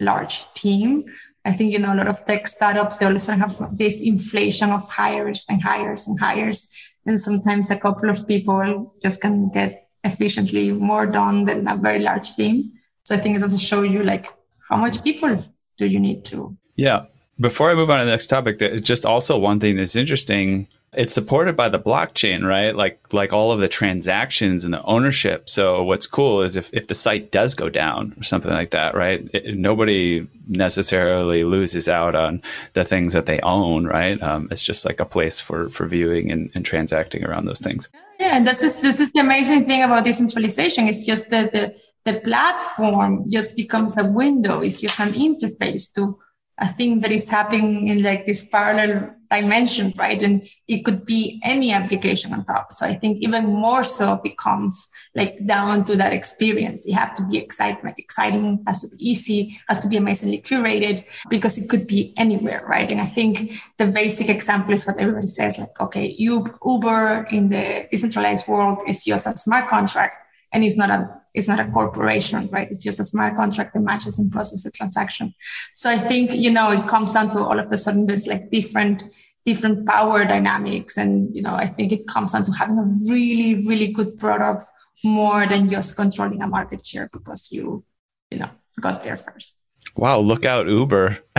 large 0.00 0.52
team 0.54 1.04
I 1.44 1.52
think, 1.52 1.72
you 1.72 1.78
know, 1.78 1.92
a 1.92 1.96
lot 1.96 2.08
of 2.08 2.24
tech 2.24 2.46
startups, 2.46 2.98
they 2.98 3.06
also 3.06 3.32
have 3.32 3.76
this 3.76 4.00
inflation 4.00 4.70
of 4.70 4.88
hires 4.88 5.44
and 5.48 5.62
hires 5.62 6.08
and 6.08 6.18
hires. 6.18 6.68
And 7.06 7.20
sometimes 7.20 7.70
a 7.70 7.78
couple 7.78 8.08
of 8.08 8.26
people 8.26 8.94
just 9.02 9.20
can 9.20 9.50
get 9.50 9.88
efficiently 10.04 10.72
more 10.72 11.06
done 11.06 11.44
than 11.44 11.68
a 11.68 11.76
very 11.76 12.00
large 12.00 12.34
team. 12.34 12.72
So 13.04 13.14
I 13.14 13.18
think 13.18 13.36
it 13.36 13.42
also 13.42 13.58
show 13.58 13.82
you 13.82 14.02
like 14.02 14.26
how 14.70 14.76
much 14.76 15.04
people 15.04 15.36
do 15.76 15.86
you 15.86 16.00
need 16.00 16.24
to? 16.26 16.56
Yeah. 16.76 17.04
Before 17.38 17.70
I 17.70 17.74
move 17.74 17.90
on 17.90 17.98
to 17.98 18.04
the 18.04 18.10
next 18.10 18.28
topic, 18.28 18.58
just 18.82 19.04
also 19.04 19.36
one 19.36 19.60
thing 19.60 19.76
that's 19.76 19.96
interesting 19.96 20.68
it's 20.96 21.14
supported 21.14 21.56
by 21.56 21.68
the 21.68 21.78
blockchain, 21.78 22.44
right? 22.46 22.74
Like 22.74 23.12
like 23.12 23.32
all 23.32 23.52
of 23.52 23.60
the 23.60 23.68
transactions 23.68 24.64
and 24.64 24.72
the 24.72 24.82
ownership. 24.84 25.48
So 25.48 25.82
what's 25.82 26.06
cool 26.06 26.42
is 26.42 26.56
if, 26.56 26.70
if 26.72 26.86
the 26.86 26.94
site 26.94 27.30
does 27.30 27.54
go 27.54 27.68
down 27.68 28.14
or 28.18 28.22
something 28.22 28.50
like 28.50 28.70
that, 28.70 28.94
right? 28.94 29.28
It, 29.32 29.56
nobody 29.56 30.26
necessarily 30.46 31.44
loses 31.44 31.88
out 31.88 32.14
on 32.14 32.42
the 32.74 32.84
things 32.84 33.12
that 33.12 33.26
they 33.26 33.40
own, 33.40 33.86
right? 33.86 34.20
Um, 34.22 34.48
it's 34.50 34.62
just 34.62 34.84
like 34.84 35.00
a 35.00 35.04
place 35.04 35.40
for 35.40 35.68
for 35.68 35.86
viewing 35.86 36.30
and, 36.30 36.50
and 36.54 36.64
transacting 36.64 37.24
around 37.24 37.46
those 37.46 37.60
things. 37.60 37.88
Yeah, 38.20 38.36
and 38.36 38.46
this 38.46 38.62
is 38.62 38.78
this 38.78 39.00
is 39.00 39.12
the 39.12 39.20
amazing 39.20 39.66
thing 39.66 39.82
about 39.82 40.04
decentralization. 40.04 40.88
It's 40.88 41.04
just 41.04 41.30
that 41.30 41.52
the 41.52 41.76
the 42.04 42.20
platform 42.20 43.24
just 43.28 43.56
becomes 43.56 43.98
a 43.98 44.04
window. 44.04 44.60
It's 44.60 44.80
just 44.80 45.00
an 45.00 45.12
interface 45.12 45.92
to 45.94 46.18
a 46.58 46.68
thing 46.68 47.00
that 47.00 47.10
is 47.10 47.28
happening 47.28 47.88
in 47.88 48.02
like 48.02 48.26
this 48.26 48.46
parallel 48.46 49.14
dimension, 49.40 49.92
right? 49.96 50.20
And 50.22 50.46
it 50.68 50.84
could 50.84 51.04
be 51.04 51.40
any 51.42 51.72
application 51.72 52.32
on 52.32 52.44
top. 52.44 52.72
So 52.72 52.86
I 52.86 52.94
think 52.94 53.18
even 53.18 53.46
more 53.46 53.84
so 53.84 54.20
becomes 54.22 54.90
like 55.14 55.44
down 55.46 55.84
to 55.84 55.96
that 55.96 56.12
experience. 56.12 56.86
You 56.86 56.94
have 56.94 57.14
to 57.14 57.26
be 57.26 57.38
excitement, 57.38 57.98
exciting, 57.98 58.62
has 58.66 58.80
to 58.82 58.88
be 58.88 59.10
easy, 59.10 59.60
has 59.68 59.80
to 59.80 59.88
be 59.88 59.96
amazingly 59.96 60.40
curated 60.40 61.04
because 61.28 61.58
it 61.58 61.68
could 61.68 61.86
be 61.86 62.12
anywhere, 62.16 62.64
right? 62.68 62.90
And 62.90 63.00
I 63.00 63.06
think 63.06 63.52
the 63.78 63.86
basic 63.86 64.28
example 64.28 64.72
is 64.72 64.86
what 64.86 64.98
everybody 64.98 65.26
says, 65.26 65.58
like, 65.58 65.80
okay, 65.80 66.14
Uber 66.18 67.26
in 67.30 67.48
the 67.48 67.86
decentralized 67.90 68.48
world 68.48 68.82
is 68.86 69.04
just 69.04 69.26
a 69.26 69.36
smart 69.36 69.68
contract 69.68 70.16
and 70.52 70.64
it's 70.64 70.76
not 70.76 70.90
a 70.90 71.23
it's 71.34 71.48
not 71.48 71.58
a 71.58 71.66
corporation, 71.66 72.48
right? 72.52 72.68
It's 72.70 72.82
just 72.82 73.00
a 73.00 73.04
smart 73.04 73.36
contract 73.36 73.74
that 73.74 73.80
matches 73.80 74.18
and 74.18 74.30
processes 74.30 74.66
a 74.66 74.70
transaction. 74.70 75.34
So 75.74 75.90
I 75.90 75.98
think 75.98 76.32
you 76.32 76.50
know 76.50 76.70
it 76.70 76.86
comes 76.86 77.12
down 77.12 77.30
to 77.30 77.40
all 77.40 77.58
of 77.58 77.70
a 77.70 77.76
sudden 77.76 78.06
there's 78.06 78.26
like 78.26 78.50
different 78.50 79.02
different 79.44 79.86
power 79.86 80.24
dynamics, 80.24 80.96
and 80.96 81.34
you 81.34 81.42
know 81.42 81.54
I 81.54 81.66
think 81.66 81.92
it 81.92 82.06
comes 82.06 82.32
down 82.32 82.44
to 82.44 82.52
having 82.52 82.78
a 82.78 82.86
really 83.10 83.66
really 83.66 83.88
good 83.88 84.18
product 84.18 84.66
more 85.02 85.46
than 85.46 85.68
just 85.68 85.96
controlling 85.96 86.42
a 86.42 86.46
market 86.46 86.86
share 86.86 87.10
because 87.12 87.50
you 87.52 87.84
you 88.30 88.38
know 88.38 88.50
got 88.80 89.02
there 89.02 89.16
first. 89.16 89.56
Wow! 89.96 90.20
Look 90.20 90.44
out, 90.44 90.66
Uber. 90.68 91.18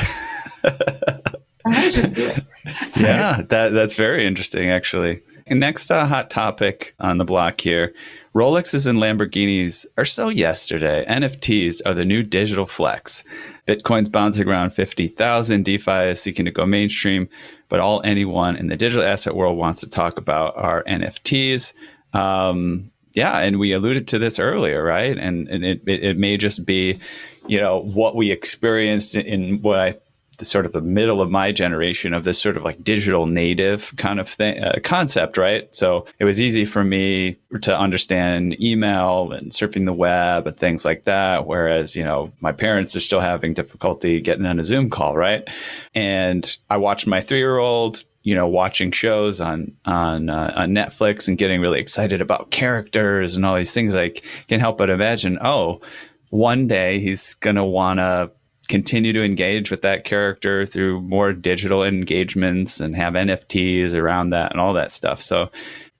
yeah, 2.95 3.41
that 3.49 3.69
that's 3.73 3.93
very 3.95 4.27
interesting, 4.27 4.69
actually. 4.69 5.21
Next 5.47 5.91
uh, 5.91 6.07
hot 6.07 6.31
topic 6.31 6.95
on 6.99 7.19
the 7.19 7.23
block 7.23 7.61
here 7.61 7.93
Rolexes 8.33 8.87
and 8.87 8.97
Lamborghinis 8.97 9.85
are 9.95 10.03
so 10.03 10.29
yesterday. 10.29 11.05
NFTs 11.07 11.81
are 11.85 11.93
the 11.93 12.03
new 12.03 12.23
digital 12.23 12.65
flex. 12.65 13.23
Bitcoin's 13.67 14.09
bouncing 14.09 14.47
around 14.47 14.71
50,000. 14.71 15.63
DeFi 15.63 16.09
is 16.09 16.19
seeking 16.19 16.45
to 16.45 16.51
go 16.51 16.65
mainstream, 16.65 17.29
but 17.69 17.79
all 17.79 18.01
anyone 18.03 18.57
in 18.57 18.67
the 18.67 18.75
digital 18.75 19.05
asset 19.05 19.35
world 19.35 19.57
wants 19.57 19.81
to 19.81 19.87
talk 19.87 20.17
about 20.17 20.57
are 20.57 20.83
NFTs. 20.83 21.73
Um, 22.13 22.91
yeah, 23.13 23.37
and 23.37 23.59
we 23.59 23.71
alluded 23.71 24.07
to 24.09 24.19
this 24.19 24.39
earlier, 24.39 24.83
right? 24.83 25.17
And, 25.17 25.47
and 25.47 25.63
it, 25.63 25.81
it, 25.85 26.03
it 26.03 26.17
may 26.17 26.37
just 26.37 26.65
be, 26.65 26.99
you 27.47 27.59
know, 27.59 27.79
what 27.79 28.15
we 28.15 28.31
experienced 28.31 29.15
in 29.15 29.61
what 29.61 29.79
I 29.79 29.95
the 30.37 30.45
sort 30.45 30.65
of 30.65 30.71
the 30.71 30.81
middle 30.81 31.21
of 31.21 31.29
my 31.29 31.51
generation 31.51 32.13
of 32.13 32.23
this 32.23 32.41
sort 32.41 32.57
of 32.57 32.63
like 32.63 32.83
digital 32.83 33.25
native 33.25 33.93
kind 33.97 34.19
of 34.19 34.27
thing 34.27 34.63
uh, 34.63 34.79
concept, 34.83 35.37
right? 35.37 35.73
So 35.75 36.05
it 36.19 36.25
was 36.25 36.41
easy 36.41 36.65
for 36.65 36.83
me 36.83 37.37
to 37.61 37.77
understand 37.77 38.59
email 38.61 39.31
and 39.31 39.51
surfing 39.51 39.85
the 39.85 39.93
web 39.93 40.47
and 40.47 40.55
things 40.55 40.85
like 40.85 41.05
that. 41.05 41.45
Whereas, 41.45 41.95
you 41.95 42.03
know, 42.03 42.31
my 42.41 42.51
parents 42.51 42.95
are 42.95 43.01
still 43.01 43.21
having 43.21 43.53
difficulty 43.53 44.21
getting 44.21 44.45
on 44.45 44.59
a 44.59 44.65
Zoom 44.65 44.89
call, 44.89 45.15
right? 45.15 45.47
And 45.93 46.55
I 46.69 46.77
watched 46.77 47.07
my 47.07 47.21
three 47.21 47.39
year 47.39 47.57
old 47.57 48.03
you 48.25 48.33
know, 48.33 48.47
watching 48.47 48.91
shows 48.91 49.39
on 49.39 49.71
on 49.85 50.31
uh, 50.31 50.51
on 50.55 50.71
Netflix 50.71 51.27
and 51.27 51.37
getting 51.37 51.61
really 51.61 51.79
excited 51.79 52.21
about 52.21 52.49
characters 52.49 53.37
and 53.37 53.45
all 53.45 53.55
these 53.55 53.73
things, 53.73 53.93
I 53.93 54.13
can 54.47 54.59
help 54.59 54.79
but 54.79 54.89
imagine. 54.89 55.37
Oh, 55.41 55.79
one 56.31 56.67
day 56.67 56.99
he's 56.99 57.35
gonna 57.35 57.63
want 57.63 57.99
to 57.99 58.31
continue 58.67 59.13
to 59.13 59.23
engage 59.23 59.71
with 59.71 59.81
that 59.81 60.05
character 60.05 60.65
through 60.65 61.01
more 61.01 61.33
digital 61.33 61.83
engagements 61.83 62.79
and 62.79 62.95
have 62.95 63.13
NFTs 63.13 63.93
around 63.93 64.31
that 64.31 64.51
and 64.51 64.59
all 64.59 64.73
that 64.73 64.91
stuff. 64.91 65.21
So, 65.21 65.49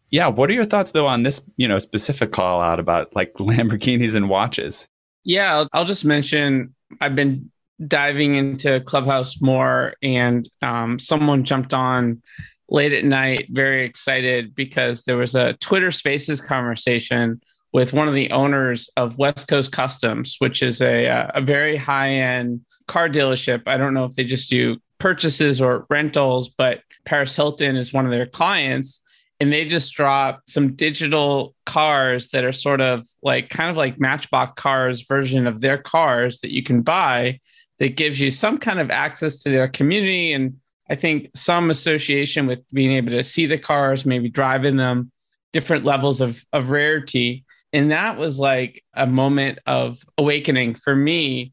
yeah, 0.10 0.28
what 0.28 0.50
are 0.50 0.54
your 0.54 0.66
thoughts 0.66 0.92
though 0.92 1.08
on 1.08 1.24
this, 1.24 1.42
you 1.58 1.68
know, 1.68 1.80
specific 1.80 2.32
call 2.32 2.62
out 2.62 2.80
about 2.80 3.16
like 3.16 3.34
Lamborghinis 3.40 4.16
and 4.16 4.30
watches? 4.30 4.88
Yeah, 5.24 5.56
I'll, 5.56 5.70
I'll 5.74 5.86
just 5.86 6.06
mention 6.06 6.76
I've 7.02 7.16
been 7.16 7.52
diving 7.86 8.36
into 8.36 8.80
Clubhouse 8.82 9.42
more, 9.42 9.94
and 10.02 10.50
um, 10.62 11.00
someone 11.00 11.44
jumped 11.44 11.74
on 11.74 12.22
late 12.70 12.94
at 12.94 13.04
night, 13.04 13.48
very 13.50 13.86
excited 13.86 14.56
because 14.56 15.04
there 15.04 15.18
was 15.18 15.36
a 15.36 15.54
Twitter 15.56 15.92
Spaces 15.92 16.42
conversation 16.42 17.42
with 17.76 17.92
one 17.92 18.08
of 18.08 18.14
the 18.14 18.32
owners 18.32 18.90
of 18.96 19.18
West 19.18 19.50
Coast 19.50 19.74
Customs, 19.74 20.38
which 20.40 20.64
is 20.64 20.82
a 20.82 21.10
uh, 21.10 21.32
a 21.34 21.42
very 21.42 21.76
high 21.76 22.12
end 22.12 22.62
car 22.88 23.10
dealership. 23.10 23.64
I 23.68 23.76
don't 23.76 23.94
know 23.94 24.06
if 24.06 24.16
they 24.16 24.24
just 24.24 24.50
do 24.50 24.78
purchases 24.98 25.60
or 25.60 25.86
rentals, 25.90 26.48
but 26.48 26.80
Paris 27.04 27.36
Hilton 27.36 27.76
is 27.76 27.92
one 27.92 28.06
of 28.06 28.12
their 28.12 28.28
clients. 28.28 29.02
And 29.42 29.52
they 29.52 29.66
just 29.66 29.94
dropped 29.94 30.50
some 30.50 30.78
digital 30.78 31.54
cars 31.66 32.30
that 32.30 32.46
are 32.46 32.54
sort 32.54 32.80
of 32.80 33.06
like 33.22 33.50
kind 33.50 33.70
of 33.70 33.76
like 33.76 34.00
Matchbox 34.00 34.54
cars 34.56 35.02
version 35.02 35.46
of 35.46 35.60
their 35.60 35.78
cars 35.78 36.40
that 36.40 36.54
you 36.54 36.64
can 36.64 36.82
buy 36.82 37.42
that 37.80 37.98
gives 37.98 38.22
you 38.22 38.32
some 38.32 38.58
kind 38.58 38.80
of 38.80 38.90
access 38.90 39.40
to 39.40 39.50
their 39.50 39.68
community 39.68 40.32
and 40.32 40.56
I 40.90 40.96
think 40.96 41.32
some 41.36 41.70
association 41.70 42.48
with 42.48 42.62
being 42.72 42.94
able 42.94 43.12
to 43.12 43.24
see 43.24 43.48
the 43.48 43.58
cars, 43.58 44.06
maybe 44.06 44.30
drive 44.30 44.64
in 44.64 44.78
them, 44.78 45.12
different 45.56 45.86
levels 45.86 46.20
of, 46.20 46.46
of 46.52 46.70
rarity. 46.70 47.45
And 47.76 47.92
that 47.92 48.18
was 48.18 48.40
like 48.40 48.82
a 48.94 49.06
moment 49.06 49.60
of 49.66 50.02
awakening 50.18 50.76
for 50.76 50.96
me 50.96 51.52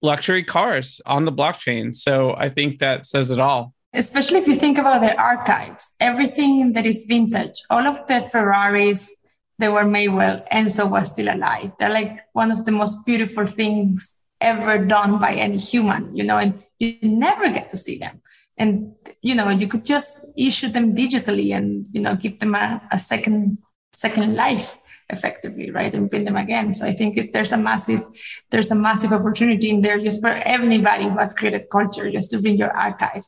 luxury 0.04 0.44
cars 0.44 1.00
on 1.06 1.24
the 1.24 1.32
blockchain. 1.32 1.94
So 1.94 2.34
I 2.36 2.48
think 2.48 2.78
that 2.78 3.06
says 3.06 3.30
it 3.30 3.40
all. 3.40 3.74
Especially 3.92 4.38
if 4.38 4.48
you 4.48 4.54
think 4.54 4.78
about 4.78 5.00
the 5.00 5.16
archives, 5.16 5.94
everything 6.00 6.72
that 6.72 6.84
is 6.84 7.06
vintage, 7.08 7.62
all 7.70 7.86
of 7.86 8.06
the 8.08 8.28
Ferraris 8.30 9.14
that 9.58 9.72
were 9.72 9.84
made 9.84 10.08
while 10.08 10.44
Enzo 10.52 10.90
was 10.90 11.12
still 11.12 11.32
alive. 11.32 11.70
They're 11.78 11.90
like 11.90 12.20
one 12.32 12.50
of 12.50 12.64
the 12.64 12.72
most 12.72 13.06
beautiful 13.06 13.46
things 13.46 14.14
ever 14.40 14.84
done 14.84 15.18
by 15.18 15.34
any 15.34 15.58
human, 15.58 16.14
you 16.14 16.24
know, 16.24 16.38
and 16.38 16.62
you 16.80 16.96
never 17.02 17.48
get 17.50 17.70
to 17.70 17.76
see 17.76 17.98
them 17.98 18.20
and 18.56 18.94
you 19.20 19.34
know 19.34 19.48
you 19.48 19.66
could 19.66 19.84
just 19.84 20.24
issue 20.36 20.68
them 20.68 20.94
digitally 20.94 21.54
and 21.54 21.86
you 21.92 22.00
know 22.00 22.14
give 22.14 22.38
them 22.38 22.54
a, 22.54 22.80
a 22.90 22.98
second 22.98 23.58
second 23.92 24.34
life 24.34 24.78
effectively 25.10 25.70
right 25.70 25.94
and 25.94 26.10
bring 26.10 26.24
them 26.24 26.36
again 26.36 26.72
so 26.72 26.86
i 26.86 26.92
think 26.92 27.16
it, 27.16 27.32
there's 27.32 27.52
a 27.52 27.58
massive 27.58 28.04
there's 28.50 28.70
a 28.70 28.74
massive 28.74 29.12
opportunity 29.12 29.70
in 29.70 29.82
there 29.82 29.98
just 29.98 30.20
for 30.20 30.28
anybody 30.28 31.04
who 31.04 31.18
has 31.18 31.34
created 31.34 31.68
culture 31.70 32.10
just 32.10 32.30
to 32.30 32.40
bring 32.40 32.56
your 32.56 32.70
archive 32.70 33.24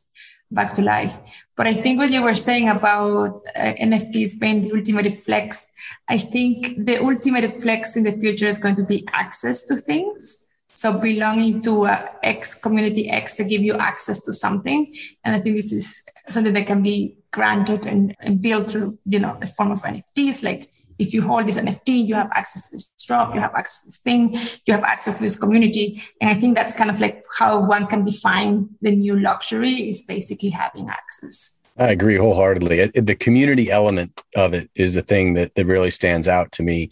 back 0.51 0.73
to 0.73 0.83
life 0.83 1.19
but 1.57 1.67
i 1.67 1.75
think 1.75 1.99
what 1.99 2.11
you 2.11 2.23
were 2.23 2.35
saying 2.35 2.69
about 2.69 3.43
uh, 3.57 3.75
nfts 3.89 4.39
being 4.39 4.63
the 4.63 4.73
ultimate 4.73 5.15
flex 5.15 5.67
i 6.09 6.17
think 6.17 6.87
the 6.87 6.97
ultimate 6.99 7.53
flex 7.53 7.97
in 7.97 8.05
the 8.05 8.13
future 8.13 8.47
is 8.47 8.59
going 8.59 8.75
to 8.75 8.85
be 8.85 9.07
access 9.13 9.65
to 9.65 9.77
things 9.77 10.47
so 10.77 10.93
belonging 10.93 11.63
to 11.63 11.87
a 11.87 12.11
X 12.23 12.55
community 12.55 13.09
X 13.09 13.37
to 13.37 13.45
give 13.45 13.63
you 13.63 13.79
access 13.79 14.21
to 14.21 14.33
something. 14.35 14.95
And 15.25 15.35
I 15.35 15.41
think 15.41 15.57
this 15.57 15.73
is 15.73 16.03
something 16.29 16.53
that 16.53 16.67
can 16.67 16.83
be 16.83 17.17
granted 17.33 17.87
and, 17.87 18.15
and 18.21 18.43
built 18.43 18.71
through, 18.71 18.99
you 19.07 19.19
know, 19.19 19.39
the 19.41 19.47
form 19.47 19.71
of 19.71 19.81
NFTs. 19.81 20.45
Like 20.45 20.71
if 20.99 21.13
you 21.13 21.23
hold 21.23 21.47
this 21.47 21.59
NFT, 21.59 22.07
you 22.07 22.15
have 22.15 22.31
access 22.35 22.69
to 22.69 22.75
this 22.75 22.89
drop, 23.07 23.35
you 23.35 23.41
have 23.41 23.55
access 23.55 23.83
to 23.83 23.87
this 23.89 24.01
thing, 24.01 24.39
you 24.67 24.73
have 24.75 24.85
access 24.85 25.17
to 25.17 25.23
this 25.23 25.39
community. 25.39 26.03
And 26.21 26.31
I 26.31 26.35
think 26.35 26.55
that's 26.55 26.75
kind 26.75 26.91
of 26.91 27.01
like 27.01 27.23
how 27.39 27.67
one 27.67 27.87
can 27.87 28.05
define 28.05 28.69
the 28.81 28.95
new 28.95 29.19
luxury 29.19 29.89
is 29.89 30.05
basically 30.05 30.51
having 30.51 30.89
access. 30.89 31.56
I 31.79 31.91
agree 31.91 32.17
wholeheartedly. 32.17 32.87
The 32.95 33.15
community 33.15 33.71
element 33.71 34.19
of 34.35 34.55
it 34.55 34.71
is 34.77 34.95
the 34.95 35.03
thing 35.03 35.35
that, 35.35 35.55
that 35.57 35.67
really 35.67 35.91
stands 35.91 36.27
out 36.27 36.51
to 36.53 36.63
me. 36.63 36.89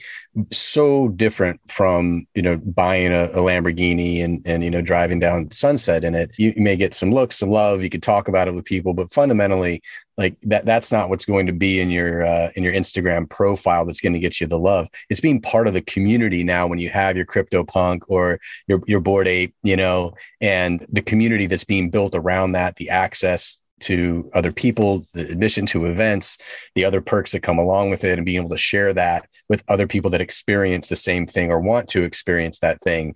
So 0.53 1.09
different 1.09 1.59
from, 1.70 2.26
you 2.35 2.43
know, 2.43 2.59
buying 2.59 3.11
a, 3.11 3.24
a 3.24 3.37
Lamborghini 3.37 4.22
and, 4.22 4.43
and, 4.45 4.62
you 4.62 4.70
know, 4.70 4.82
driving 4.82 5.20
down 5.20 5.51
Sunset 5.51 6.05
in 6.05 6.14
it. 6.14 6.32
You, 6.39 6.53
you, 6.55 6.62
may 6.62 6.76
get 6.76 6.93
some 6.93 7.12
looks, 7.12 7.37
some 7.37 7.51
love. 7.51 7.82
You 7.82 7.89
could 7.89 8.03
talk 8.03 8.28
about 8.28 8.47
it 8.47 8.53
with 8.53 8.66
people, 8.66 8.93
but 8.93 9.11
fundamentally, 9.11 9.80
like 10.18 10.37
that, 10.43 10.66
that's 10.66 10.93
not 10.93 11.09
what's 11.09 11.24
going 11.24 11.47
to 11.47 11.53
be 11.53 11.80
in 11.80 11.89
your, 11.89 12.26
uh, 12.26 12.51
in 12.55 12.62
your 12.62 12.74
Instagram 12.74 13.28
profile 13.30 13.87
that's 13.87 14.03
going 14.03 14.12
to 14.12 14.18
get 14.18 14.39
you 14.39 14.47
the 14.47 14.59
love. 14.59 14.87
It's 15.09 15.20
being 15.20 15.41
part 15.41 15.66
of 15.66 15.72
the 15.72 15.82
community 15.82 16.45
now 16.45 16.66
when 16.66 16.78
you 16.78 16.91
have 16.91 17.16
your 17.16 17.26
CryptoPunk 17.26 18.03
or 18.09 18.39
your, 18.68 18.82
your 18.87 19.01
Bored 19.01 19.28
Ape, 19.28 19.55
you 19.62 19.76
know, 19.76 20.12
and 20.43 20.87
the 20.91 21.03
community 21.03 21.47
that's 21.47 21.64
being 21.64 21.89
built 21.89 22.14
around 22.14 22.53
that, 22.53 22.76
the 22.76 22.91
access 22.91 23.61
to 23.85 24.30
other 24.35 24.53
people, 24.53 25.07
the 25.12 25.28
admission 25.30 25.66
to 25.66 25.87
events, 25.87 26.39
the 26.74 26.85
other 26.85 27.01
perks 27.01 27.32
that 27.32 27.41
come 27.41 27.59
along 27.59 27.91
with 27.91 28.05
it, 28.05 28.18
and 28.18 28.26
being 28.26 28.41
able 28.41 28.51
to 28.51 28.59
share 28.59 28.93
that 28.93 29.28
with 29.49 29.62
other 29.68 29.87
people 29.87 30.11
that 30.11 30.20
experience 30.20 30.89
the 30.89 30.97
same 30.97 31.26
thing 31.26 31.51
or 31.51 31.61
want 31.61 31.89
to 31.89 32.03
experience 32.03 32.59
that 32.59 32.80
thing. 32.80 33.14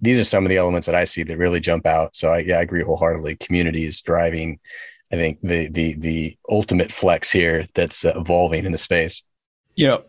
These 0.00 0.18
are 0.18 0.24
some 0.24 0.44
of 0.44 0.48
the 0.48 0.56
elements 0.56 0.86
that 0.86 0.94
I 0.94 1.04
see 1.04 1.22
that 1.24 1.36
really 1.36 1.60
jump 1.60 1.86
out. 1.86 2.16
So 2.16 2.30
I, 2.30 2.38
yeah, 2.38 2.58
I 2.58 2.62
agree 2.62 2.82
wholeheartedly. 2.82 3.36
Community 3.36 3.84
is 3.84 4.00
driving, 4.00 4.58
I 5.12 5.16
think, 5.16 5.40
the 5.42 5.68
the 5.68 5.94
the 5.94 6.36
ultimate 6.50 6.92
flex 6.92 7.30
here 7.30 7.66
that's 7.74 8.04
uh, 8.04 8.12
evolving 8.16 8.64
in 8.64 8.72
the 8.72 8.78
space. 8.78 9.22
You 9.74 9.88
know, 9.88 10.04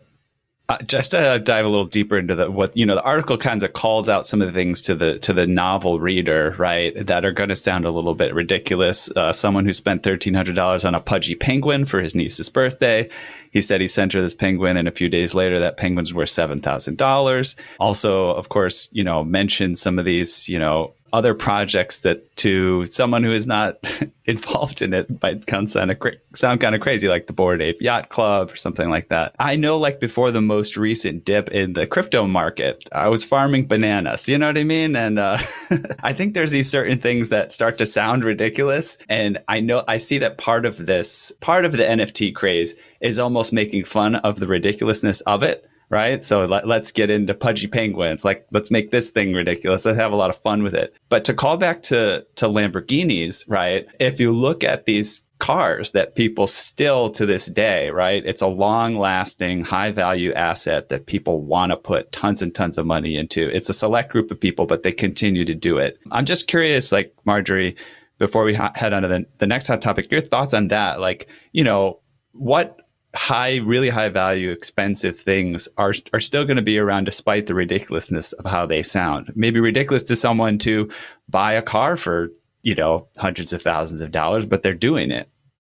uh, 0.70 0.76
just 0.82 1.12
to 1.12 1.40
dive 1.42 1.64
a 1.64 1.68
little 1.68 1.86
deeper 1.86 2.18
into 2.18 2.34
the 2.34 2.50
what 2.50 2.76
you 2.76 2.84
know 2.84 2.94
the 2.94 3.02
article 3.02 3.38
kind 3.38 3.62
of 3.62 3.72
calls 3.72 4.06
out 4.06 4.26
some 4.26 4.42
of 4.42 4.48
the 4.48 4.52
things 4.52 4.82
to 4.82 4.94
the 4.94 5.18
to 5.20 5.32
the 5.32 5.46
novel 5.46 5.98
reader 5.98 6.54
right 6.58 7.06
that 7.06 7.24
are 7.24 7.32
going 7.32 7.48
to 7.48 7.56
sound 7.56 7.86
a 7.86 7.90
little 7.90 8.14
bit 8.14 8.34
ridiculous. 8.34 9.10
Uh, 9.16 9.32
someone 9.32 9.64
who 9.64 9.72
spent 9.72 10.02
$1300 10.02 10.84
on 10.84 10.94
a 10.94 11.00
pudgy 11.00 11.34
penguin 11.34 11.86
for 11.86 12.02
his 12.02 12.14
niece's 12.14 12.50
birthday. 12.50 13.08
He 13.50 13.62
said 13.62 13.80
he 13.80 13.86
sent 13.86 14.12
her 14.12 14.20
this 14.20 14.34
penguin 14.34 14.76
and 14.76 14.86
a 14.86 14.92
few 14.92 15.08
days 15.08 15.34
later 15.34 15.58
that 15.60 15.78
penguin's 15.78 16.12
worth 16.12 16.28
$7000 16.28 17.54
also 17.80 18.30
of 18.30 18.50
course 18.50 18.90
you 18.92 19.02
know 19.02 19.24
mentioned 19.24 19.78
some 19.78 19.98
of 19.98 20.04
these 20.04 20.50
you 20.50 20.58
know 20.58 20.92
other 21.12 21.34
projects 21.34 22.00
that 22.00 22.36
to 22.36 22.86
someone 22.86 23.22
who 23.24 23.32
is 23.32 23.46
not 23.46 23.78
involved 24.24 24.82
in 24.82 24.92
it 24.92 25.22
might 25.22 25.48
sound, 25.68 25.96
sound 26.34 26.60
kind 26.60 26.74
of 26.74 26.80
crazy, 26.80 27.08
like 27.08 27.26
the 27.26 27.32
Bored 27.32 27.62
Ape 27.62 27.80
Yacht 27.80 28.08
Club 28.08 28.50
or 28.52 28.56
something 28.56 28.90
like 28.90 29.08
that. 29.08 29.34
I 29.38 29.56
know, 29.56 29.78
like 29.78 30.00
before 30.00 30.30
the 30.30 30.40
most 30.40 30.76
recent 30.76 31.24
dip 31.24 31.48
in 31.50 31.72
the 31.72 31.86
crypto 31.86 32.26
market, 32.26 32.88
I 32.92 33.08
was 33.08 33.24
farming 33.24 33.66
bananas. 33.66 34.28
You 34.28 34.38
know 34.38 34.46
what 34.46 34.58
I 34.58 34.64
mean? 34.64 34.96
And 34.96 35.18
uh, 35.18 35.38
I 36.02 36.12
think 36.12 36.34
there's 36.34 36.50
these 36.50 36.70
certain 36.70 36.98
things 36.98 37.30
that 37.30 37.52
start 37.52 37.78
to 37.78 37.86
sound 37.86 38.24
ridiculous, 38.24 38.98
and 39.08 39.38
I 39.48 39.60
know 39.60 39.84
I 39.88 39.98
see 39.98 40.18
that 40.18 40.38
part 40.38 40.66
of 40.66 40.86
this, 40.86 41.32
part 41.40 41.64
of 41.64 41.72
the 41.72 41.84
NFT 41.84 42.34
craze, 42.34 42.74
is 43.00 43.18
almost 43.18 43.52
making 43.52 43.84
fun 43.84 44.16
of 44.16 44.40
the 44.40 44.46
ridiculousness 44.46 45.20
of 45.22 45.42
it 45.42 45.67
right? 45.90 46.22
So 46.22 46.44
let, 46.44 46.68
us 46.68 46.90
get 46.90 47.10
into 47.10 47.34
pudgy 47.34 47.66
penguins. 47.66 48.24
Like, 48.24 48.46
let's 48.50 48.70
make 48.70 48.90
this 48.90 49.10
thing 49.10 49.32
ridiculous. 49.32 49.84
Let's 49.84 49.98
have 49.98 50.12
a 50.12 50.16
lot 50.16 50.30
of 50.30 50.36
fun 50.36 50.62
with 50.62 50.74
it. 50.74 50.94
But 51.08 51.24
to 51.24 51.34
call 51.34 51.56
back 51.56 51.82
to, 51.84 52.26
to 52.36 52.46
Lamborghinis, 52.46 53.44
right? 53.48 53.86
If 53.98 54.20
you 54.20 54.32
look 54.32 54.64
at 54.64 54.84
these 54.84 55.22
cars 55.38 55.92
that 55.92 56.16
people 56.16 56.46
still 56.46 57.10
to 57.10 57.24
this 57.24 57.46
day, 57.46 57.90
right? 57.90 58.24
It's 58.26 58.42
a 58.42 58.46
long 58.46 58.96
lasting, 58.96 59.64
high 59.64 59.92
value 59.92 60.32
asset 60.32 60.88
that 60.88 61.06
people 61.06 61.42
want 61.42 61.70
to 61.70 61.76
put 61.76 62.12
tons 62.12 62.42
and 62.42 62.54
tons 62.54 62.76
of 62.76 62.86
money 62.86 63.16
into. 63.16 63.48
It's 63.54 63.68
a 63.68 63.74
select 63.74 64.10
group 64.10 64.30
of 64.30 64.40
people, 64.40 64.66
but 64.66 64.82
they 64.82 64.92
continue 64.92 65.44
to 65.44 65.54
do 65.54 65.78
it. 65.78 65.98
I'm 66.10 66.24
just 66.24 66.48
curious, 66.48 66.92
like 66.92 67.14
Marjorie, 67.24 67.76
before 68.18 68.44
we 68.44 68.54
head 68.54 68.92
on 68.92 69.02
to 69.02 69.08
the, 69.08 69.26
the 69.38 69.46
next 69.46 69.68
hot 69.68 69.80
topic, 69.80 70.10
your 70.10 70.20
thoughts 70.20 70.54
on 70.54 70.68
that. 70.68 71.00
Like, 71.00 71.28
you 71.52 71.62
know, 71.62 72.00
what 72.32 72.80
high, 73.14 73.56
really 73.56 73.88
high 73.88 74.08
value, 74.08 74.50
expensive 74.50 75.18
things 75.18 75.68
are 75.76 75.94
are 76.12 76.20
still 76.20 76.44
going 76.44 76.56
to 76.56 76.62
be 76.62 76.78
around 76.78 77.04
despite 77.04 77.46
the 77.46 77.54
ridiculousness 77.54 78.32
of 78.34 78.44
how 78.44 78.66
they 78.66 78.82
sound. 78.82 79.32
Maybe 79.34 79.60
ridiculous 79.60 80.02
to 80.04 80.16
someone 80.16 80.58
to 80.58 80.90
buy 81.28 81.52
a 81.52 81.62
car 81.62 81.96
for 81.96 82.30
you 82.62 82.74
know 82.74 83.08
hundreds 83.16 83.52
of 83.52 83.62
thousands 83.62 84.00
of 84.00 84.10
dollars, 84.10 84.44
but 84.44 84.62
they're 84.62 84.74
doing 84.74 85.10
it. 85.10 85.28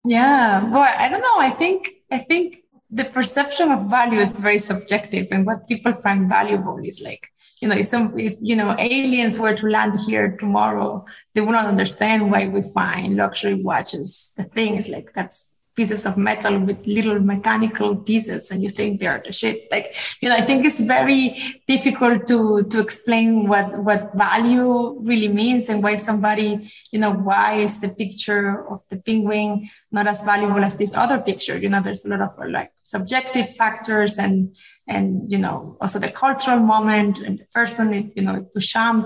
Yeah, 0.04 0.64
well, 0.64 0.82
I 0.82 1.08
don't 1.08 1.20
know. 1.20 1.38
I 1.38 1.50
think 1.50 1.90
I 2.10 2.18
think 2.18 2.64
the 2.90 3.04
perception 3.04 3.70
of 3.70 3.88
value 3.88 4.18
is 4.18 4.38
very 4.38 4.58
subjective, 4.58 5.28
and 5.30 5.46
what 5.46 5.68
people 5.68 5.92
find 5.92 6.28
valuable 6.28 6.78
is 6.82 7.00
like 7.04 7.30
you 7.60 7.68
know, 7.68 7.76
if 7.76 7.86
some 7.86 8.18
if 8.18 8.36
you 8.40 8.56
know 8.56 8.74
aliens 8.78 9.38
were 9.38 9.54
to 9.54 9.66
land 9.68 9.94
here 10.06 10.36
tomorrow, 10.38 11.04
they 11.34 11.42
would 11.42 11.52
not 11.52 11.66
understand 11.66 12.30
why 12.30 12.48
we 12.48 12.62
find 12.62 13.16
luxury 13.16 13.54
watches. 13.54 14.32
The 14.36 14.44
thing 14.44 14.76
is 14.76 14.88
like 14.88 15.12
that's 15.14 15.49
pieces 15.80 16.04
of 16.04 16.14
metal 16.18 16.54
with 16.68 16.86
little 16.86 17.18
mechanical 17.32 17.96
pieces 17.96 18.50
and 18.50 18.62
you 18.62 18.68
think 18.68 19.00
they 19.00 19.06
are 19.06 19.22
the 19.24 19.32
shit. 19.32 19.56
Like 19.70 19.86
you 20.20 20.28
know 20.28 20.36
i 20.36 20.42
think 20.42 20.64
it's 20.68 20.80
very 20.80 21.22
difficult 21.66 22.26
to 22.30 22.38
to 22.72 22.76
explain 22.86 23.48
what 23.52 23.66
what 23.86 24.02
value 24.14 24.70
really 25.10 25.28
means 25.42 25.68
and 25.70 25.82
why 25.82 25.96
somebody 25.96 26.50
you 26.92 27.00
know 27.02 27.12
why 27.28 27.48
is 27.66 27.80
the 27.80 27.88
picture 28.02 28.68
of 28.74 28.80
the 28.90 28.98
penguin 29.06 29.70
not 29.96 30.06
as 30.06 30.22
valuable 30.22 30.62
as 30.68 30.76
this 30.76 30.94
other 30.94 31.18
picture? 31.18 31.56
You 31.56 31.70
know 31.70 31.80
there's 31.80 32.04
a 32.04 32.10
lot 32.12 32.22
of 32.28 32.32
like 32.58 32.72
subjective 32.82 33.56
factors 33.56 34.18
and 34.18 34.54
and 34.86 35.06
you 35.32 35.38
know 35.38 35.76
also 35.80 35.98
the 35.98 36.12
cultural 36.24 36.60
moment 36.74 37.14
and 37.18 37.38
the 37.38 37.48
person 37.58 38.12
you 38.14 38.22
know 38.22 38.36
Duchamp 38.54 39.04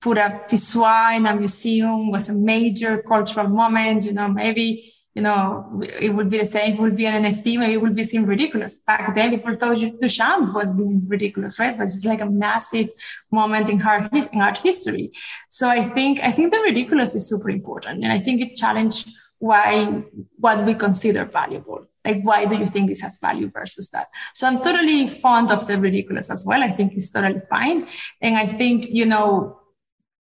put 0.00 0.18
a 0.18 0.42
pissoir 0.48 1.16
in 1.16 1.26
a 1.26 1.34
museum 1.34 2.10
was 2.10 2.28
a 2.28 2.34
major 2.34 2.92
cultural 3.12 3.48
moment 3.48 4.04
you 4.04 4.12
know 4.12 4.28
maybe 4.28 4.68
you 5.16 5.22
know, 5.22 5.80
it 5.98 6.10
would 6.10 6.28
be 6.28 6.36
the 6.36 6.44
same. 6.44 6.74
It 6.74 6.80
would 6.80 6.94
be 6.94 7.06
an 7.06 7.24
NFT. 7.24 7.58
Maybe 7.58 7.72
it 7.72 7.80
would 7.80 7.94
be 7.96 8.04
seem 8.04 8.26
ridiculous. 8.26 8.80
Back 8.80 9.14
then, 9.14 9.30
people 9.30 9.54
thought 9.54 9.78
Duchamp 9.78 10.54
was 10.54 10.74
being 10.74 11.08
ridiculous, 11.08 11.58
right? 11.58 11.74
But 11.74 11.84
it's 11.84 12.04
like 12.04 12.20
a 12.20 12.26
massive 12.26 12.90
moment 13.32 13.70
in 13.70 13.80
art, 13.80 14.12
in 14.12 14.42
art 14.42 14.58
history. 14.58 15.12
So 15.48 15.70
I 15.70 15.88
think, 15.88 16.20
I 16.22 16.30
think 16.32 16.52
the 16.52 16.60
ridiculous 16.60 17.14
is 17.14 17.26
super 17.26 17.48
important. 17.48 18.04
And 18.04 18.12
I 18.12 18.18
think 18.18 18.42
it 18.42 18.56
challenged 18.56 19.08
why, 19.38 20.04
what 20.36 20.66
we 20.66 20.74
consider 20.74 21.24
valuable. 21.24 21.86
Like, 22.04 22.20
why 22.22 22.44
do 22.44 22.58
you 22.58 22.66
think 22.66 22.88
this 22.88 23.00
has 23.00 23.18
value 23.18 23.50
versus 23.50 23.88
that? 23.94 24.08
So 24.34 24.46
I'm 24.46 24.60
totally 24.60 25.08
fond 25.08 25.50
of 25.50 25.66
the 25.66 25.80
ridiculous 25.80 26.30
as 26.30 26.44
well. 26.44 26.62
I 26.62 26.72
think 26.72 26.92
it's 26.92 27.10
totally 27.10 27.40
fine. 27.48 27.88
And 28.20 28.36
I 28.36 28.44
think, 28.44 28.86
you 28.90 29.06
know, 29.06 29.60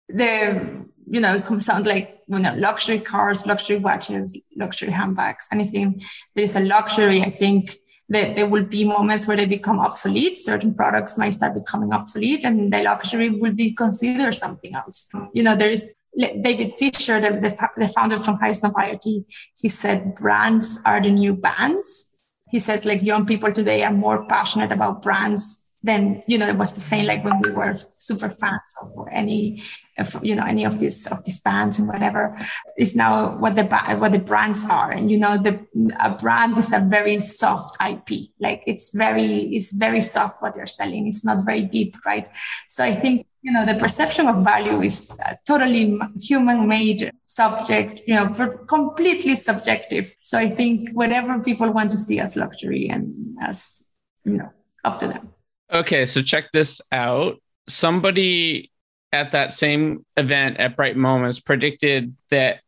the, 0.08 0.86
you 1.10 1.20
know, 1.20 1.36
it 1.36 1.44
comes 1.44 1.66
sound 1.66 1.86
like 1.86 2.17
you 2.28 2.40
know, 2.40 2.54
luxury 2.56 3.00
cars, 3.00 3.46
luxury 3.46 3.78
watches, 3.78 4.40
luxury 4.56 4.92
handbags, 4.92 5.48
anything 5.52 6.02
that 6.36 6.42
is 6.42 6.56
a 6.56 6.60
luxury, 6.60 7.22
I 7.22 7.30
think 7.30 7.78
that 8.10 8.36
there 8.36 8.48
will 8.48 8.64
be 8.64 8.86
moments 8.86 9.28
where 9.28 9.38
they 9.38 9.46
become 9.46 9.80
obsolete. 9.80 10.40
Certain 10.40 10.74
products 10.74 11.18
might 11.18 11.32
start 11.32 11.54
becoming 11.54 11.92
obsolete 11.94 12.42
and 12.44 12.72
the 12.72 12.84
luxury 12.84 13.30
will 13.30 13.54
be 13.54 13.74
considered 13.74 14.34
something 14.34 14.76
else. 14.76 15.10
You 15.34 15.44
know, 15.44 15.56
there 15.56 15.70
is 15.70 15.88
David 16.18 16.74
Fischer, 16.74 17.22
the, 17.22 17.40
the, 17.40 17.70
the 17.78 17.88
founder 17.90 18.20
from 18.20 18.40
Highsnobiety, 18.40 18.98
IoT, 18.98 19.26
he 19.56 19.68
said 19.68 20.16
brands 20.16 20.80
are 20.86 21.02
the 21.02 21.12
new 21.12 21.34
bands. 21.34 22.08
He 22.50 22.60
says 22.60 22.86
like 22.86 23.04
young 23.04 23.26
people 23.26 23.52
today 23.52 23.84
are 23.84 23.94
more 23.94 24.26
passionate 24.26 24.72
about 24.72 25.02
brands 25.02 25.62
then 25.84 26.24
you 26.28 26.38
know 26.38 26.48
it 26.48 26.58
was 26.58 26.74
the 26.74 26.82
same 26.82 27.06
like 27.06 27.24
when 27.24 27.40
we 27.42 27.52
were 27.52 27.74
super 27.76 28.30
fans 28.30 28.76
of 28.82 28.92
any 29.12 29.64
of, 29.98 30.20
you 30.24 30.36
know 30.36 30.44
any 30.44 30.66
of 30.66 30.80
these 30.80 31.06
of 31.08 31.24
these 31.24 31.40
bands 31.42 31.78
and 31.80 31.88
whatever. 31.88 32.38
Is 32.78 32.96
now 32.96 33.38
what 33.38 33.56
the 33.56 33.66
what 34.00 34.12
the 34.12 34.20
brands 34.20 34.66
are. 34.66 34.92
And 34.92 35.12
you 35.12 35.20
know 35.20 35.38
the 35.38 35.66
a 36.00 36.12
brand 36.12 36.58
is 36.58 36.74
a 36.74 36.80
very 36.80 37.20
soft 37.20 37.78
ip 37.82 38.10
like 38.40 38.64
it's 38.66 38.94
very 38.94 39.56
it's 39.56 39.74
very 39.74 40.02
soft 40.02 40.42
what 40.42 40.56
they're 40.56 40.68
selling. 40.68 41.08
It's 41.08 41.24
not 41.24 41.46
very 41.46 41.66
deep 41.66 41.96
right? 42.06 42.28
So 42.68 42.84
i 42.84 42.96
think 42.96 43.28
you 43.44 43.54
know 43.54 43.66
the 43.66 43.76
perception 43.76 44.28
of 44.28 44.44
value 44.44 44.82
is 44.82 45.12
uh, 45.24 45.36
totally 45.46 45.98
human 46.20 46.68
made 46.68 47.12
subject 47.26 48.02
you 48.08 48.16
know 48.16 48.28
completely 48.68 49.36
subjective. 49.36 50.16
So 50.22 50.40
i 50.40 50.50
think 50.50 50.90
whatever 50.94 51.40
people 51.42 51.72
want 51.72 51.92
to 51.92 51.98
see 51.98 52.20
as 52.20 52.36
luxury 52.36 52.90
and 52.90 53.36
as 53.42 53.84
you 54.26 54.38
know 54.38 54.50
up 54.84 55.00
to 55.00 55.08
them 55.08 55.34
Okay, 55.72 56.06
so 56.06 56.22
check 56.22 56.52
this 56.54 56.82
out. 56.92 57.42
Somebody 57.68 58.72
at 59.12 59.32
that 59.34 59.54
same 59.54 60.06
event 60.16 60.58
at 60.58 60.76
Bright 60.76 60.96
Moments 60.96 61.40
predicted 61.40 62.16
that 62.30 62.62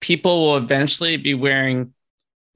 people 0.00 0.42
will 0.42 0.56
eventually 0.56 1.16
be 1.16 1.34
wearing 1.34 1.92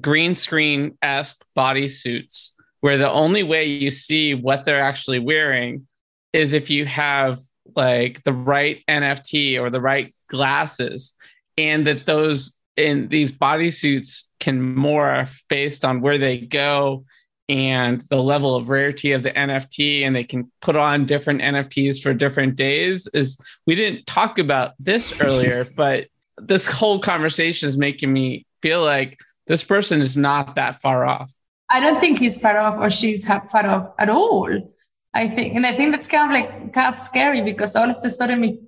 green 0.01 0.35
screen 0.35 0.97
esque 1.03 1.45
bodysuits 1.57 2.53
where 2.81 2.99
the 2.99 3.11
only 3.11 3.43
way 3.43 3.67
you 3.67 3.91
see 3.91 4.35
what 4.35 4.65
they're 4.65 4.81
actually 4.81 5.19
wearing 5.19 5.87
is 6.33 6.53
if 6.53 6.71
you 6.71 6.87
have 6.87 7.39
like 7.77 8.23
the 8.25 8.33
right 8.33 8.83
NFT 8.89 9.61
or 9.61 9.71
the 9.71 9.81
right 9.81 10.15
glasses, 10.29 11.15
and 11.59 11.87
that 11.87 12.07
those 12.07 12.57
in 12.77 13.09
these 13.09 13.33
bodysuits 13.33 14.25
can 14.39 14.77
morph 14.77 15.45
based 15.49 15.85
on 15.85 16.01
where 16.01 16.19
they 16.19 16.39
go 16.39 17.05
and 17.51 18.01
the 18.03 18.23
level 18.23 18.55
of 18.55 18.69
rarity 18.69 19.11
of 19.11 19.25
the 19.25 19.33
NFT, 19.33 20.03
and 20.07 20.15
they 20.15 20.23
can 20.23 20.51
put 20.63 20.77
on 20.77 21.05
different 21.05 21.41
NFTs 21.43 22.01
for 22.01 22.15
different 22.15 22.55
days. 22.55 23.09
Is 23.13 23.41
we 23.67 23.75
didn't 23.75 24.07
talk 24.07 24.39
about 24.39 24.75
this 24.79 25.21
earlier, 25.21 25.67
but 25.77 26.07
this 26.39 26.69
whole 26.69 27.01
conversation 27.01 27.69
is 27.69 27.77
making 27.77 28.13
me 28.13 28.47
feel 28.63 28.83
like 28.83 29.19
this 29.49 29.65
person 29.65 30.01
is 30.01 30.17
not 30.17 30.55
that 30.55 30.81
far 30.81 31.05
off. 31.05 31.33
I 31.69 31.81
don't 31.81 31.99
think 31.99 32.21
he's 32.21 32.41
far 32.41 32.57
off 32.57 32.79
or 32.79 32.89
she's 32.89 33.27
far 33.27 33.67
off 33.67 33.95
at 33.99 34.09
all. 34.09 34.49
I 35.13 35.27
think, 35.27 35.57
and 35.57 35.67
I 35.67 35.75
think 35.75 35.91
that's 35.91 36.07
kind 36.07 36.31
of 36.31 36.35
like 36.35 36.73
kind 36.73 36.95
of 36.95 37.01
scary 37.01 37.43
because 37.43 37.75
all 37.75 37.91
of 37.91 37.97
a 37.97 38.11
sudden, 38.11 38.41
we, 38.41 38.61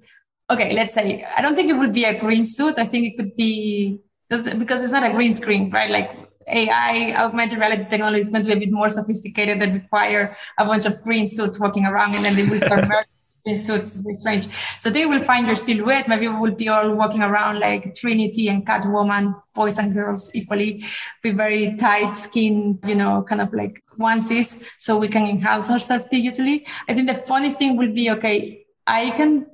okay, 0.51 0.75
let's 0.75 0.93
say 0.93 1.25
I 1.37 1.41
don't 1.41 1.55
think 1.55 1.71
it 1.71 1.75
would 1.75 1.93
be 1.93 2.05
a 2.05 2.19
green 2.19 2.45
suit. 2.45 2.75
I 2.79 2.87
think 2.87 3.07
it 3.07 3.17
could 3.17 3.37
be 3.37 4.01
because 4.29 4.83
it's 4.83 4.93
not 4.93 5.05
a 5.05 5.13
green 5.13 5.35
screen, 5.37 5.71
right? 5.71 5.89
Like 5.89 6.11
AI, 6.49 7.15
augmented 7.17 7.59
reality 7.59 7.85
technology 7.89 8.21
is 8.21 8.31
going 8.31 8.43
to 8.43 8.49
be 8.49 8.55
a 8.55 8.61
bit 8.61 8.73
more 8.73 8.89
sophisticated 8.89 9.61
that 9.61 9.73
require 9.73 10.37
a 10.59 10.65
bunch 10.65 10.87
of 10.87 11.01
green 11.03 11.27
suits 11.27 11.59
walking 11.59 11.85
around 11.85 12.15
and 12.15 12.25
then 12.25 12.35
they 12.35 12.45
will 12.45 12.61
start 12.61 12.89
merging 12.89 13.11
green 13.45 13.59
suits. 13.59 14.03
It's 14.07 14.21
strange. 14.21 14.49
So 14.81 14.91
they 14.91 15.07
will 15.07 15.21
find 15.21 15.47
your 15.47 15.57
silhouette. 15.57 16.09
Maybe 16.09 16.29
we 16.29 16.35
will 16.35 16.55
be 16.55 16.69
all 16.69 16.95
walking 16.95 17.23
around 17.23 17.61
like 17.61 17.95
Trinity 17.95 18.49
and 18.49 18.67
Catwoman, 18.67 19.41
boys 19.55 19.79
and 19.79 19.93
girls 19.95 20.31
equally, 20.35 20.85
with 21.23 21.37
very 21.37 21.77
tight 21.77 22.17
skin, 22.17 22.79
you 22.87 22.95
know, 22.95 23.23
kind 23.23 23.41
of 23.41 23.53
like 23.53 23.83
onesies, 23.99 24.63
so 24.79 24.99
we 24.99 25.09
can 25.09 25.27
enhance 25.27 25.71
ourselves 25.71 26.07
digitally. 26.13 26.67
I 26.89 26.95
think 26.95 27.09
the 27.09 27.15
funny 27.15 27.55
thing 27.55 27.77
will 27.77 27.93
be, 27.93 28.11
okay, 28.11 28.65
I 28.87 29.11
can 29.11 29.47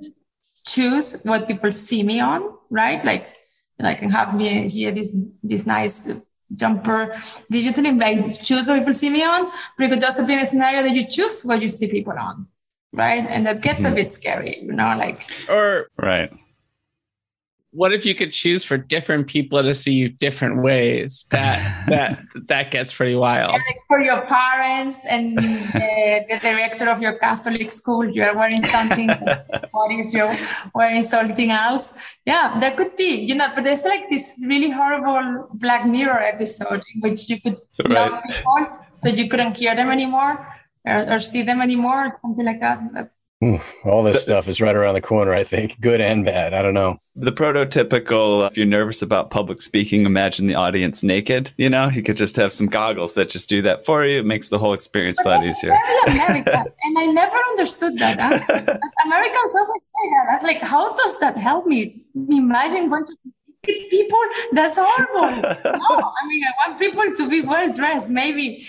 choose 0.66 1.14
what 1.22 1.48
people 1.48 1.72
see 1.72 2.02
me 2.02 2.20
on, 2.20 2.54
right? 2.70 3.04
Like 3.04 3.34
I 3.80 3.94
can 3.94 4.10
have 4.10 4.34
me 4.34 4.68
here 4.68 4.90
this 4.90 5.16
this 5.42 5.66
nice 5.66 6.08
jumper 6.54 7.08
digitally 7.52 7.98
based 7.98 8.44
choose 8.44 8.66
what 8.66 8.78
people 8.78 8.94
see 8.94 9.10
me 9.10 9.22
on? 9.22 9.50
But 9.76 9.86
it 9.86 9.90
could 9.90 10.04
also 10.04 10.26
be 10.26 10.34
a 10.34 10.46
scenario 10.46 10.82
that 10.82 10.94
you 10.94 11.06
choose 11.06 11.44
what 11.44 11.62
you 11.62 11.68
see 11.68 11.88
people 11.88 12.14
on 12.18 12.46
right? 12.92 13.24
And 13.28 13.46
that 13.46 13.60
gets 13.60 13.84
a 13.84 13.90
hmm. 13.90 13.96
bit 13.96 14.14
scary 14.14 14.58
you 14.62 14.72
know 14.72 14.96
like 14.96 15.30
or 15.48 15.88
right 15.98 16.32
what 17.72 17.92
if 17.92 18.06
you 18.06 18.14
could 18.14 18.32
choose 18.32 18.64
for 18.64 18.78
different 18.78 19.26
people 19.26 19.62
to 19.62 19.74
see 19.74 19.92
you 19.92 20.08
different 20.08 20.62
ways? 20.62 21.26
That 21.30 21.86
that 21.88 22.22
that 22.46 22.70
gets 22.70 22.94
pretty 22.94 23.14
wild. 23.14 23.52
Like 23.52 23.80
for 23.86 24.00
your 24.00 24.22
parents 24.22 25.00
and 25.08 25.36
the, 25.38 26.24
the, 26.28 26.38
director 26.40 26.88
of 26.88 27.02
your 27.02 27.18
catholic 27.18 27.70
school 27.70 28.08
you're 28.08 28.34
wearing 28.36 28.64
something. 28.64 29.10
What 29.72 29.92
is 29.92 30.12
you're 30.14 30.34
wearing 30.74 31.02
something 31.02 31.50
else? 31.50 31.94
Yeah 32.24 32.58
that 32.60 32.76
could 32.76 32.96
be 32.96 33.20
you 33.20 33.34
know 33.34 33.48
but 33.54 33.64
there's 33.64 33.84
like 33.84 34.08
this 34.10 34.38
really 34.42 34.70
horrible 34.70 35.48
black 35.54 35.86
mirror 35.86 36.20
episode 36.20 36.82
in 36.94 37.00
which 37.00 37.28
you 37.28 37.40
could 37.40 37.58
right. 37.88 38.22
people 38.24 38.68
so 38.96 39.08
you 39.08 39.28
couldn't 39.28 39.56
hear 39.56 39.76
them 39.76 39.90
anymore 39.90 40.34
or, 40.84 41.12
or 41.12 41.18
see 41.18 41.42
them 41.42 41.60
anymore 41.60 42.12
something 42.20 42.44
like 42.44 42.60
that. 42.60 42.80
That's, 42.92 43.17
all 43.84 44.02
this 44.02 44.16
the, 44.16 44.20
stuff 44.22 44.48
is 44.48 44.60
right 44.60 44.74
around 44.74 44.94
the 44.94 45.00
corner, 45.00 45.32
I 45.32 45.44
think, 45.44 45.80
good 45.80 46.00
and 46.00 46.24
bad. 46.24 46.54
I 46.54 46.62
don't 46.62 46.74
know. 46.74 46.98
The 47.14 47.30
prototypical, 47.30 48.42
uh, 48.42 48.46
if 48.46 48.56
you're 48.56 48.66
nervous 48.66 49.00
about 49.00 49.30
public 49.30 49.62
speaking, 49.62 50.06
imagine 50.06 50.48
the 50.48 50.56
audience 50.56 51.04
naked. 51.04 51.52
You 51.56 51.68
know, 51.68 51.88
you 51.88 52.02
could 52.02 52.16
just 52.16 52.34
have 52.34 52.52
some 52.52 52.66
goggles 52.66 53.14
that 53.14 53.30
just 53.30 53.48
do 53.48 53.62
that 53.62 53.84
for 53.84 54.04
you. 54.04 54.18
It 54.18 54.26
makes 54.26 54.48
the 54.48 54.58
whole 54.58 54.72
experience 54.72 55.24
a 55.24 55.28
lot 55.28 55.46
easier. 55.46 55.70
Very 56.06 56.16
American. 56.18 56.72
and 56.82 56.98
I 56.98 57.06
never 57.06 57.36
understood 57.36 57.96
that. 57.98 58.18
Huh? 58.18 58.78
Americans 59.04 59.54
always 59.54 59.82
say 59.82 60.10
that. 60.10 60.26
That's 60.30 60.44
like, 60.44 60.60
how 60.60 60.94
does 60.94 61.20
that 61.20 61.36
help 61.36 61.66
me? 61.66 62.04
Imagine 62.14 62.86
a 62.86 62.88
bunch 62.88 63.08
of 63.10 63.16
people 63.64 64.18
that's 64.52 64.78
horrible 64.80 65.42
no 65.42 65.42
i 65.42 66.26
mean 66.26 66.42
i 66.44 66.68
want 66.68 66.78
people 66.78 67.04
to 67.14 67.28
be 67.28 67.42
well 67.42 67.70
dressed 67.72 68.08
maybe 68.08 68.64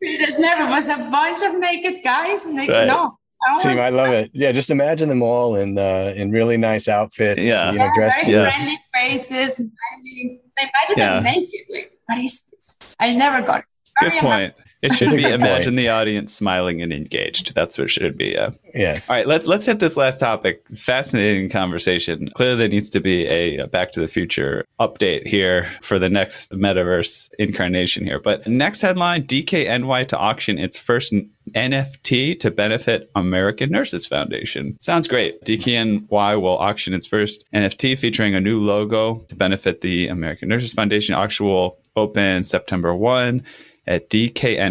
there's 0.00 0.38
never 0.38 0.68
was 0.68 0.88
a 0.88 0.96
bunch 0.96 1.42
of 1.42 1.56
naked 1.58 2.02
guys 2.02 2.46
naked, 2.46 2.74
right. 2.74 2.86
no 2.86 3.16
Team, 3.60 3.78
I 3.78 3.88
love 3.88 4.12
it. 4.12 4.30
Yeah, 4.32 4.52
just 4.52 4.70
imagine 4.70 5.08
them 5.08 5.22
all 5.22 5.56
in 5.56 5.78
uh, 5.78 6.12
in 6.16 6.30
really 6.30 6.56
nice 6.56 6.88
outfits. 6.88 7.44
Yeah, 7.44 7.72
you 7.72 7.78
know, 7.78 7.90
dressed. 7.94 8.24
Very 8.24 8.36
yeah. 8.36 8.50
friendly 8.50 8.78
faces. 8.94 9.60
I 9.60 10.00
mean, 10.02 10.40
imagine 10.58 10.94
yeah. 10.96 11.14
them 11.14 11.24
naked. 11.24 11.60
Like, 11.70 11.92
what 12.06 12.18
is 12.18 12.44
this? 12.44 12.96
I 13.00 13.14
never 13.14 13.44
got 13.44 13.60
it. 13.60 13.66
Good 14.00 14.20
point. 14.20 14.54
It 14.82 14.94
should 14.94 15.08
That's 15.08 15.14
a 15.14 15.16
be 15.16 15.32
imagine 15.32 15.70
point. 15.70 15.76
the 15.76 15.88
audience 15.90 16.34
smiling 16.34 16.82
and 16.82 16.92
engaged. 16.92 17.54
That's 17.54 17.78
what 17.78 17.84
it 17.84 17.90
should 17.90 18.18
be. 18.18 18.30
Yeah. 18.30 18.50
Yes. 18.74 19.08
All 19.08 19.14
right, 19.14 19.28
let's 19.28 19.46
let's 19.46 19.64
hit 19.64 19.78
this 19.78 19.96
last 19.96 20.18
topic. 20.18 20.68
Fascinating 20.70 21.50
conversation. 21.50 22.30
Clearly, 22.34 22.56
there 22.56 22.68
needs 22.68 22.90
to 22.90 23.00
be 23.00 23.26
a 23.26 23.64
Back 23.66 23.92
to 23.92 24.00
the 24.00 24.08
Future 24.08 24.64
update 24.80 25.26
here 25.26 25.70
for 25.82 26.00
the 26.00 26.08
next 26.08 26.50
metaverse 26.50 27.30
incarnation 27.38 28.04
here. 28.04 28.18
But 28.18 28.46
next 28.48 28.80
headline: 28.80 29.24
DKNY 29.24 30.08
to 30.08 30.18
auction 30.18 30.58
its 30.58 30.78
first 30.78 31.14
NFT 31.54 32.38
to 32.40 32.50
benefit 32.50 33.10
American 33.14 33.70
Nurses 33.70 34.06
Foundation. 34.06 34.76
Sounds 34.80 35.08
great. 35.08 35.42
DKNY 35.44 36.40
will 36.40 36.58
auction 36.58 36.94
its 36.94 37.06
first 37.06 37.44
NFT 37.54 37.98
featuring 37.98 38.34
a 38.34 38.40
new 38.40 38.60
logo 38.60 39.24
to 39.28 39.36
benefit 39.36 39.80
the 39.80 40.08
American 40.08 40.48
Nurses 40.48 40.72
Foundation. 40.72 41.14
Auction 41.14 41.46
will 41.46 41.78
open 41.96 42.44
September 42.44 42.94
one 42.94 43.42
at 43.86 44.08
dkny.rad.live 44.10 44.62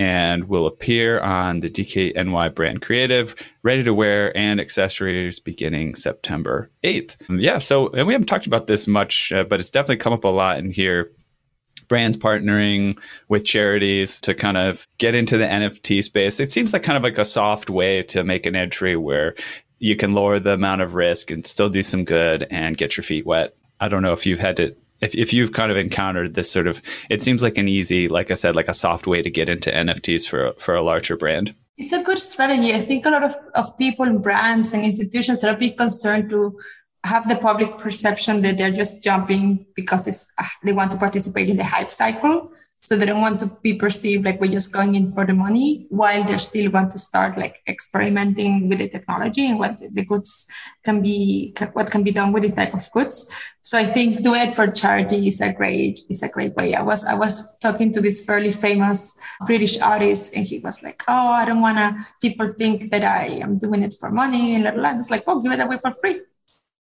and 0.00 0.48
will 0.48 0.66
appear 0.66 1.20
on 1.20 1.60
the 1.60 1.68
DKNY 1.68 2.54
brand 2.54 2.80
creative, 2.80 3.34
ready 3.62 3.84
to 3.84 3.92
wear, 3.92 4.34
and 4.34 4.58
accessories 4.58 5.38
beginning 5.38 5.94
September 5.94 6.70
8th. 6.82 7.16
Yeah, 7.28 7.58
so 7.58 7.88
and 7.88 8.06
we 8.06 8.14
haven't 8.14 8.28
talked 8.28 8.46
about 8.46 8.66
this 8.66 8.86
much, 8.86 9.30
uh, 9.30 9.44
but 9.44 9.60
it's 9.60 9.70
definitely 9.70 9.98
come 9.98 10.14
up 10.14 10.24
a 10.24 10.28
lot 10.28 10.58
in 10.58 10.70
here. 10.70 11.10
Brands 11.90 12.16
partnering 12.16 12.96
with 13.28 13.44
charities 13.44 14.20
to 14.22 14.34
kind 14.34 14.56
of 14.56 14.88
get 14.96 15.14
into 15.14 15.36
the 15.36 15.44
NFT 15.44 16.02
space. 16.02 16.40
It 16.40 16.50
seems 16.50 16.72
like 16.72 16.82
kind 16.82 16.96
of 16.96 17.02
like 17.02 17.18
a 17.18 17.24
soft 17.24 17.68
way 17.68 18.02
to 18.04 18.24
make 18.24 18.46
an 18.46 18.56
entry 18.56 18.96
where 18.96 19.34
you 19.80 19.96
can 19.96 20.12
lower 20.12 20.38
the 20.38 20.54
amount 20.54 20.80
of 20.80 20.94
risk 20.94 21.30
and 21.30 21.46
still 21.46 21.68
do 21.68 21.82
some 21.82 22.04
good 22.04 22.46
and 22.50 22.78
get 22.78 22.96
your 22.96 23.04
feet 23.04 23.26
wet. 23.26 23.54
I 23.80 23.88
don't 23.88 24.02
know 24.02 24.12
if 24.12 24.24
you've 24.24 24.40
had 24.40 24.56
to 24.56 24.74
if, 25.00 25.14
if 25.14 25.32
you've 25.32 25.52
kind 25.52 25.70
of 25.72 25.78
encountered 25.78 26.34
this 26.34 26.50
sort 26.50 26.66
of 26.66 26.80
it 27.08 27.22
seems 27.22 27.42
like 27.42 27.58
an 27.58 27.68
easy 27.68 28.06
like 28.06 28.30
i 28.30 28.34
said 28.34 28.54
like 28.54 28.68
a 28.68 28.74
soft 28.74 29.06
way 29.06 29.22
to 29.22 29.30
get 29.30 29.48
into 29.48 29.70
nfts 29.70 30.28
for 30.28 30.52
for 30.58 30.74
a 30.74 30.82
larger 30.82 31.16
brand 31.16 31.54
It's 31.80 31.92
a 31.92 32.02
good 32.02 32.18
strategy. 32.18 32.74
I 32.74 32.82
think 32.82 33.06
a 33.06 33.10
lot 33.10 33.24
of, 33.24 33.34
of 33.54 33.72
people, 33.78 34.04
brands, 34.18 34.74
and 34.74 34.84
institutions 34.84 35.42
are 35.44 35.54
a 35.54 35.56
bit 35.56 35.78
concerned 35.78 36.28
to 36.28 36.52
have 37.04 37.28
the 37.28 37.36
public 37.36 37.78
perception 37.78 38.42
that 38.42 38.58
they're 38.58 38.70
just 38.70 39.02
jumping 39.02 39.66
because 39.74 40.06
it's, 40.06 40.30
uh, 40.38 40.44
they 40.64 40.72
want 40.72 40.92
to 40.92 40.98
participate 40.98 41.48
in 41.48 41.56
the 41.56 41.64
hype 41.64 41.90
cycle. 41.90 42.52
So 42.82 42.96
they 42.96 43.04
don't 43.04 43.20
want 43.20 43.38
to 43.40 43.46
be 43.62 43.74
perceived 43.74 44.24
like 44.24 44.40
we're 44.40 44.50
just 44.50 44.72
going 44.72 44.94
in 44.94 45.12
for 45.12 45.26
the 45.26 45.34
money 45.34 45.86
while 45.90 46.24
they 46.24 46.38
still 46.38 46.70
want 46.70 46.90
to 46.92 46.98
start 46.98 47.36
like 47.36 47.60
experimenting 47.68 48.70
with 48.70 48.78
the 48.78 48.88
technology 48.88 49.46
and 49.46 49.58
what 49.58 49.78
the 49.78 50.04
goods 50.04 50.46
can 50.82 51.02
be, 51.02 51.54
what 51.74 51.90
can 51.90 52.02
be 52.02 52.10
done 52.10 52.32
with 52.32 52.42
this 52.42 52.54
type 52.54 52.72
of 52.72 52.90
goods. 52.92 53.30
So 53.60 53.78
I 53.78 53.84
think 53.84 54.22
do 54.22 54.32
it 54.32 54.54
for 54.54 54.66
charity 54.66 55.26
is 55.26 55.42
a 55.42 55.52
great, 55.52 56.00
is 56.08 56.22
a 56.22 56.28
great 56.28 56.54
way. 56.54 56.74
I 56.74 56.80
was, 56.80 57.04
I 57.04 57.14
was 57.14 57.46
talking 57.58 57.92
to 57.92 58.00
this 58.00 58.24
fairly 58.24 58.50
famous 58.50 59.14
British 59.46 59.78
artist 59.78 60.34
and 60.34 60.46
he 60.46 60.58
was 60.60 60.82
like, 60.82 61.02
Oh, 61.06 61.28
I 61.28 61.44
don't 61.44 61.60
want 61.60 61.76
to, 61.76 62.06
people 62.22 62.54
think 62.56 62.90
that 62.92 63.04
I 63.04 63.40
am 63.42 63.58
doing 63.58 63.82
it 63.82 63.94
for 64.00 64.10
money 64.10 64.54
and. 64.54 64.70
It's 65.00 65.10
like, 65.10 65.24
oh, 65.26 65.40
give 65.40 65.52
it 65.52 65.60
away 65.60 65.78
for 65.78 65.90
free. 65.90 66.20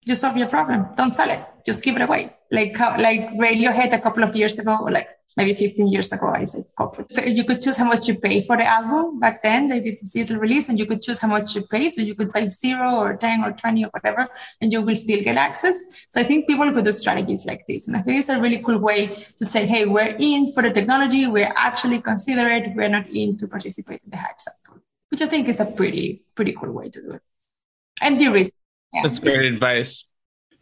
You 0.05 0.15
solve 0.15 0.37
your 0.37 0.49
problem. 0.49 0.87
Don't 0.97 1.11
sell 1.11 1.31
it. 1.31 1.45
Just 1.65 1.85
give 1.85 1.97
it 1.97 2.03
away. 2.03 2.35
Like, 2.51 2.79
like 2.79 3.31
Radiohead 3.31 3.93
a 3.93 4.01
couple 4.01 4.25
of 4.25 4.35
years 4.35 4.59
ago, 4.59 4.79
or 4.83 4.91
like 4.91 5.09
maybe 5.37 5.55
15 5.55 5.87
years 5.89 6.13
ago, 6.13 6.27
I 6.27 6.45
said 6.45 6.65
corporate. 6.77 7.07
You 7.27 7.45
could 7.45 7.63
choose 7.63 7.77
how 7.77 7.85
much 7.85 8.09
you 8.09 8.17
pay 8.17 8.41
for 8.41 8.57
the 8.57 8.65
album. 8.65 9.21
Back 9.21 9.43
then, 9.43 9.69
they 9.69 9.81
did 9.81 9.99
digital 10.01 10.39
release 10.39 10.69
and 10.69 10.79
you 10.79 10.87
could 10.87 11.03
choose 11.03 11.21
how 11.21 11.29
much 11.29 11.55
you 11.55 11.63
pay. 11.63 11.89
So 11.89 12.03
you 12.03 12.15
could 12.15 12.33
pay 12.33 12.49
zero 12.49 12.97
or 12.97 13.17
10 13.17 13.45
or 13.45 13.53
20 13.53 13.85
or 13.85 13.91
whatever, 13.93 14.29
and 14.61 14.73
you 14.73 14.83
will 14.83 14.97
still 14.97 15.23
get 15.23 15.37
access. 15.37 15.83
So 16.11 16.21
I 16.21 16.25
think 16.25 16.49
people 16.49 16.71
could 16.73 16.85
do 16.85 16.93
strategies 16.93 17.47
like 17.47 17.65
this. 17.67 17.87
And 17.87 17.97
I 17.97 18.03
think 18.03 18.19
it's 18.19 18.29
a 18.29 18.41
really 18.41 18.59
cool 18.59 18.79
way 18.79 19.25
to 19.37 19.45
say, 19.45 19.67
hey, 19.67 19.87
we're 19.87 20.17
in 20.19 20.53
for 20.53 20.63
the 20.63 20.71
technology. 20.71 21.29
We're 21.29 21.53
actually 21.55 22.01
considerate. 22.01 22.75
We're 22.75 22.89
not 22.89 23.09
in 23.09 23.37
to 23.39 23.47
participate 23.47 24.01
in 24.05 24.11
the 24.11 24.17
hype 24.17 24.41
cycle, 24.41 24.83
which 25.11 25.23
I 25.23 25.27
think 25.29 25.49
is 25.49 25.61
a 25.61 25.67
pretty, 25.67 26.25
pretty 26.35 26.53
cool 26.53 26.73
way 26.73 26.91
to 26.91 27.01
do 27.01 27.13
it. 27.13 27.23
And 28.03 28.19
the 28.19 28.29
risk. 28.29 28.53
Yeah. 28.93 29.03
That's 29.05 29.19
great 29.19 29.41
advice. 29.41 30.05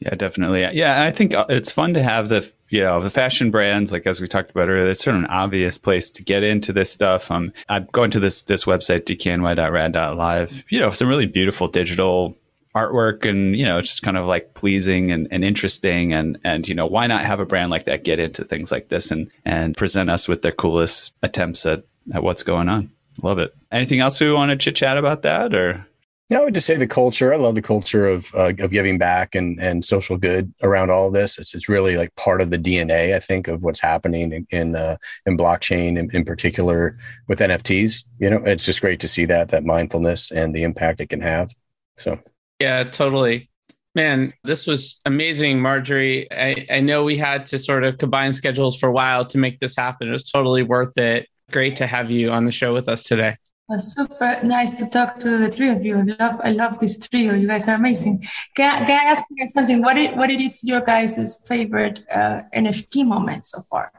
Yeah, 0.01 0.15
definitely. 0.15 0.67
Yeah, 0.73 1.03
I 1.03 1.11
think 1.11 1.35
uh, 1.35 1.45
it's 1.51 1.71
fun 1.71 1.93
to 1.95 2.03
have 2.03 2.31
the 2.31 2.51
you 2.71 2.81
know 2.81 3.03
the 3.03 3.11
fashion 3.11 3.51
brands 3.51 3.93
like 3.93 4.07
as 4.07 4.21
we 4.21 4.27
talked 4.27 4.51
about 4.51 4.69
earlier. 4.69 4.91
It's 4.91 5.05
sort 5.05 5.17
of 5.17 5.23
an 5.23 5.29
obvious 5.29 5.77
place 5.77 6.11
to 6.13 6.23
get 6.23 6.43
into 6.43 6.73
this 6.73 6.91
stuff. 6.91 7.31
Um, 7.31 7.53
I'm 7.69 7.87
going 7.93 8.11
to 8.13 8.21
this 8.21 8.43
this 8.43 8.65
website 8.65 9.03
dkny.rad.live. 9.05 10.65
You 10.71 10.81
know, 10.81 10.91
some 10.91 11.09
really 11.09 11.27
beautiful 11.27 11.67
digital 11.67 12.35
artwork 12.75 13.29
and 13.29 13.57
you 13.57 13.65
know 13.65 13.79
it's 13.79 13.89
just 13.89 14.03
kind 14.03 14.17
of 14.17 14.27
like 14.27 14.55
pleasing 14.55 15.11
and, 15.11 15.27
and 15.33 15.45
interesting 15.45 16.13
and 16.13 16.39
and 16.45 16.69
you 16.69 16.75
know 16.75 16.87
why 16.87 17.07
not 17.09 17.25
have 17.25 17.41
a 17.41 17.45
brand 17.45 17.69
like 17.69 17.85
that 17.85 18.05
get 18.05 18.21
into 18.21 18.45
things 18.45 18.71
like 18.71 18.89
this 18.89 19.11
and 19.11 19.29
and 19.45 19.77
present 19.77 20.09
us 20.09 20.29
with 20.29 20.43
their 20.43 20.53
coolest 20.53 21.17
attempts 21.23 21.67
at 21.67 21.83
at 22.15 22.23
what's 22.23 22.45
going 22.45 22.69
on 22.69 22.89
love 23.25 23.41
it 23.41 23.53
anything 23.73 23.99
else 23.99 24.21
we 24.21 24.33
want 24.33 24.51
to 24.51 24.57
chit 24.57 24.77
chat 24.77 24.97
about 24.97 25.23
that 25.23 25.53
or 25.53 25.85
no, 26.31 26.43
I 26.43 26.45
would 26.45 26.55
just 26.55 26.67
say 26.67 26.77
the 26.77 26.87
culture. 26.87 27.35
I 27.35 27.37
love 27.37 27.57
the 27.57 27.63
culture 27.63 28.07
of 28.07 28.33
uh, 28.37 28.53
of 28.61 28.71
giving 28.71 28.99
back 28.99 29.35
and 29.35 29.61
and 29.61 29.85
social 29.85 30.17
good 30.17 30.55
around 30.63 30.91
all 30.91 31.09
of 31.09 31.13
this. 31.13 31.39
It's 31.39 31.55
it's 31.55 31.69
really 31.69 31.97
like 31.97 32.15
part 32.15 32.41
of 32.41 32.51
the 32.51 32.59
DNA, 32.59 33.15
I 33.15 33.19
think, 33.19 33.49
of 33.49 33.65
what's 33.65 33.81
happening 33.81 34.33
in 34.33 34.47
in, 34.51 34.77
uh, 34.77 34.97
in 35.27 35.37
blockchain, 35.37 35.99
in, 35.99 36.09
in 36.13 36.25
particular 36.25 36.97
with 37.27 37.41
NFTs. 37.41 38.05
You 38.21 38.31
know, 38.31 38.43
it's 38.45 38.65
just 38.65 38.81
great 38.81 39.01
to 39.01 39.09
see 39.09 39.25
that 39.25 39.49
that 39.49 39.65
mindfulness 39.65 40.31
and 40.31 40.55
the 40.55 40.63
impact 40.63 41.01
it 41.01 41.09
can 41.09 41.21
have. 41.21 41.51
So, 41.97 42.21
yeah, 42.61 42.85
totally. 42.85 43.51
Man, 43.97 44.33
this 44.45 44.69
was 44.69 45.01
amazing, 45.05 45.61
Marjorie. 45.61 46.31
I, 46.31 46.65
I 46.71 46.79
know 46.79 47.03
we 47.03 47.17
had 47.17 47.45
to 47.47 47.59
sort 47.59 47.83
of 47.83 47.99
combine 47.99 48.33
schedules 48.33 48.79
for 48.79 48.89
a 48.89 48.93
while 48.93 49.25
to 49.27 49.39
make 49.39 49.59
this 49.59 49.75
happen. 49.75 50.09
It 50.09 50.13
was 50.13 50.31
totally 50.31 50.63
worth 50.63 50.97
it. 50.97 51.29
Great 51.51 51.75
to 51.79 51.89
have 51.89 52.09
you 52.09 52.31
on 52.31 52.45
the 52.45 52.53
show 52.53 52.73
with 52.73 52.89
us 52.89 53.03
today. 53.03 53.37
Was 53.71 53.95
super 53.95 54.41
nice 54.43 54.75
to 54.75 54.87
talk 54.87 55.21
to 55.21 55.39
the 55.39 55.49
three 55.49 55.71
of 55.71 55.85
you. 55.85 55.97
I 55.97 56.03
love, 56.03 56.41
I 56.43 56.51
love 56.51 56.81
this 56.81 56.99
trio. 56.99 57.35
You 57.35 57.47
guys 57.47 57.69
are 57.69 57.77
amazing. 57.77 58.27
Can, 58.57 58.87
can 58.87 58.91
I 58.91 59.11
ask 59.11 59.25
you 59.31 59.37
guys 59.37 59.53
something? 59.53 59.81
What 59.81 59.97
it, 59.97 60.17
what 60.17 60.29
it 60.29 60.41
is 60.41 60.65
your 60.65 60.81
guys' 60.81 61.41
favorite 61.47 62.05
uh, 62.13 62.43
NFT 62.55 63.07
moment 63.07 63.45
so 63.45 63.63
far? 63.63 63.93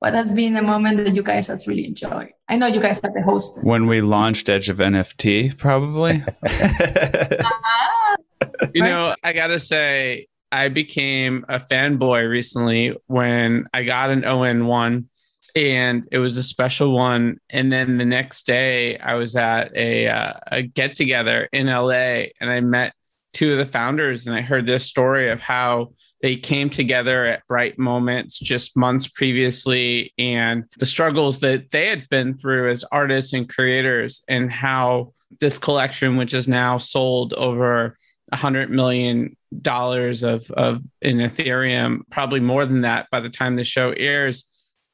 What 0.00 0.14
has 0.14 0.32
been 0.32 0.56
a 0.56 0.62
moment 0.62 1.04
that 1.04 1.14
you 1.14 1.22
guys 1.22 1.46
has 1.46 1.68
really 1.68 1.86
enjoyed? 1.86 2.30
I 2.48 2.56
know 2.56 2.66
you 2.66 2.80
guys 2.80 3.00
are 3.04 3.12
the 3.14 3.22
host. 3.22 3.60
When 3.62 3.86
we 3.86 4.00
launched 4.00 4.48
Edge 4.48 4.68
of 4.68 4.78
NFT, 4.78 5.56
probably. 5.56 6.24
you 8.74 8.82
know, 8.82 9.14
I 9.22 9.32
gotta 9.32 9.60
say, 9.60 10.26
I 10.50 10.68
became 10.68 11.46
a 11.48 11.60
fanboy 11.60 12.28
recently 12.28 12.96
when 13.06 13.68
I 13.72 13.84
got 13.84 14.10
an 14.10 14.24
ON 14.24 14.66
one 14.66 15.08
and 15.54 16.08
it 16.10 16.18
was 16.18 16.36
a 16.36 16.42
special 16.42 16.92
one. 16.92 17.38
And 17.50 17.72
then 17.72 17.98
the 17.98 18.04
next 18.04 18.46
day, 18.46 18.98
I 18.98 19.14
was 19.14 19.36
at 19.36 19.74
a, 19.76 20.08
uh, 20.08 20.32
a 20.50 20.62
get 20.62 20.94
together 20.94 21.48
in 21.52 21.66
LA, 21.66 22.26
and 22.40 22.50
I 22.50 22.60
met 22.60 22.92
two 23.32 23.52
of 23.52 23.58
the 23.58 23.66
founders, 23.66 24.26
and 24.26 24.34
I 24.34 24.40
heard 24.40 24.66
this 24.66 24.84
story 24.84 25.30
of 25.30 25.40
how 25.40 25.92
they 26.22 26.36
came 26.36 26.70
together 26.70 27.26
at 27.26 27.46
bright 27.46 27.78
moments 27.78 28.38
just 28.38 28.76
months 28.76 29.06
previously, 29.08 30.12
and 30.18 30.64
the 30.78 30.86
struggles 30.86 31.40
that 31.40 31.70
they 31.70 31.88
had 31.88 32.08
been 32.08 32.36
through 32.36 32.70
as 32.70 32.84
artists 32.90 33.32
and 33.32 33.48
creators, 33.48 34.22
and 34.28 34.50
how 34.50 35.12
this 35.40 35.58
collection, 35.58 36.16
which 36.16 36.34
is 36.34 36.48
now 36.48 36.76
sold 36.76 37.32
over 37.34 37.96
a 38.32 38.36
hundred 38.36 38.70
million 38.70 39.36
dollars 39.60 40.22
of 40.22 40.50
of 40.52 40.80
in 41.02 41.18
Ethereum, 41.18 42.00
probably 42.10 42.40
more 42.40 42.66
than 42.66 42.80
that 42.80 43.06
by 43.10 43.20
the 43.20 43.30
time 43.30 43.54
the 43.54 43.64
show 43.64 43.90
airs 43.90 44.46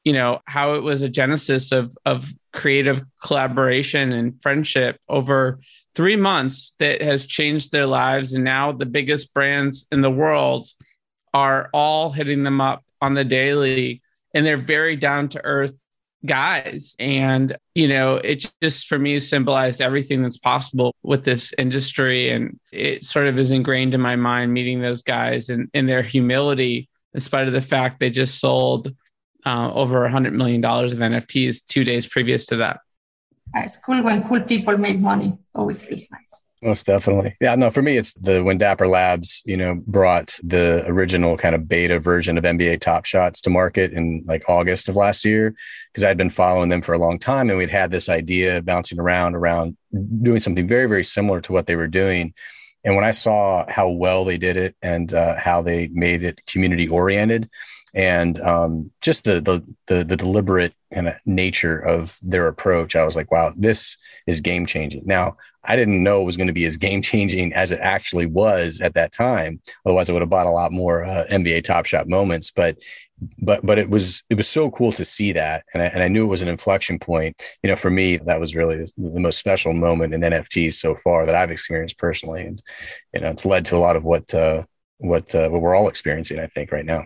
you 0.03 0.13
know 0.13 0.39
how 0.45 0.75
it 0.75 0.81
was 0.81 1.01
a 1.01 1.09
genesis 1.09 1.71
of 1.71 1.95
of 2.05 2.33
creative 2.53 3.01
collaboration 3.21 4.11
and 4.11 4.41
friendship 4.41 4.99
over 5.07 5.59
three 5.95 6.15
months 6.15 6.73
that 6.79 7.01
has 7.01 7.25
changed 7.25 7.71
their 7.71 7.85
lives. 7.85 8.33
And 8.33 8.43
now 8.43 8.71
the 8.71 8.85
biggest 8.85 9.33
brands 9.33 9.87
in 9.91 10.01
the 10.01 10.11
world 10.11 10.67
are 11.33 11.69
all 11.73 12.11
hitting 12.11 12.43
them 12.43 12.61
up 12.61 12.83
on 13.01 13.13
the 13.13 13.23
daily. 13.23 14.01
And 14.33 14.45
they're 14.45 14.57
very 14.57 14.95
down 14.95 15.29
to 15.29 15.43
earth 15.43 15.73
guys. 16.25 16.95
And 16.99 17.55
you 17.73 17.87
know 17.87 18.15
it 18.15 18.51
just 18.61 18.87
for 18.87 18.99
me 18.99 19.19
symbolized 19.19 19.81
everything 19.81 20.21
that's 20.21 20.37
possible 20.37 20.93
with 21.03 21.23
this 21.23 21.53
industry. 21.57 22.29
And 22.29 22.59
it 22.71 23.03
sort 23.05 23.27
of 23.27 23.37
is 23.39 23.51
ingrained 23.51 23.93
in 23.93 24.01
my 24.01 24.15
mind 24.15 24.53
meeting 24.53 24.81
those 24.81 25.01
guys 25.01 25.49
and 25.49 25.69
in 25.73 25.87
their 25.87 26.03
humility 26.03 26.89
in 27.13 27.19
spite 27.19 27.47
of 27.47 27.53
the 27.53 27.61
fact 27.61 27.99
they 27.99 28.09
just 28.09 28.39
sold 28.39 28.95
uh, 29.45 29.71
over 29.73 30.05
a 30.05 30.11
hundred 30.11 30.33
million 30.33 30.61
dollars 30.61 30.93
of 30.93 30.99
NFTs 30.99 31.65
two 31.65 31.83
days 31.83 32.05
previous 32.07 32.45
to 32.47 32.57
that. 32.57 32.81
It's 33.55 33.79
cool 33.79 34.01
when 34.03 34.23
cool 34.27 34.41
people 34.41 34.77
make 34.77 34.99
money. 34.99 35.37
Always 35.53 35.85
feels 35.85 36.09
nice. 36.11 36.41
Most 36.63 36.85
definitely. 36.85 37.35
Yeah, 37.41 37.55
no, 37.55 37.71
for 37.71 37.81
me, 37.81 37.97
it's 37.97 38.13
the 38.13 38.43
when 38.43 38.59
Dapper 38.59 38.87
Labs, 38.87 39.41
you 39.45 39.57
know, 39.57 39.81
brought 39.87 40.37
the 40.43 40.85
original 40.87 41.35
kind 41.35 41.55
of 41.55 41.67
beta 41.67 41.99
version 41.99 42.37
of 42.37 42.43
NBA 42.43 42.81
Top 42.81 43.05
Shots 43.05 43.41
to 43.41 43.49
market 43.49 43.93
in 43.93 44.23
like 44.27 44.47
August 44.47 44.87
of 44.87 44.95
last 44.95 45.25
year, 45.25 45.55
because 45.91 46.03
I'd 46.03 46.17
been 46.17 46.29
following 46.29 46.69
them 46.69 46.83
for 46.83 46.93
a 46.93 46.99
long 46.99 47.17
time 47.17 47.49
and 47.49 47.57
we'd 47.57 47.71
had 47.71 47.89
this 47.89 48.09
idea 48.09 48.61
bouncing 48.61 48.99
around 48.99 49.35
around 49.35 49.75
doing 50.21 50.39
something 50.39 50.67
very, 50.67 50.85
very 50.85 51.03
similar 51.03 51.41
to 51.41 51.51
what 51.51 51.65
they 51.65 51.75
were 51.75 51.87
doing. 51.87 52.31
And 52.83 52.95
when 52.95 53.05
I 53.05 53.11
saw 53.11 53.65
how 53.67 53.89
well 53.89 54.23
they 54.23 54.37
did 54.37 54.55
it 54.55 54.75
and 54.83 55.11
uh, 55.13 55.37
how 55.37 55.63
they 55.63 55.87
made 55.87 56.23
it 56.23 56.45
community 56.45 56.87
oriented, 56.87 57.49
and 57.93 58.39
um, 58.39 58.91
just 59.01 59.25
the, 59.25 59.41
the, 59.41 59.63
the 59.87 60.03
the 60.03 60.15
deliberate 60.15 60.73
kind 60.93 61.07
of 61.07 61.15
nature 61.25 61.77
of 61.77 62.17
their 62.21 62.47
approach. 62.47 62.95
I 62.95 63.03
was 63.03 63.15
like, 63.15 63.31
wow, 63.31 63.53
this 63.55 63.97
is 64.27 64.41
game 64.41 64.65
changing. 64.65 65.03
Now, 65.05 65.37
I 65.63 65.75
didn't 65.75 66.01
know 66.01 66.21
it 66.21 66.25
was 66.25 66.37
going 66.37 66.47
to 66.47 66.53
be 66.53 66.65
as 66.65 66.77
game 66.77 67.01
changing 67.01 67.53
as 67.53 67.71
it 67.71 67.79
actually 67.81 68.25
was 68.25 68.81
at 68.81 68.93
that 68.95 69.11
time. 69.11 69.61
Otherwise, 69.85 70.09
I 70.09 70.13
would 70.13 70.21
have 70.21 70.29
bought 70.29 70.47
a 70.47 70.51
lot 70.51 70.71
more 70.71 71.03
uh, 71.03 71.25
NBA 71.29 71.63
Top 71.63 71.85
Shot 71.85 72.07
moments. 72.07 72.51
But 72.51 72.77
but 73.41 73.65
but 73.65 73.77
it 73.77 73.89
was 73.89 74.23
it 74.29 74.35
was 74.35 74.47
so 74.47 74.71
cool 74.71 74.91
to 74.93 75.05
see 75.05 75.31
that, 75.33 75.65
and 75.73 75.83
I, 75.83 75.87
and 75.87 76.01
I 76.01 76.07
knew 76.07 76.23
it 76.23 76.29
was 76.29 76.41
an 76.41 76.47
inflection 76.47 76.97
point. 76.97 77.41
You 77.61 77.69
know, 77.69 77.75
for 77.75 77.91
me, 77.91 78.17
that 78.17 78.39
was 78.39 78.55
really 78.55 78.77
the 78.97 79.19
most 79.19 79.37
special 79.37 79.73
moment 79.73 80.13
in 80.13 80.21
NFTs 80.21 80.73
so 80.73 80.95
far 80.95 81.25
that 81.25 81.35
I've 81.35 81.51
experienced 81.51 81.97
personally, 81.97 82.43
and 82.43 82.61
you 83.13 83.21
know, 83.21 83.29
it's 83.29 83.45
led 83.45 83.65
to 83.65 83.75
a 83.75 83.77
lot 83.77 83.95
of 83.95 84.03
what 84.03 84.33
uh, 84.33 84.63
what 84.97 85.33
uh, 85.35 85.49
what 85.49 85.61
we're 85.61 85.75
all 85.75 85.89
experiencing. 85.89 86.39
I 86.39 86.47
think 86.47 86.71
right 86.71 86.85
now. 86.85 87.05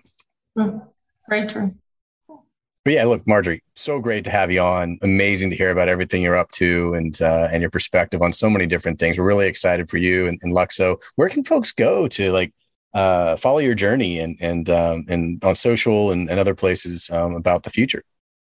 Very 0.56 1.48
true 1.48 1.76
but 2.86 2.94
yeah, 2.94 3.06
look, 3.06 3.26
Marjorie, 3.26 3.64
so 3.74 4.00
great 4.00 4.24
to 4.26 4.30
have 4.30 4.52
you 4.52 4.62
on. 4.62 5.00
Amazing 5.02 5.50
to 5.50 5.56
hear 5.56 5.72
about 5.72 5.90
everything 5.90 6.22
you're 6.22 6.36
up 6.36 6.52
to 6.52 6.94
and 6.94 7.20
uh, 7.20 7.50
and 7.52 7.62
your 7.62 7.72
perspective 7.72 8.22
on 8.22 8.32
so 8.32 8.48
many 8.48 8.68
different 8.68 9.00
things. 9.00 9.18
We're 9.18 9.26
really 9.26 9.48
excited 9.48 9.90
for 9.90 9.98
you 9.98 10.28
and, 10.28 10.40
and 10.44 10.54
LUKSO. 10.54 11.02
Where 11.16 11.28
can 11.28 11.44
folks 11.44 11.72
go 11.72 12.08
to 12.10 12.32
like 12.32 12.54
uh, 12.94 13.38
follow 13.38 13.58
your 13.58 13.74
journey 13.74 14.20
and 14.20 14.38
and 14.40 14.70
um, 14.70 15.06
and 15.10 15.44
on 15.44 15.56
social 15.56 16.12
and, 16.12 16.30
and 16.30 16.40
other 16.40 16.54
places 16.54 17.10
um, 17.10 17.34
about 17.34 17.64
the 17.64 17.72
future? 17.72 18.04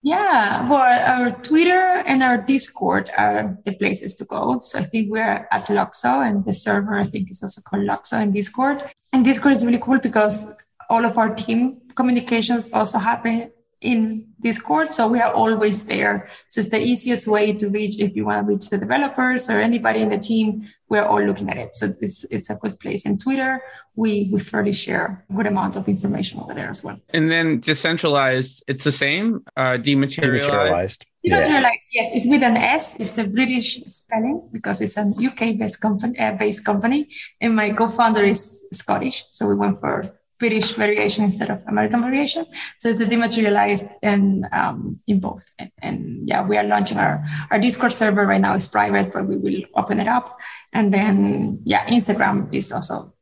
Yeah, 0.01 0.67
well, 0.67 0.81
our 0.81 1.31
Twitter 1.43 2.03
and 2.07 2.23
our 2.23 2.39
Discord 2.39 3.11
are 3.15 3.59
the 3.67 3.75
places 3.75 4.15
to 4.17 4.25
go. 4.25 4.59
So 4.61 4.79
I 4.79 4.85
think 4.85 5.11
we're 5.11 5.47
at 5.51 5.67
LUKSO, 5.67 6.27
and 6.27 6.43
the 6.47 6.55
server 6.55 6.95
I 6.95 7.05
think 7.05 7.31
is 7.31 7.43
also 7.43 7.61
called 7.61 7.83
LUKSO 7.83 8.23
in 8.23 8.33
Discord. 8.33 8.83
And 9.13 9.27
Discord 9.27 9.53
is 9.53 9.67
really 9.67 9.79
cool 9.79 9.99
because 9.99 10.49
all 10.89 11.05
of 11.05 11.19
our 11.19 11.35
team 11.35 11.82
communications 11.95 12.70
also 12.72 12.99
happen 12.99 13.53
in 13.82 14.26
Discord. 14.40 14.88
So 14.88 15.09
we 15.09 15.20
are 15.20 15.32
always 15.32 15.84
there. 15.84 16.28
So 16.49 16.61
it's 16.61 16.70
the 16.70 16.80
easiest 16.80 17.28
way 17.28 17.53
to 17.53 17.68
reach 17.68 17.99
if 17.99 18.16
you 18.16 18.24
want 18.24 18.47
to 18.47 18.53
reach 18.53 18.70
the 18.70 18.78
developers 18.78 19.51
or 19.51 19.61
anybody 19.61 20.01
in 20.01 20.09
the 20.09 20.18
team. 20.18 20.68
We're 20.88 21.05
all 21.05 21.22
looking 21.22 21.51
at 21.51 21.57
it. 21.57 21.74
So 21.74 21.95
it's, 22.01 22.24
it's 22.30 22.51
a 22.51 22.55
good 22.57 22.78
place. 22.78 23.07
In 23.07 23.18
Twitter, 23.18 23.62
we, 23.97 24.28
we 24.32 24.40
fairly 24.40 24.72
share 24.72 25.24
a 25.28 25.34
good 25.34 25.47
amount 25.47 25.76
of 25.76 25.88
information 25.88 26.40
over 26.40 26.55
there 26.55 26.68
as 26.68 26.84
well. 26.84 26.99
And 27.11 27.30
then 27.30 27.61
decentralized, 27.61 28.62
it's 28.68 28.84
the 28.84 28.93
same, 28.93 29.43
uh, 29.57 29.78
dematerialised. 29.78 30.49
Dematerialised. 30.49 31.05
Dematerialised, 31.26 31.86
yeah. 31.93 32.03
yes, 32.03 32.11
it's 32.14 32.28
with 32.28 32.43
an 32.43 32.57
S. 32.57 32.97
It's 32.99 33.12
the 33.12 33.26
British 33.26 33.80
spelling 33.88 34.49
because 34.53 34.80
it's 34.80 34.97
an 34.97 35.14
UK 35.24 35.57
based 35.57 35.80
company, 35.80 36.18
uh, 36.18 36.32
based 36.32 36.64
company. 36.64 37.09
And 37.40 37.57
my 37.57 37.70
co-founder 37.70 38.22
is 38.24 38.66
Scottish. 38.72 39.24
So 39.30 39.47
we 39.47 39.55
went 39.55 39.78
for 39.78 40.14
British 40.43 40.72
variation 40.72 41.22
instead 41.22 41.51
of 41.51 41.62
American 41.68 42.03
variation. 42.03 42.45
So 42.76 42.88
it's 42.90 42.99
a 42.99 43.07
dematerialised 43.07 43.88
and 44.03 44.45
um, 44.51 45.01
in 45.07 45.20
both. 45.20 45.45
And, 45.61 45.70
and, 45.80 46.28
yeah, 46.28 46.45
we 46.45 46.57
are 46.57 46.64
launching 46.64 46.99
our, 46.99 47.24
our 47.53 47.61
Discord 47.61 47.93
server 47.93 48.26
right 48.26 48.40
now. 48.40 48.55
It's 48.57 48.66
private, 48.66 49.12
but 49.12 49.28
we 49.30 49.36
will 49.36 49.62
open 49.76 50.01
it 50.01 50.09
up. 50.09 50.36
And 50.72 50.93
then, 50.93 51.61
yeah, 51.64 51.86
Instagram 51.86 52.53
is 52.53 52.72
also 52.72 53.14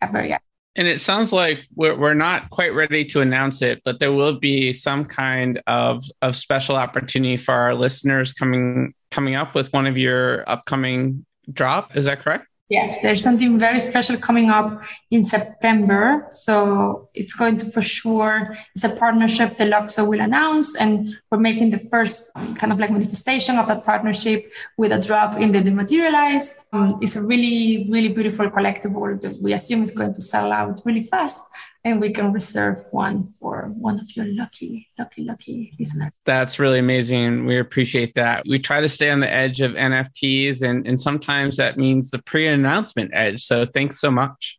a 0.00 0.08
very 0.10 0.34
and 0.76 0.88
it 0.88 1.00
sounds 1.00 1.32
like 1.32 1.66
we're, 1.74 1.98
we're 1.98 2.14
not 2.14 2.48
quite 2.48 2.72
ready 2.74 3.04
to 3.06 3.20
announce 3.20 3.60
it, 3.60 3.82
but 3.84 3.98
there 3.98 4.12
will 4.12 4.38
be 4.38 4.72
some 4.72 5.04
kind 5.04 5.60
of, 5.66 6.02
of 6.22 6.34
special 6.36 6.76
opportunity 6.76 7.36
for 7.36 7.52
our 7.52 7.74
listeners 7.74 8.32
coming 8.32 8.94
coming 9.10 9.34
up 9.34 9.54
with 9.54 9.70
one 9.72 9.86
of 9.86 9.98
your 9.98 10.48
upcoming 10.48 11.26
drop. 11.52 11.94
Is 11.96 12.06
that 12.06 12.20
correct? 12.20 12.46
Yes, 12.70 13.00
there's 13.02 13.24
something 13.24 13.58
very 13.58 13.80
special 13.80 14.16
coming 14.16 14.48
up 14.48 14.80
in 15.10 15.24
September. 15.24 16.28
So 16.30 17.08
it's 17.14 17.34
going 17.34 17.56
to 17.56 17.70
for 17.72 17.82
sure, 17.82 18.56
it's 18.76 18.84
a 18.84 18.90
partnership 18.90 19.56
the 19.56 19.64
LUKSO 19.64 20.06
will 20.06 20.20
announce. 20.20 20.76
And 20.76 21.18
we're 21.32 21.38
making 21.38 21.70
the 21.70 21.80
first 21.80 22.32
kind 22.34 22.72
of 22.72 22.78
like 22.78 22.92
manifestation 22.92 23.58
of 23.58 23.66
that 23.66 23.84
partnership 23.84 24.52
with 24.78 24.92
a 24.92 25.00
drop 25.00 25.36
in 25.40 25.50
the 25.50 25.58
dematerialised. 25.58 26.54
Um, 26.72 26.98
it's 27.02 27.16
a 27.16 27.22
really, 27.22 27.88
really 27.90 28.12
beautiful 28.12 28.48
collectible 28.48 29.20
that 29.20 29.42
we 29.42 29.52
assume 29.52 29.82
is 29.82 29.90
going 29.90 30.14
to 30.14 30.20
sell 30.20 30.52
out 30.52 30.80
really 30.84 31.02
fast 31.02 31.46
and 31.84 32.00
we 32.00 32.12
can 32.12 32.32
reserve 32.32 32.84
one 32.90 33.24
for 33.24 33.72
one 33.76 33.98
of 33.98 34.14
your 34.14 34.26
lucky, 34.26 34.88
lucky, 34.98 35.24
lucky 35.24 35.74
listeners. 35.78 36.12
That's 36.24 36.58
really 36.58 36.78
amazing. 36.78 37.46
We 37.46 37.58
appreciate 37.58 38.14
that. 38.14 38.44
We 38.46 38.58
try 38.58 38.80
to 38.80 38.88
stay 38.88 39.10
on 39.10 39.20
the 39.20 39.32
edge 39.32 39.60
of 39.60 39.72
NFTs, 39.72 40.62
and, 40.62 40.86
and 40.86 41.00
sometimes 41.00 41.56
that 41.56 41.78
means 41.78 42.10
the 42.10 42.20
pre 42.22 42.46
announcement 42.48 43.10
edge. 43.14 43.42
So 43.44 43.64
thanks 43.64 44.00
so 44.00 44.10
much. 44.10 44.58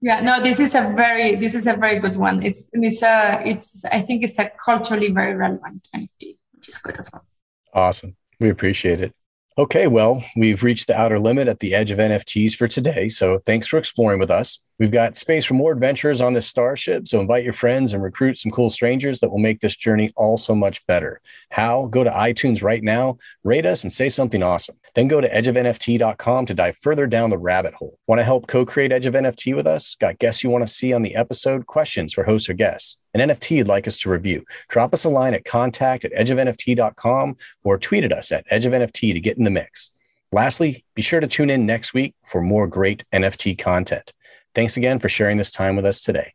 Yeah, 0.00 0.20
no, 0.20 0.40
this 0.42 0.58
is 0.58 0.74
a 0.74 0.92
very 0.96 1.36
this 1.36 1.54
is 1.54 1.68
a 1.68 1.74
very 1.74 2.00
good 2.00 2.16
one. 2.16 2.42
It's 2.42 2.68
it's 2.72 3.02
a 3.02 3.40
it's 3.44 3.84
I 3.84 4.00
think 4.02 4.24
it's 4.24 4.38
a 4.38 4.50
culturally 4.64 5.12
very 5.12 5.34
relevant 5.34 5.86
NFT, 5.94 6.36
which 6.54 6.68
is 6.68 6.78
good 6.78 6.98
as 6.98 7.10
well. 7.12 7.24
Awesome. 7.72 8.16
We 8.40 8.50
appreciate 8.50 9.00
it. 9.00 9.14
Okay, 9.58 9.86
well, 9.86 10.24
we've 10.34 10.62
reached 10.62 10.86
the 10.86 10.98
outer 10.98 11.18
limit 11.18 11.46
at 11.46 11.58
the 11.58 11.74
edge 11.74 11.90
of 11.90 11.98
NFTs 11.98 12.54
for 12.54 12.66
today. 12.66 13.08
So 13.08 13.38
thanks 13.44 13.66
for 13.66 13.76
exploring 13.76 14.18
with 14.18 14.30
us. 14.30 14.58
We've 14.78 14.90
got 14.90 15.14
space 15.14 15.44
for 15.44 15.52
more 15.52 15.72
adventures 15.72 16.22
on 16.22 16.32
this 16.32 16.46
starship, 16.46 17.06
so 17.06 17.20
invite 17.20 17.44
your 17.44 17.52
friends 17.52 17.92
and 17.92 18.02
recruit 18.02 18.38
some 18.38 18.50
cool 18.50 18.70
strangers 18.70 19.20
that 19.20 19.30
will 19.30 19.38
make 19.38 19.60
this 19.60 19.76
journey 19.76 20.10
all 20.16 20.38
so 20.38 20.54
much 20.54 20.84
better. 20.86 21.20
How? 21.50 21.86
Go 21.86 22.02
to 22.02 22.10
iTunes 22.10 22.62
right 22.62 22.82
now, 22.82 23.18
rate 23.44 23.66
us, 23.66 23.84
and 23.84 23.92
say 23.92 24.08
something 24.08 24.42
awesome. 24.42 24.76
Then 24.94 25.08
go 25.08 25.20
to 25.20 25.28
edgeofnft.com 25.28 26.46
to 26.46 26.54
dive 26.54 26.76
further 26.76 27.06
down 27.06 27.30
the 27.30 27.38
rabbit 27.38 27.74
hole. 27.74 27.98
Want 28.06 28.18
to 28.18 28.24
help 28.24 28.46
co 28.46 28.66
create 28.66 28.92
Edge 28.92 29.06
of 29.06 29.14
NFT 29.14 29.54
with 29.56 29.66
us? 29.66 29.96
Got 30.00 30.18
guests 30.18 30.44
you 30.44 30.50
want 30.50 30.66
to 30.66 30.72
see 30.72 30.92
on 30.92 31.02
the 31.02 31.14
episode? 31.14 31.66
Questions 31.66 32.12
for 32.12 32.24
hosts 32.24 32.50
or 32.50 32.54
guests? 32.54 32.98
An 33.14 33.26
NFT 33.28 33.56
you'd 33.56 33.68
like 33.68 33.86
us 33.86 33.98
to 33.98 34.10
review? 34.10 34.44
Drop 34.68 34.92
us 34.92 35.04
a 35.04 35.08
line 35.08 35.34
at 35.34 35.44
contact 35.44 36.04
at 36.04 36.12
edgeofnft.com 36.12 37.36
or 37.64 37.78
tweet 37.78 38.04
at 38.04 38.12
us 38.12 38.32
at 38.32 38.48
edgeofnft 38.48 38.92
to 39.12 39.20
get 39.20 39.38
in 39.38 39.44
the 39.44 39.50
mix. 39.50 39.92
Lastly, 40.30 40.84
be 40.94 41.02
sure 41.02 41.20
to 41.20 41.26
tune 41.26 41.50
in 41.50 41.66
next 41.66 41.92
week 41.92 42.14
for 42.24 42.40
more 42.40 42.66
great 42.66 43.04
NFT 43.12 43.58
content. 43.58 44.12
Thanks 44.54 44.76
again 44.76 44.98
for 44.98 45.08
sharing 45.08 45.38
this 45.38 45.50
time 45.50 45.76
with 45.76 45.86
us 45.86 46.00
today. 46.00 46.32